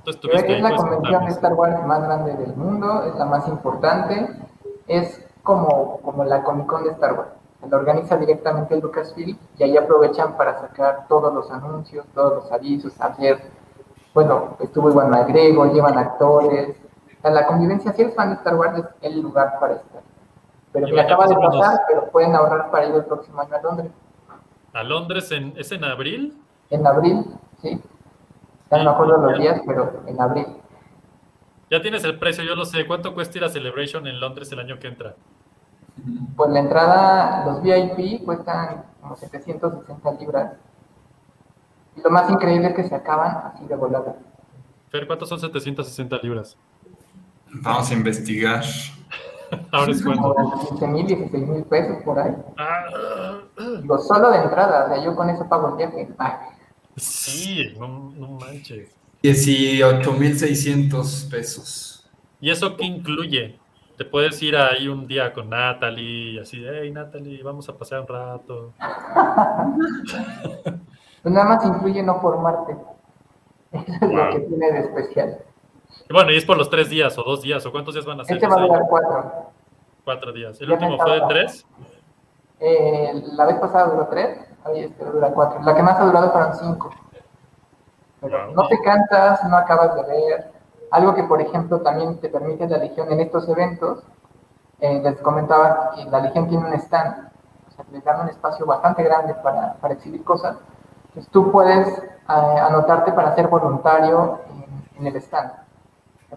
[0.06, 1.32] Es la convención de.
[1.32, 4.30] Star Wars más grande del mundo, es la más importante,
[4.88, 7.30] es como, como la Comic Con de Star Wars.
[7.70, 13.00] La organiza directamente Lucasfilm y ahí aprovechan para sacar todos los anuncios, todos los avisos,
[13.00, 13.40] hacer,
[14.14, 16.76] bueno, estuvo Iván McGregor, llevan actores.
[17.24, 20.02] La convivencia, si eres fan de Star Wars, es el lugar para estar.
[20.74, 23.92] Pero que acaba de pasar, pero pueden ahorrar para ir el próximo año a Londres.
[24.74, 26.38] A Londres, en, ¿es en abril?
[26.70, 27.26] En abril,
[27.62, 27.82] sí.
[28.74, 30.48] Ya no me acuerdo los días, pero en abril.
[31.70, 32.88] Ya tienes el precio, yo lo sé.
[32.88, 35.16] ¿Cuánto cuesta ir a Celebration en Londres el año que entra?
[36.36, 40.54] Pues la entrada, los VIP cuestan como 760 libras.
[41.96, 44.16] Y lo más increíble es que se acaban así de volada.
[44.90, 46.58] Fer, ¿cuántos son 760 libras?
[47.62, 48.64] Vamos a investigar.
[49.72, 50.34] Ahora es cuando.
[50.34, 52.36] Como 15 mil, 16 mil pesos por ahí.
[52.58, 53.40] Ah,
[53.82, 56.10] Digo, solo de entrada, o sea, yo con eso pago el viaje.
[56.18, 56.34] Ay,
[56.96, 58.96] sí, no, no manches.
[59.24, 62.10] 18.600 pesos.
[62.42, 63.58] ¿Y eso qué incluye?
[63.98, 68.02] Te puedes ir ahí un día con Natalie y así, hey Natalie, vamos a pasar
[68.02, 68.74] un rato.
[71.22, 72.74] Pues nada más incluye no formarte.
[73.72, 74.12] Eso es Wow.
[74.12, 75.38] lo que tiene de especial.
[76.10, 78.20] Y bueno, y es por los tres días o dos días, o cuántos días van
[78.20, 78.36] a ser.
[78.38, 79.32] Este va a durar cuatro.
[80.04, 80.60] Cuatro días.
[80.60, 81.66] ¿El Ya último fue de tres?
[82.60, 85.62] Eh, la vez pasada duró tres, hoy este dura cuatro.
[85.64, 86.90] La que más ha durado fueron cinco.
[88.22, 88.56] Pero Wow.
[88.56, 90.52] no te cansas, no acabas de ver.
[90.92, 94.04] Algo que, por ejemplo, también te permite la Legión en estos eventos,
[94.80, 97.30] eh, les comentaba que la Legión tiene un stand,
[97.68, 100.58] o sea, les dan un espacio bastante grande para, para exhibir cosas.
[101.10, 105.52] Entonces tú puedes eh, anotarte para ser voluntario en, en el stand.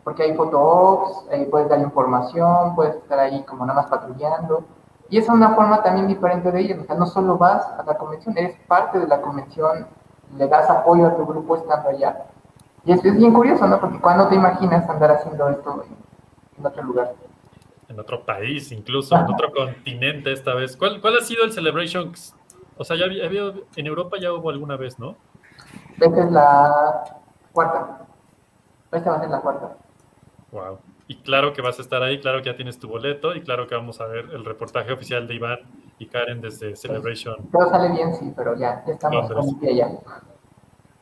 [0.05, 4.65] Porque hay foto-ops, eh, puedes dar información, puedes estar ahí como nada más patrullando.
[5.09, 6.79] Y esa es una forma también diferente de ir.
[6.81, 9.87] O sea, no solo vas a la convención, eres parte de la convención,
[10.37, 12.25] le das apoyo a tu grupo estando allá.
[12.85, 13.81] Y es, es bien curioso, ¿no?
[13.81, 15.97] Porque cuando te imaginas andar haciendo esto en,
[16.59, 17.15] en otro lugar.
[17.89, 20.77] En otro país, incluso, en otro continente esta vez.
[20.77, 22.13] ¿Cuál, cuál ha sido el Celebration?
[22.77, 25.15] O sea, ya había- en Europa ya hubo alguna vez, ¿no?
[26.01, 27.05] Esta es la
[27.53, 28.07] cuarta.
[28.93, 29.77] Esta va a ser la cuarta.
[30.53, 30.79] Wow.
[31.09, 33.67] Y claro que vas a estar ahí, claro que ya tienes tu boleto y claro
[33.69, 35.59] que vamos a ver el reportaje oficial de Iván
[35.99, 37.49] y Karen desde Celebration.
[37.53, 39.89] Todo sale bien, sí, pero ya, ya estamos un pie allá.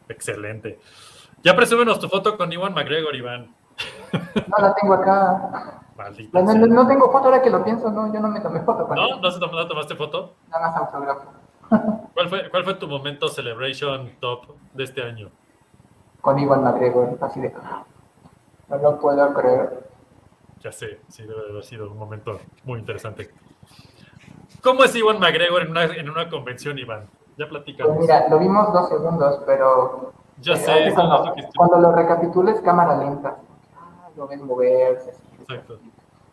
[0.08, 0.78] Excelente.
[1.42, 3.54] Ya presúmenos tu foto con Iwan McGregor, Iván.
[4.12, 5.80] No la tengo acá.
[5.96, 8.60] Maldita No, no, no tengo foto ahora que lo pienso, no, yo no me tomé
[8.60, 9.20] foto ¿No?
[9.20, 10.34] ¿No, se tomó- no tomaste foto?
[10.48, 11.32] Nada más autógrafo.
[12.14, 15.30] ¿Cuál fue, ¿Cuál fue tu momento Celebration top de este año?
[16.20, 17.54] Con Iwan McGregor, así de.
[18.68, 19.84] No lo puedo creer.
[20.64, 23.30] Ya sé, sí, debe de haber sido un momento muy interesante.
[24.62, 27.02] ¿Cómo es Iwan McGregor en una, en una convención, Iván?
[27.36, 27.98] Ya Pues platicamos.
[27.98, 30.14] mira, lo vimos dos segundos, pero.
[30.40, 33.36] Ya eh, sé, cuando, lo cuando recapitules, cámara lenta.
[33.76, 35.12] Ah, Lo ves moverse.
[35.40, 35.78] Exacto.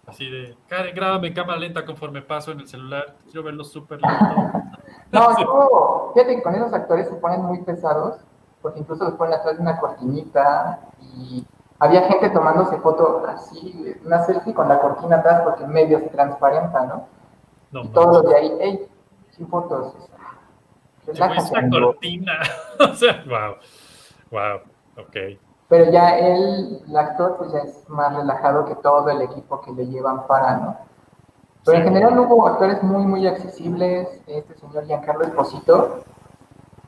[0.07, 3.15] Así de, Karen, grábame en cámara lenta conforme paso en el celular.
[3.25, 4.25] Quiero verlo súper lento.
[5.11, 8.21] No, no, fíjate que con esos actores se ponen muy pesados,
[8.61, 11.45] porque incluso los ponen atrás de una cortinita y
[11.81, 16.85] había gente tomándose foto así, una selfie con la cortina atrás porque medio se transparenta,
[16.85, 17.07] ¿no?
[17.71, 18.87] No, Y todos los de ahí, hey,
[19.31, 19.95] sin fotos.
[21.07, 21.87] Relájate, amigo.
[21.87, 22.33] cortina.
[22.79, 23.55] o sea, wow.
[24.29, 24.59] Wow.
[25.03, 25.39] Ok.
[25.69, 29.71] Pero ya él, el actor, pues ya es más relajado que todo el equipo que
[29.71, 30.77] le llevan para, ¿no?
[31.65, 34.21] Pero en general hubo actores muy, muy accesibles.
[34.27, 36.03] Este señor Giancarlo Esposito,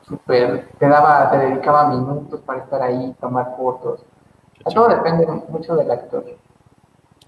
[0.02, 4.04] súper, te daba, te dedicaba minutos para estar ahí, tomar fotos.
[4.64, 6.24] A todo depende mucho del actor.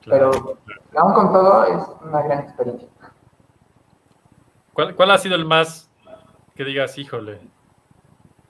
[0.02, 0.58] Claro, Pero
[0.96, 2.88] aún con todo es una gran experiencia.
[4.72, 5.90] ¿Cuál, cuál ha sido el más
[6.54, 7.40] que digas, híjole?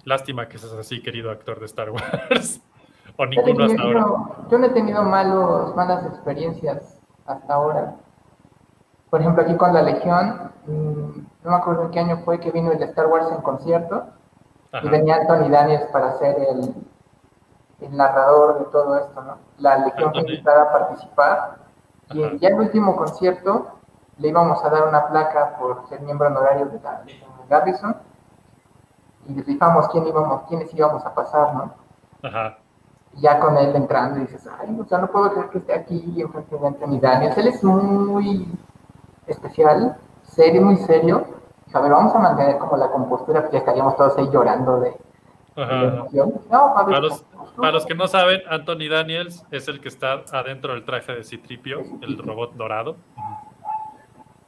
[0.04, 1.90] Lástima que seas así, querido actor de Star
[2.30, 2.60] Wars.
[3.16, 4.04] o ninguno hasta ahora.
[4.50, 7.96] yo no he tenido malos, malas experiencias hasta ahora.
[9.10, 12.50] Por ejemplo, aquí con la Legión, mm, no me acuerdo en qué año fue que
[12.52, 14.06] vino el de Star Wars en concierto.
[14.82, 16.74] y venía Anthony Daniels para ser el,
[17.80, 19.36] el narrador de todo esto, ¿no?
[19.58, 21.56] La Legión fue invitada a participar
[22.10, 22.36] y Ajá.
[22.40, 23.66] ya en el último concierto
[24.18, 27.96] le íbamos a dar una placa por ser miembro honorario de la Legión Garrison
[29.28, 31.72] y rifamos quién íbamos, quiénes íbamos a pasar, ¿no?
[32.22, 32.58] Ajá.
[33.14, 35.74] Y ya con él entrando y dices, ay, o sea, no puedo creer que esté
[35.74, 37.36] aquí enfrente de Anthony Daniels.
[37.38, 38.46] Él es muy
[39.26, 41.26] especial, serio, muy serio.
[41.72, 44.96] A ver, vamos a mantener como la compostura, porque estaríamos todos ahí llorando de,
[45.56, 46.34] de emoción.
[46.50, 47.02] No, a ver.
[47.56, 51.24] Para los que no saben, Anthony Daniels es el que está adentro del traje de
[51.24, 52.96] Citripio, el robot dorado.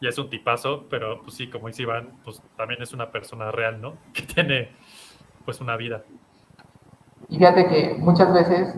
[0.00, 3.50] Y es un tipazo, pero pues sí, como dice Iván, pues también es una persona
[3.50, 3.94] real, ¿no?
[4.12, 4.72] Que tiene
[5.44, 6.02] pues una vida.
[7.28, 8.74] Y fíjate que muchas veces,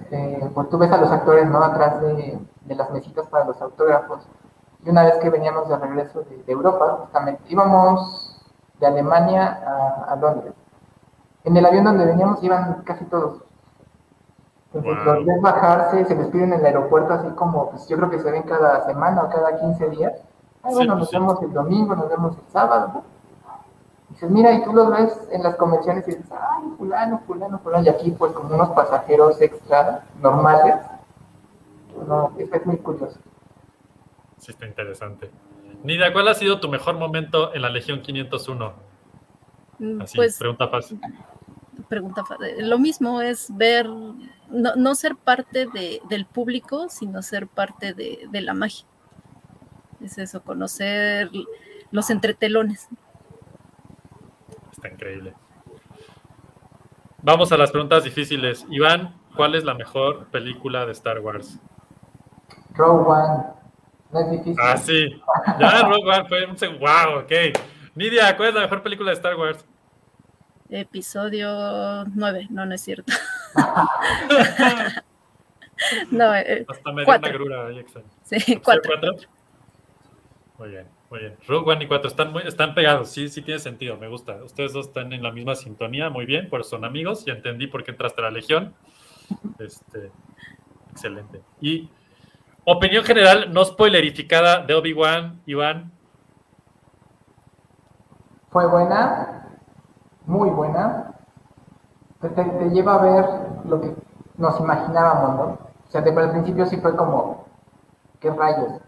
[0.55, 1.63] pues tú ves a los actores, ¿no?
[1.63, 4.27] Atrás de, las mesitas para los autógrafos.
[4.85, 8.41] Y una vez que veníamos de regreso de, Europa, justamente, íbamos
[8.79, 9.61] de Alemania
[10.09, 10.55] a Londres.
[11.45, 13.43] En el avión donde veníamos iban casi todos.
[14.73, 15.15] Entonces, Wow.
[15.17, 18.31] los ves bajarse, se despiden en el aeropuerto, así como, pues yo creo que se
[18.31, 20.13] ven cada semana o cada 15 días.
[20.63, 21.17] Ah, Sí, bueno, pues, nos sí.
[21.17, 22.91] vemos el domingo, nos vemos el sábado.
[22.95, 23.05] ¿no?
[24.11, 27.85] Dices, mira, y tú los ves en las convenciones y dices, ay, fulano, fulano, fulano,
[27.85, 30.77] y aquí pues como unos pasajeros extra normales.
[32.07, 33.19] No, es, es muy curioso.
[34.39, 35.31] Sí, está interesante.
[35.83, 38.73] Nidia, ¿cuál ha sido tu mejor momento en la Legión 501?
[39.79, 41.01] Mm, Así, Pues pregunta fácil.
[41.89, 42.25] Pregunta,
[42.59, 48.27] lo mismo es ver, no, no ser parte de- del público, sino ser parte de,
[48.31, 48.87] de la magia.
[50.01, 51.31] Es eso, conocer
[51.91, 52.89] los entretelones.
[54.73, 55.35] Está increíble.
[57.23, 58.67] Vamos a las preguntas difíciles.
[58.71, 61.59] Iván, ¿cuál es la mejor película de Star Wars?
[62.75, 63.45] Row One,
[64.11, 64.57] no es difícil.
[64.59, 65.23] Ah, sí.
[65.59, 67.33] Ya, Rogue One fue un Wow, ok.
[67.95, 69.67] Nidia, ¿cuál es la mejor película de Star Wars?
[70.71, 73.13] Episodio 9, no, no es cierto.
[76.11, 77.29] no, eh, Hasta me dio Cuatro.
[77.29, 78.09] una grura ahí extraña.
[78.23, 78.93] sí, cuatro.
[79.01, 79.17] ¿Cuatro?
[80.59, 81.37] Muy bien, muy bien.
[81.49, 84.45] Rogue One y 4 están, muy, están pegados, sí, sí tiene sentido, me gusta.
[84.45, 87.83] Ustedes dos están en la misma sintonía, muy bien, pues son amigos, ya entendí por
[87.83, 88.75] qué entraste a la Legión.
[89.59, 90.11] Este,
[90.91, 91.41] excelente.
[91.63, 91.89] Y
[92.65, 95.93] opinión general, no spoilerificada de Obi-Wan, Iván.
[98.51, 99.49] Fue buena,
[100.31, 101.15] muy buena.
[102.21, 103.27] Te, te- te lleva a ver
[103.65, 103.95] lo que
[104.37, 105.45] nos imaginábamos, ¿no?
[105.89, 107.45] O sea, de, al principio sí fue como,
[108.21, 108.81] ¿qué rayos?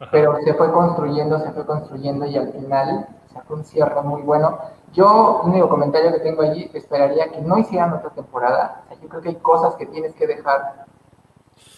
[0.00, 0.10] Ajá.
[0.10, 4.58] pero se fue construyendo, se fue construyendo y al final sacó un cierre muy bueno.
[4.92, 8.82] Yo, el único comentario que tengo allí, esperaría que no hicieran otra temporada.
[8.84, 10.86] O sea, yo creo que hay cosas que tienes que dejar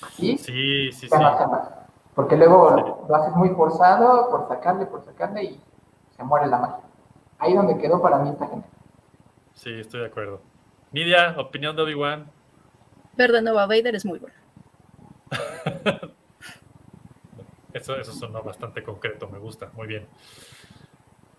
[0.03, 1.09] así, Sí, sí, sí.
[1.11, 1.69] no más.
[2.15, 5.65] Porque luego lo haces muy forzado, por sacarle, por sacarle y
[6.17, 6.86] se muere la magia.
[7.39, 8.71] Ahí donde quedó para mí está genial.
[9.55, 10.41] Sí, estoy de acuerdo.
[10.93, 12.31] Nidia, opinión de Obi-Wan.
[13.17, 14.37] Ver de nuevo a Vader es muy bueno.
[17.73, 20.07] Eso, eso sonó bastante concreto, me gusta, muy bien.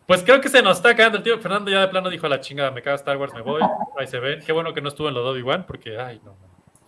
[0.05, 1.41] Pues creo que se nos está acabando el tiempo.
[1.41, 3.61] Fernando ya de plano dijo a la chingada, me caga Star Wars, me voy.
[3.97, 4.39] Ahí se ve.
[4.45, 6.35] Qué bueno que no estuvo en lo de Obi-Wan, porque, ay, no.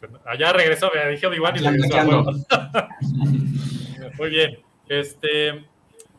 [0.08, 0.20] no.
[0.26, 2.24] Allá regresó, me dije Obi-Wan y regresó.
[4.20, 4.60] Muy bien.
[4.88, 5.66] Este,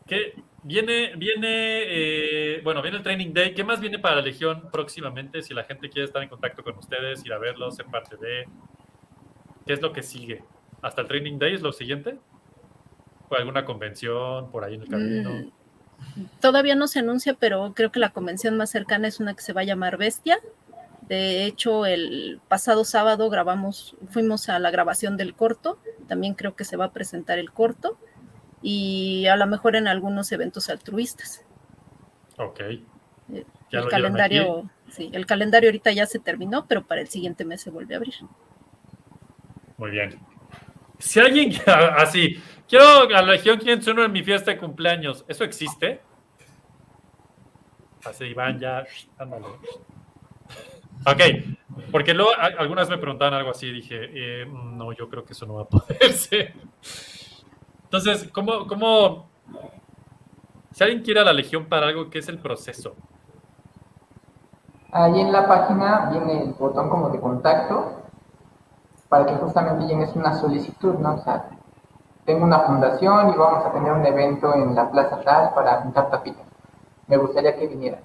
[0.05, 1.15] ¿qué viene?
[1.15, 3.53] Viene, eh, bueno, viene el Training Day.
[3.53, 5.41] ¿Qué más viene para la Legión próximamente?
[5.41, 8.45] Si la gente quiere estar en contacto con ustedes, ir a verlos, ser parte de.
[9.65, 10.43] ¿Qué es lo que sigue?
[10.81, 12.17] ¿Hasta el Training Day es lo siguiente?
[13.29, 15.29] ¿O alguna convención por ahí en el camino?
[15.31, 15.51] Mm,
[16.39, 19.53] Todavía no se anuncia, pero creo que la convención más cercana es una que se
[19.53, 20.39] va a llamar Bestia.
[21.07, 25.79] De hecho, el pasado sábado grabamos, fuimos a la grabación del corto.
[26.07, 27.97] También creo que se va a presentar el corto
[28.61, 31.43] y a lo mejor en algunos eventos altruistas.
[32.37, 32.59] Ok.
[32.61, 32.81] Eh,
[33.71, 37.61] Ya el calendario, sí, el calendario ahorita ya se terminó, pero para el siguiente mes
[37.61, 38.15] se vuelve a abrir.
[39.77, 40.19] Muy bien.
[40.99, 41.53] Si alguien,
[41.97, 46.01] así, quiero a la Legión 501 en mi fiesta de cumpleaños, ¿eso existe?
[48.03, 48.85] Así, Iván, ya,
[49.17, 49.45] ándale.
[51.05, 51.21] Ok,
[51.91, 55.55] porque luego algunas me preguntaban algo así, dije, eh, no, yo creo que eso no
[55.55, 56.53] va a poder ser.
[57.91, 59.25] Entonces, ¿cómo, cómo,
[60.71, 62.95] si alguien quiere a la Legión para algo, ¿qué es el proceso?
[64.93, 67.97] Ahí en la página viene el botón como de contacto
[69.09, 71.15] para que justamente llenes una solicitud, ¿no?
[71.15, 71.49] O sea,
[72.23, 76.09] tengo una fundación y vamos a tener un evento en la Plaza Tal para pintar
[76.09, 76.45] tapitas.
[77.07, 77.99] Me gustaría que viniera.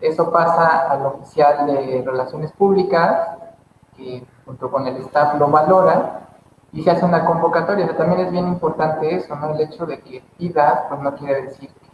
[0.00, 3.38] Eso pasa al oficial de Relaciones Públicas,
[3.96, 6.25] que junto con el staff lo valora
[6.76, 7.86] y se hace una convocatoria.
[7.86, 9.54] O sea, también es bien importante eso, ¿no?
[9.54, 11.86] El hecho de que pidas, pues no quiere decir que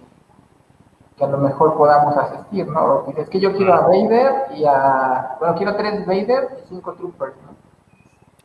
[1.17, 3.05] que a lo mejor podamos asistir, ¿no?
[3.17, 7.37] Es que yo quiero a Vader y a, bueno, quiero tres Vader y cinco Troopers,
[7.47, 7.53] ¿no?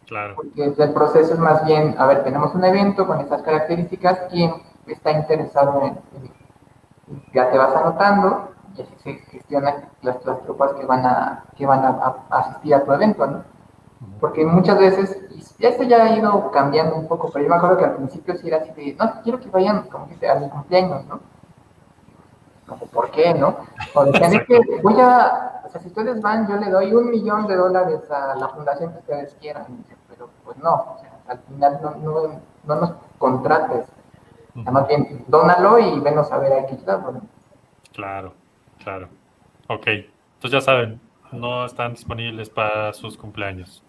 [0.05, 0.35] Claro.
[0.35, 4.53] Porque el proceso es más bien, a ver, tenemos un evento con estas características, ¿quién
[4.87, 6.33] está interesado en, en-
[7.33, 11.65] ya te vas anotando y así se gestionan las, las tropas que van a, que
[11.65, 11.89] van a,
[12.29, 13.43] a asistir a tu evento, ¿no?
[14.19, 15.17] Porque muchas veces,
[15.59, 18.47] esto ya ha ido cambiando un poco, pero yo me acuerdo que al principio sí
[18.47, 21.19] era así de, no, quiero que vayan, como dice, a mi cumpleaños, ¿no?
[22.67, 23.57] Como, ¿por qué, no?
[23.93, 27.09] O decían, es que voy a, o sea, si ustedes van, yo le doy un
[27.09, 29.65] millón de dólares a la fundación que ustedes quieran.
[29.69, 33.85] Y dice, pero pues no, o sea, al final no, no, no nos contrates.
[34.55, 37.21] O sea, más bien, dónalo y venos a ver a qué ¿no?
[37.93, 38.33] Claro,
[38.83, 39.09] claro.
[39.69, 40.99] Ok, entonces ya saben,
[41.31, 43.83] no están disponibles para sus cumpleaños.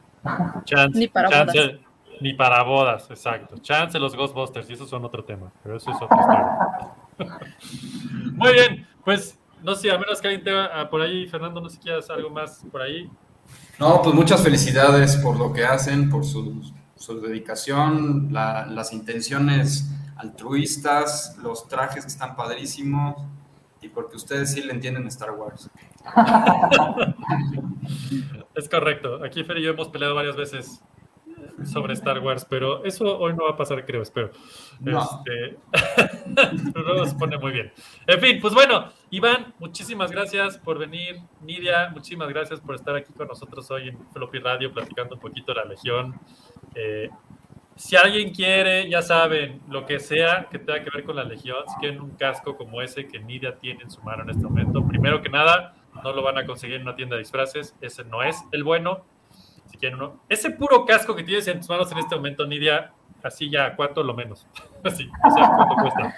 [0.64, 1.80] Chance, Ni para chance- bodas.
[2.20, 3.59] Ni para bodas, exacto.
[3.59, 6.59] Chance los Ghostbusters, y esos son otro tema, pero eso es otra historia.
[8.34, 11.76] Muy bien, pues no sé, a menos que alguien tenga por ahí, Fernando, no sé
[11.76, 13.09] si quieras algo más por ahí.
[13.78, 16.60] No, pues muchas felicidades por lo que hacen, por su,
[16.96, 23.22] su dedicación, la- las intenciones altruistas, los trajes que están padrísimos
[23.80, 25.70] y porque ustedes sí le entienden Star Wars.
[28.55, 29.23] Es correcto.
[29.25, 30.83] Aquí Fer y yo hemos peleado varias veces
[31.65, 34.31] sobre Star Wars, pero eso hoy no va a pasar, creo, espero.
[34.81, 35.01] No.
[35.01, 35.59] Este,
[36.75, 37.73] pero se pone muy bien.
[38.07, 41.20] En fin, pues bueno, Iván, muchísimas gracias por venir.
[41.41, 45.53] Nidia, muchísimas gracias por estar aquí con nosotros hoy en Floppy Radio platicando un poquito
[45.53, 46.19] de la Legión.
[46.75, 47.11] Eh,
[47.77, 51.62] si alguien quiere, ya saben, lo que sea que tenga que ver con la Legión,
[51.69, 54.85] si quieren un casco como ese que Nidia tiene en su mano en este momento,
[54.87, 58.23] primero que nada, no lo van a conseguir en una tienda de disfraces, ese no
[58.23, 59.05] es el bueno.
[59.66, 62.93] Si quieren uno, ese puro casco que tienes en tus manos en este momento, Nidia,
[63.23, 64.47] así ya, ¿cuánto lo menos?
[64.85, 66.16] Así, o sea, ¿cuánto cuesta?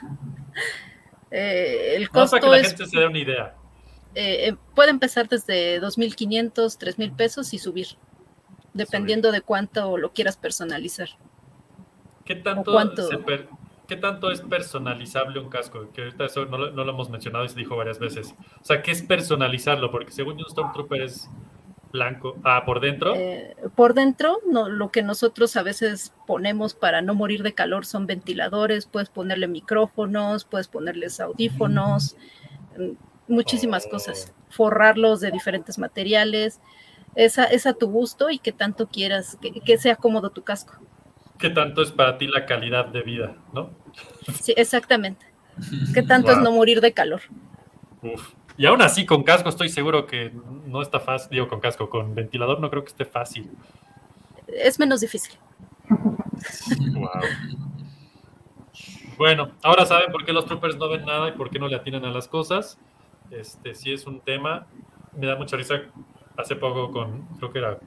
[1.31, 3.55] Eh, el No, para que costo la es, gente se dé una idea.
[4.15, 7.86] eh, eh, puede empezar desde 2.500, 3.000 pesos y subir,
[8.74, 11.09] dependiendo de cuánto lo quieras personalizar.
[12.24, 13.09] ¿Qué tanto, cuánto?
[13.09, 13.48] se per-
[13.90, 15.90] ¿Qué tanto es personalizable un casco?
[15.92, 18.36] Que ahorita eso no lo, no lo hemos mencionado y se dijo varias veces.
[18.60, 19.90] O sea, ¿qué es personalizarlo?
[19.90, 21.28] Porque según un Stormtrooper es
[21.92, 22.36] blanco.
[22.44, 23.16] Ah, por dentro.
[23.16, 27.84] Eh, por dentro, no, lo que nosotros a veces ponemos para no morir de calor
[27.84, 32.16] son ventiladores, puedes ponerle micrófonos, puedes ponerles audífonos,
[32.78, 32.92] mm,
[33.26, 33.90] muchísimas Oh.
[33.90, 36.60] cosas, forrarlos de diferentes materiales,
[37.16, 40.44] es a, es a tu gusto y que tanto quieras, que, que sea cómodo tu
[40.44, 40.74] casco.
[41.40, 43.36] ¿Qué tanto es para ti la calidad de vida?
[43.52, 43.70] ¿No?
[44.40, 45.26] Sí, exactamente.
[45.94, 47.22] ¿Qué tanto es no morir de calor?
[48.02, 48.34] Uf.
[48.56, 50.32] Y aún así, con casco estoy seguro que
[50.66, 51.30] no está fácil.
[51.30, 53.50] Digo, con casco, con ventilador no creo que esté fácil.
[54.46, 55.38] Es menos difícil.
[56.92, 57.10] Wow.
[59.16, 61.76] Bueno, ahora saben por qué los troopers no ven nada y por qué no le
[61.76, 62.78] atinan a las cosas.
[63.30, 64.66] Este sí es un tema.
[65.16, 65.80] Me da mucha risa.
[66.36, 67.78] Hace poco con, creo que era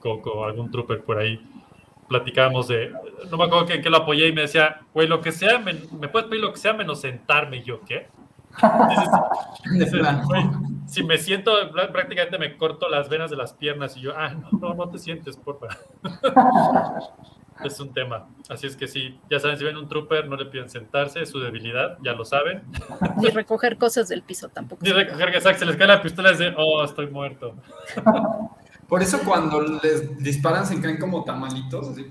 [0.00, 1.40] Coco, algún trooper por ahí,
[2.12, 2.92] platicábamos de,
[3.30, 5.74] no me acuerdo que, que lo apoyé y me decía, güey, lo que sea, me,
[5.98, 7.56] me puedes pedir lo que sea menos sentarme.
[7.58, 8.08] Y yo, ¿qué?
[8.90, 9.08] Dices,
[9.64, 10.22] De dices, plano.
[10.26, 10.42] "Güey,
[10.86, 14.34] si me siento, prá- prácticamente me corto las venas de las piernas y yo, ah,
[14.34, 15.68] no, no, no te sientes, porfa.
[17.64, 18.28] es un tema.
[18.50, 21.30] Así es que sí, ya saben, si ven un trooper, no le piden sentarse, es
[21.30, 22.62] su debilidad, ya lo saben.
[23.18, 24.84] Ni recoger cosas del piso tampoco.
[24.84, 27.54] Ni recoger que sac, se les cae la pistola y dice, oh, estoy muerto.
[28.88, 31.88] Por eso cuando les disparan se caen como tamalitos.
[31.88, 32.10] así.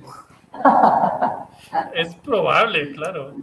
[1.93, 3.35] Es probable, claro.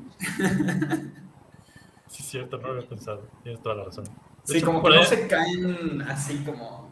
[2.08, 3.22] Sí, es cierto, no lo había pensado.
[3.42, 4.04] Tienes toda la razón.
[4.04, 4.10] De
[4.44, 6.90] Sí, hecho, como que no ahí- se caen así como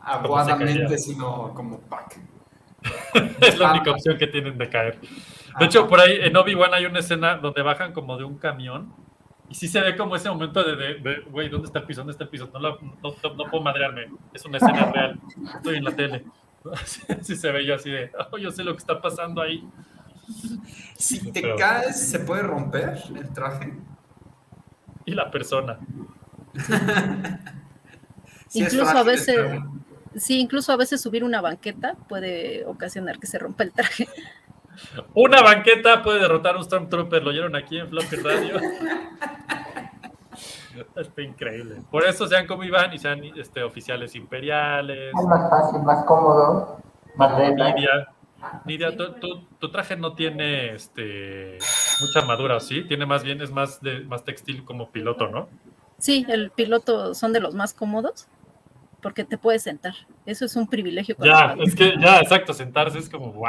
[0.00, 2.20] aguadamente, sino como pack.
[3.40, 5.00] es la única opción que tienen de caer.
[5.58, 8.92] De hecho, por ahí en Obi-Wan hay una escena donde bajan como de un camión
[9.48, 12.00] y sí se ve como ese momento de, güey, ¿dónde está el piso?
[12.00, 12.50] ¿Dónde está el piso?
[12.52, 14.06] No, lo- no, no- no puedo madrearme.
[14.34, 15.20] Es una escena real.
[15.56, 16.24] Estoy en la tele.
[16.84, 19.62] Sí, sí se ve yo así de, oh, yo sé lo que está pasando ahí.
[20.96, 23.72] Si te Pero- caes, ¿se puede romper el traje?
[25.04, 25.78] Y la persona.
[28.48, 29.60] Sí Incluso a veces,
[30.14, 34.08] sí, incluso a veces subir una banqueta puede ocasionar que se rompa el traje.
[35.14, 37.22] Una banqueta puede derrotar a un Stormtrooper.
[37.22, 38.60] Lo oyeron aquí en Floppy Radio.
[40.96, 41.76] Está increíble.
[41.90, 45.12] Por eso sean como Iván y sean este, oficiales imperiales.
[45.18, 46.78] Es más fácil, más cómodo,
[47.16, 47.38] más.
[47.38, 48.08] Nidia.
[48.66, 51.58] Nidia, tu, tu- tu traje no tiene este,
[52.00, 52.82] mucha armadura, ¿sí?
[52.84, 55.48] Tiene más bien, es más, de, más textil como piloto, ¿no?
[55.98, 58.28] Sí, el piloto son de los más cómodos
[59.00, 59.94] porque te puedes sentar.
[60.26, 61.16] Eso es un privilegio.
[61.16, 63.48] cuando Ya, es que ya, exacto, sentarse es como wow.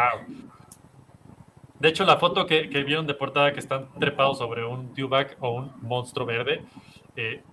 [1.79, 5.37] De hecho, la foto que, que vieron de portada que están trepados sobre un dewback
[5.39, 6.63] o un monstruo verde
[7.15, 7.43] Eh,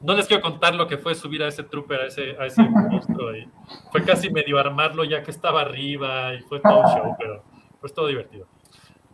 [0.00, 2.62] no les quiero contar lo que fue subir a ese trooper, a ese, a ese
[2.62, 3.34] monstruo.
[3.36, 3.48] y
[3.90, 7.42] fue casi medio armarlo ya que estaba arriba y fue todo un show, pero
[7.80, 8.46] pues todo divertido.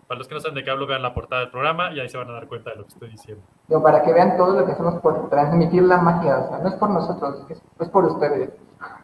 [0.06, 2.08] Para los que no saben de qué hablo, vean la portada del programa y ahí
[2.08, 3.42] se van a dar cuenta de lo que estoy diciendo.
[3.66, 6.68] Digo, para que vean todo lo que hacemos por transmitir la magia, o sea, no
[6.68, 8.50] es por nosotros, es, es por ustedes.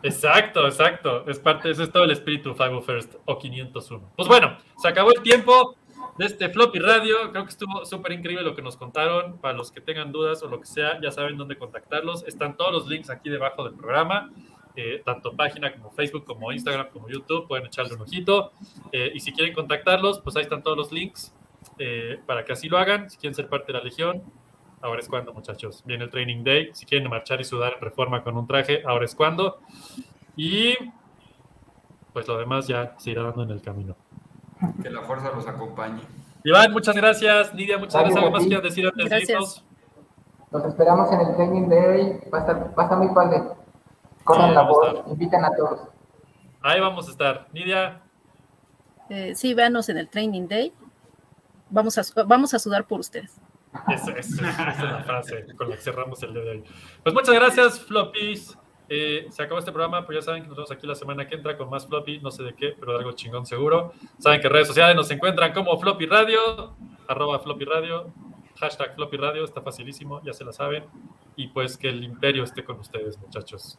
[0.02, 1.24] Exacto, exacto.
[1.28, 4.12] Es parte, ese es todo el espíritu 501st o 501.
[4.16, 5.77] Pues bueno, se acabó el tiempo
[6.19, 7.31] de este Floppy Radio.
[7.31, 9.39] Creo que estuvo súper increíble lo que nos contaron.
[9.39, 12.24] Para los que tengan dudas o lo que sea, ya saben dónde contactarlos.
[12.27, 14.31] Están todos los links aquí debajo del programa.
[14.77, 17.47] eh, tanto página como Facebook, como Instagram, como YouTube.
[17.48, 18.52] Pueden echarle un ojito.
[18.93, 21.35] Eh, y si quieren contactarlos, pues ahí están todos los links
[21.78, 23.11] eh, para que así lo hagan.
[23.11, 24.23] Si quieren ser parte de la Legión,
[24.82, 25.82] ahora es cuando, muchachos.
[25.85, 26.70] Viene el Training Day.
[26.74, 29.61] Si quieren marchar y sudar en reforma con un traje, ahora es cuando.
[30.36, 30.74] Y
[32.12, 33.97] pues lo demás ya se irá dando en el camino.
[34.82, 36.02] Que la fuerza los acompañe.
[36.44, 37.55] Iván, muchas gracias.
[37.55, 38.15] Nidia, muchas gracias.
[38.15, 39.31] Gracias ¿Algo a más quieras decir antes de Gracias.
[39.31, 39.65] irnos?
[40.51, 43.43] Los esperamos en el training hoy, va a estar, va a estar muy padre.
[44.24, 45.81] Corran Sí, la voz, invitan a todos.
[46.62, 47.47] Ahí vamos a estar.
[47.52, 48.02] Nidia,
[49.09, 50.73] Eh, sí, véanos en el Training Day.
[51.70, 53.39] Vamos a, vamos a sudar por ustedes.
[53.88, 56.64] Esa, esa- esa es la frase con la que cerramos el día de hoy.
[57.02, 58.56] Pues muchas gracias, Floppies.
[58.92, 61.36] Eh, se acabó este programa, pues ya saben que nos vemos aquí la semana que
[61.36, 63.92] entra con más Floppy, no sé de qué, pero de algo chingón seguro.
[64.18, 66.74] Saben que redes sociales nos encuentran como Floppy Radio,
[67.06, 68.12] arroba Floppy Radio,
[68.59, 70.84] hashtag Floppy Radio, está facilísimo, ya se la saben.
[71.36, 73.78] Y pues que el imperio esté con ustedes, muchachos.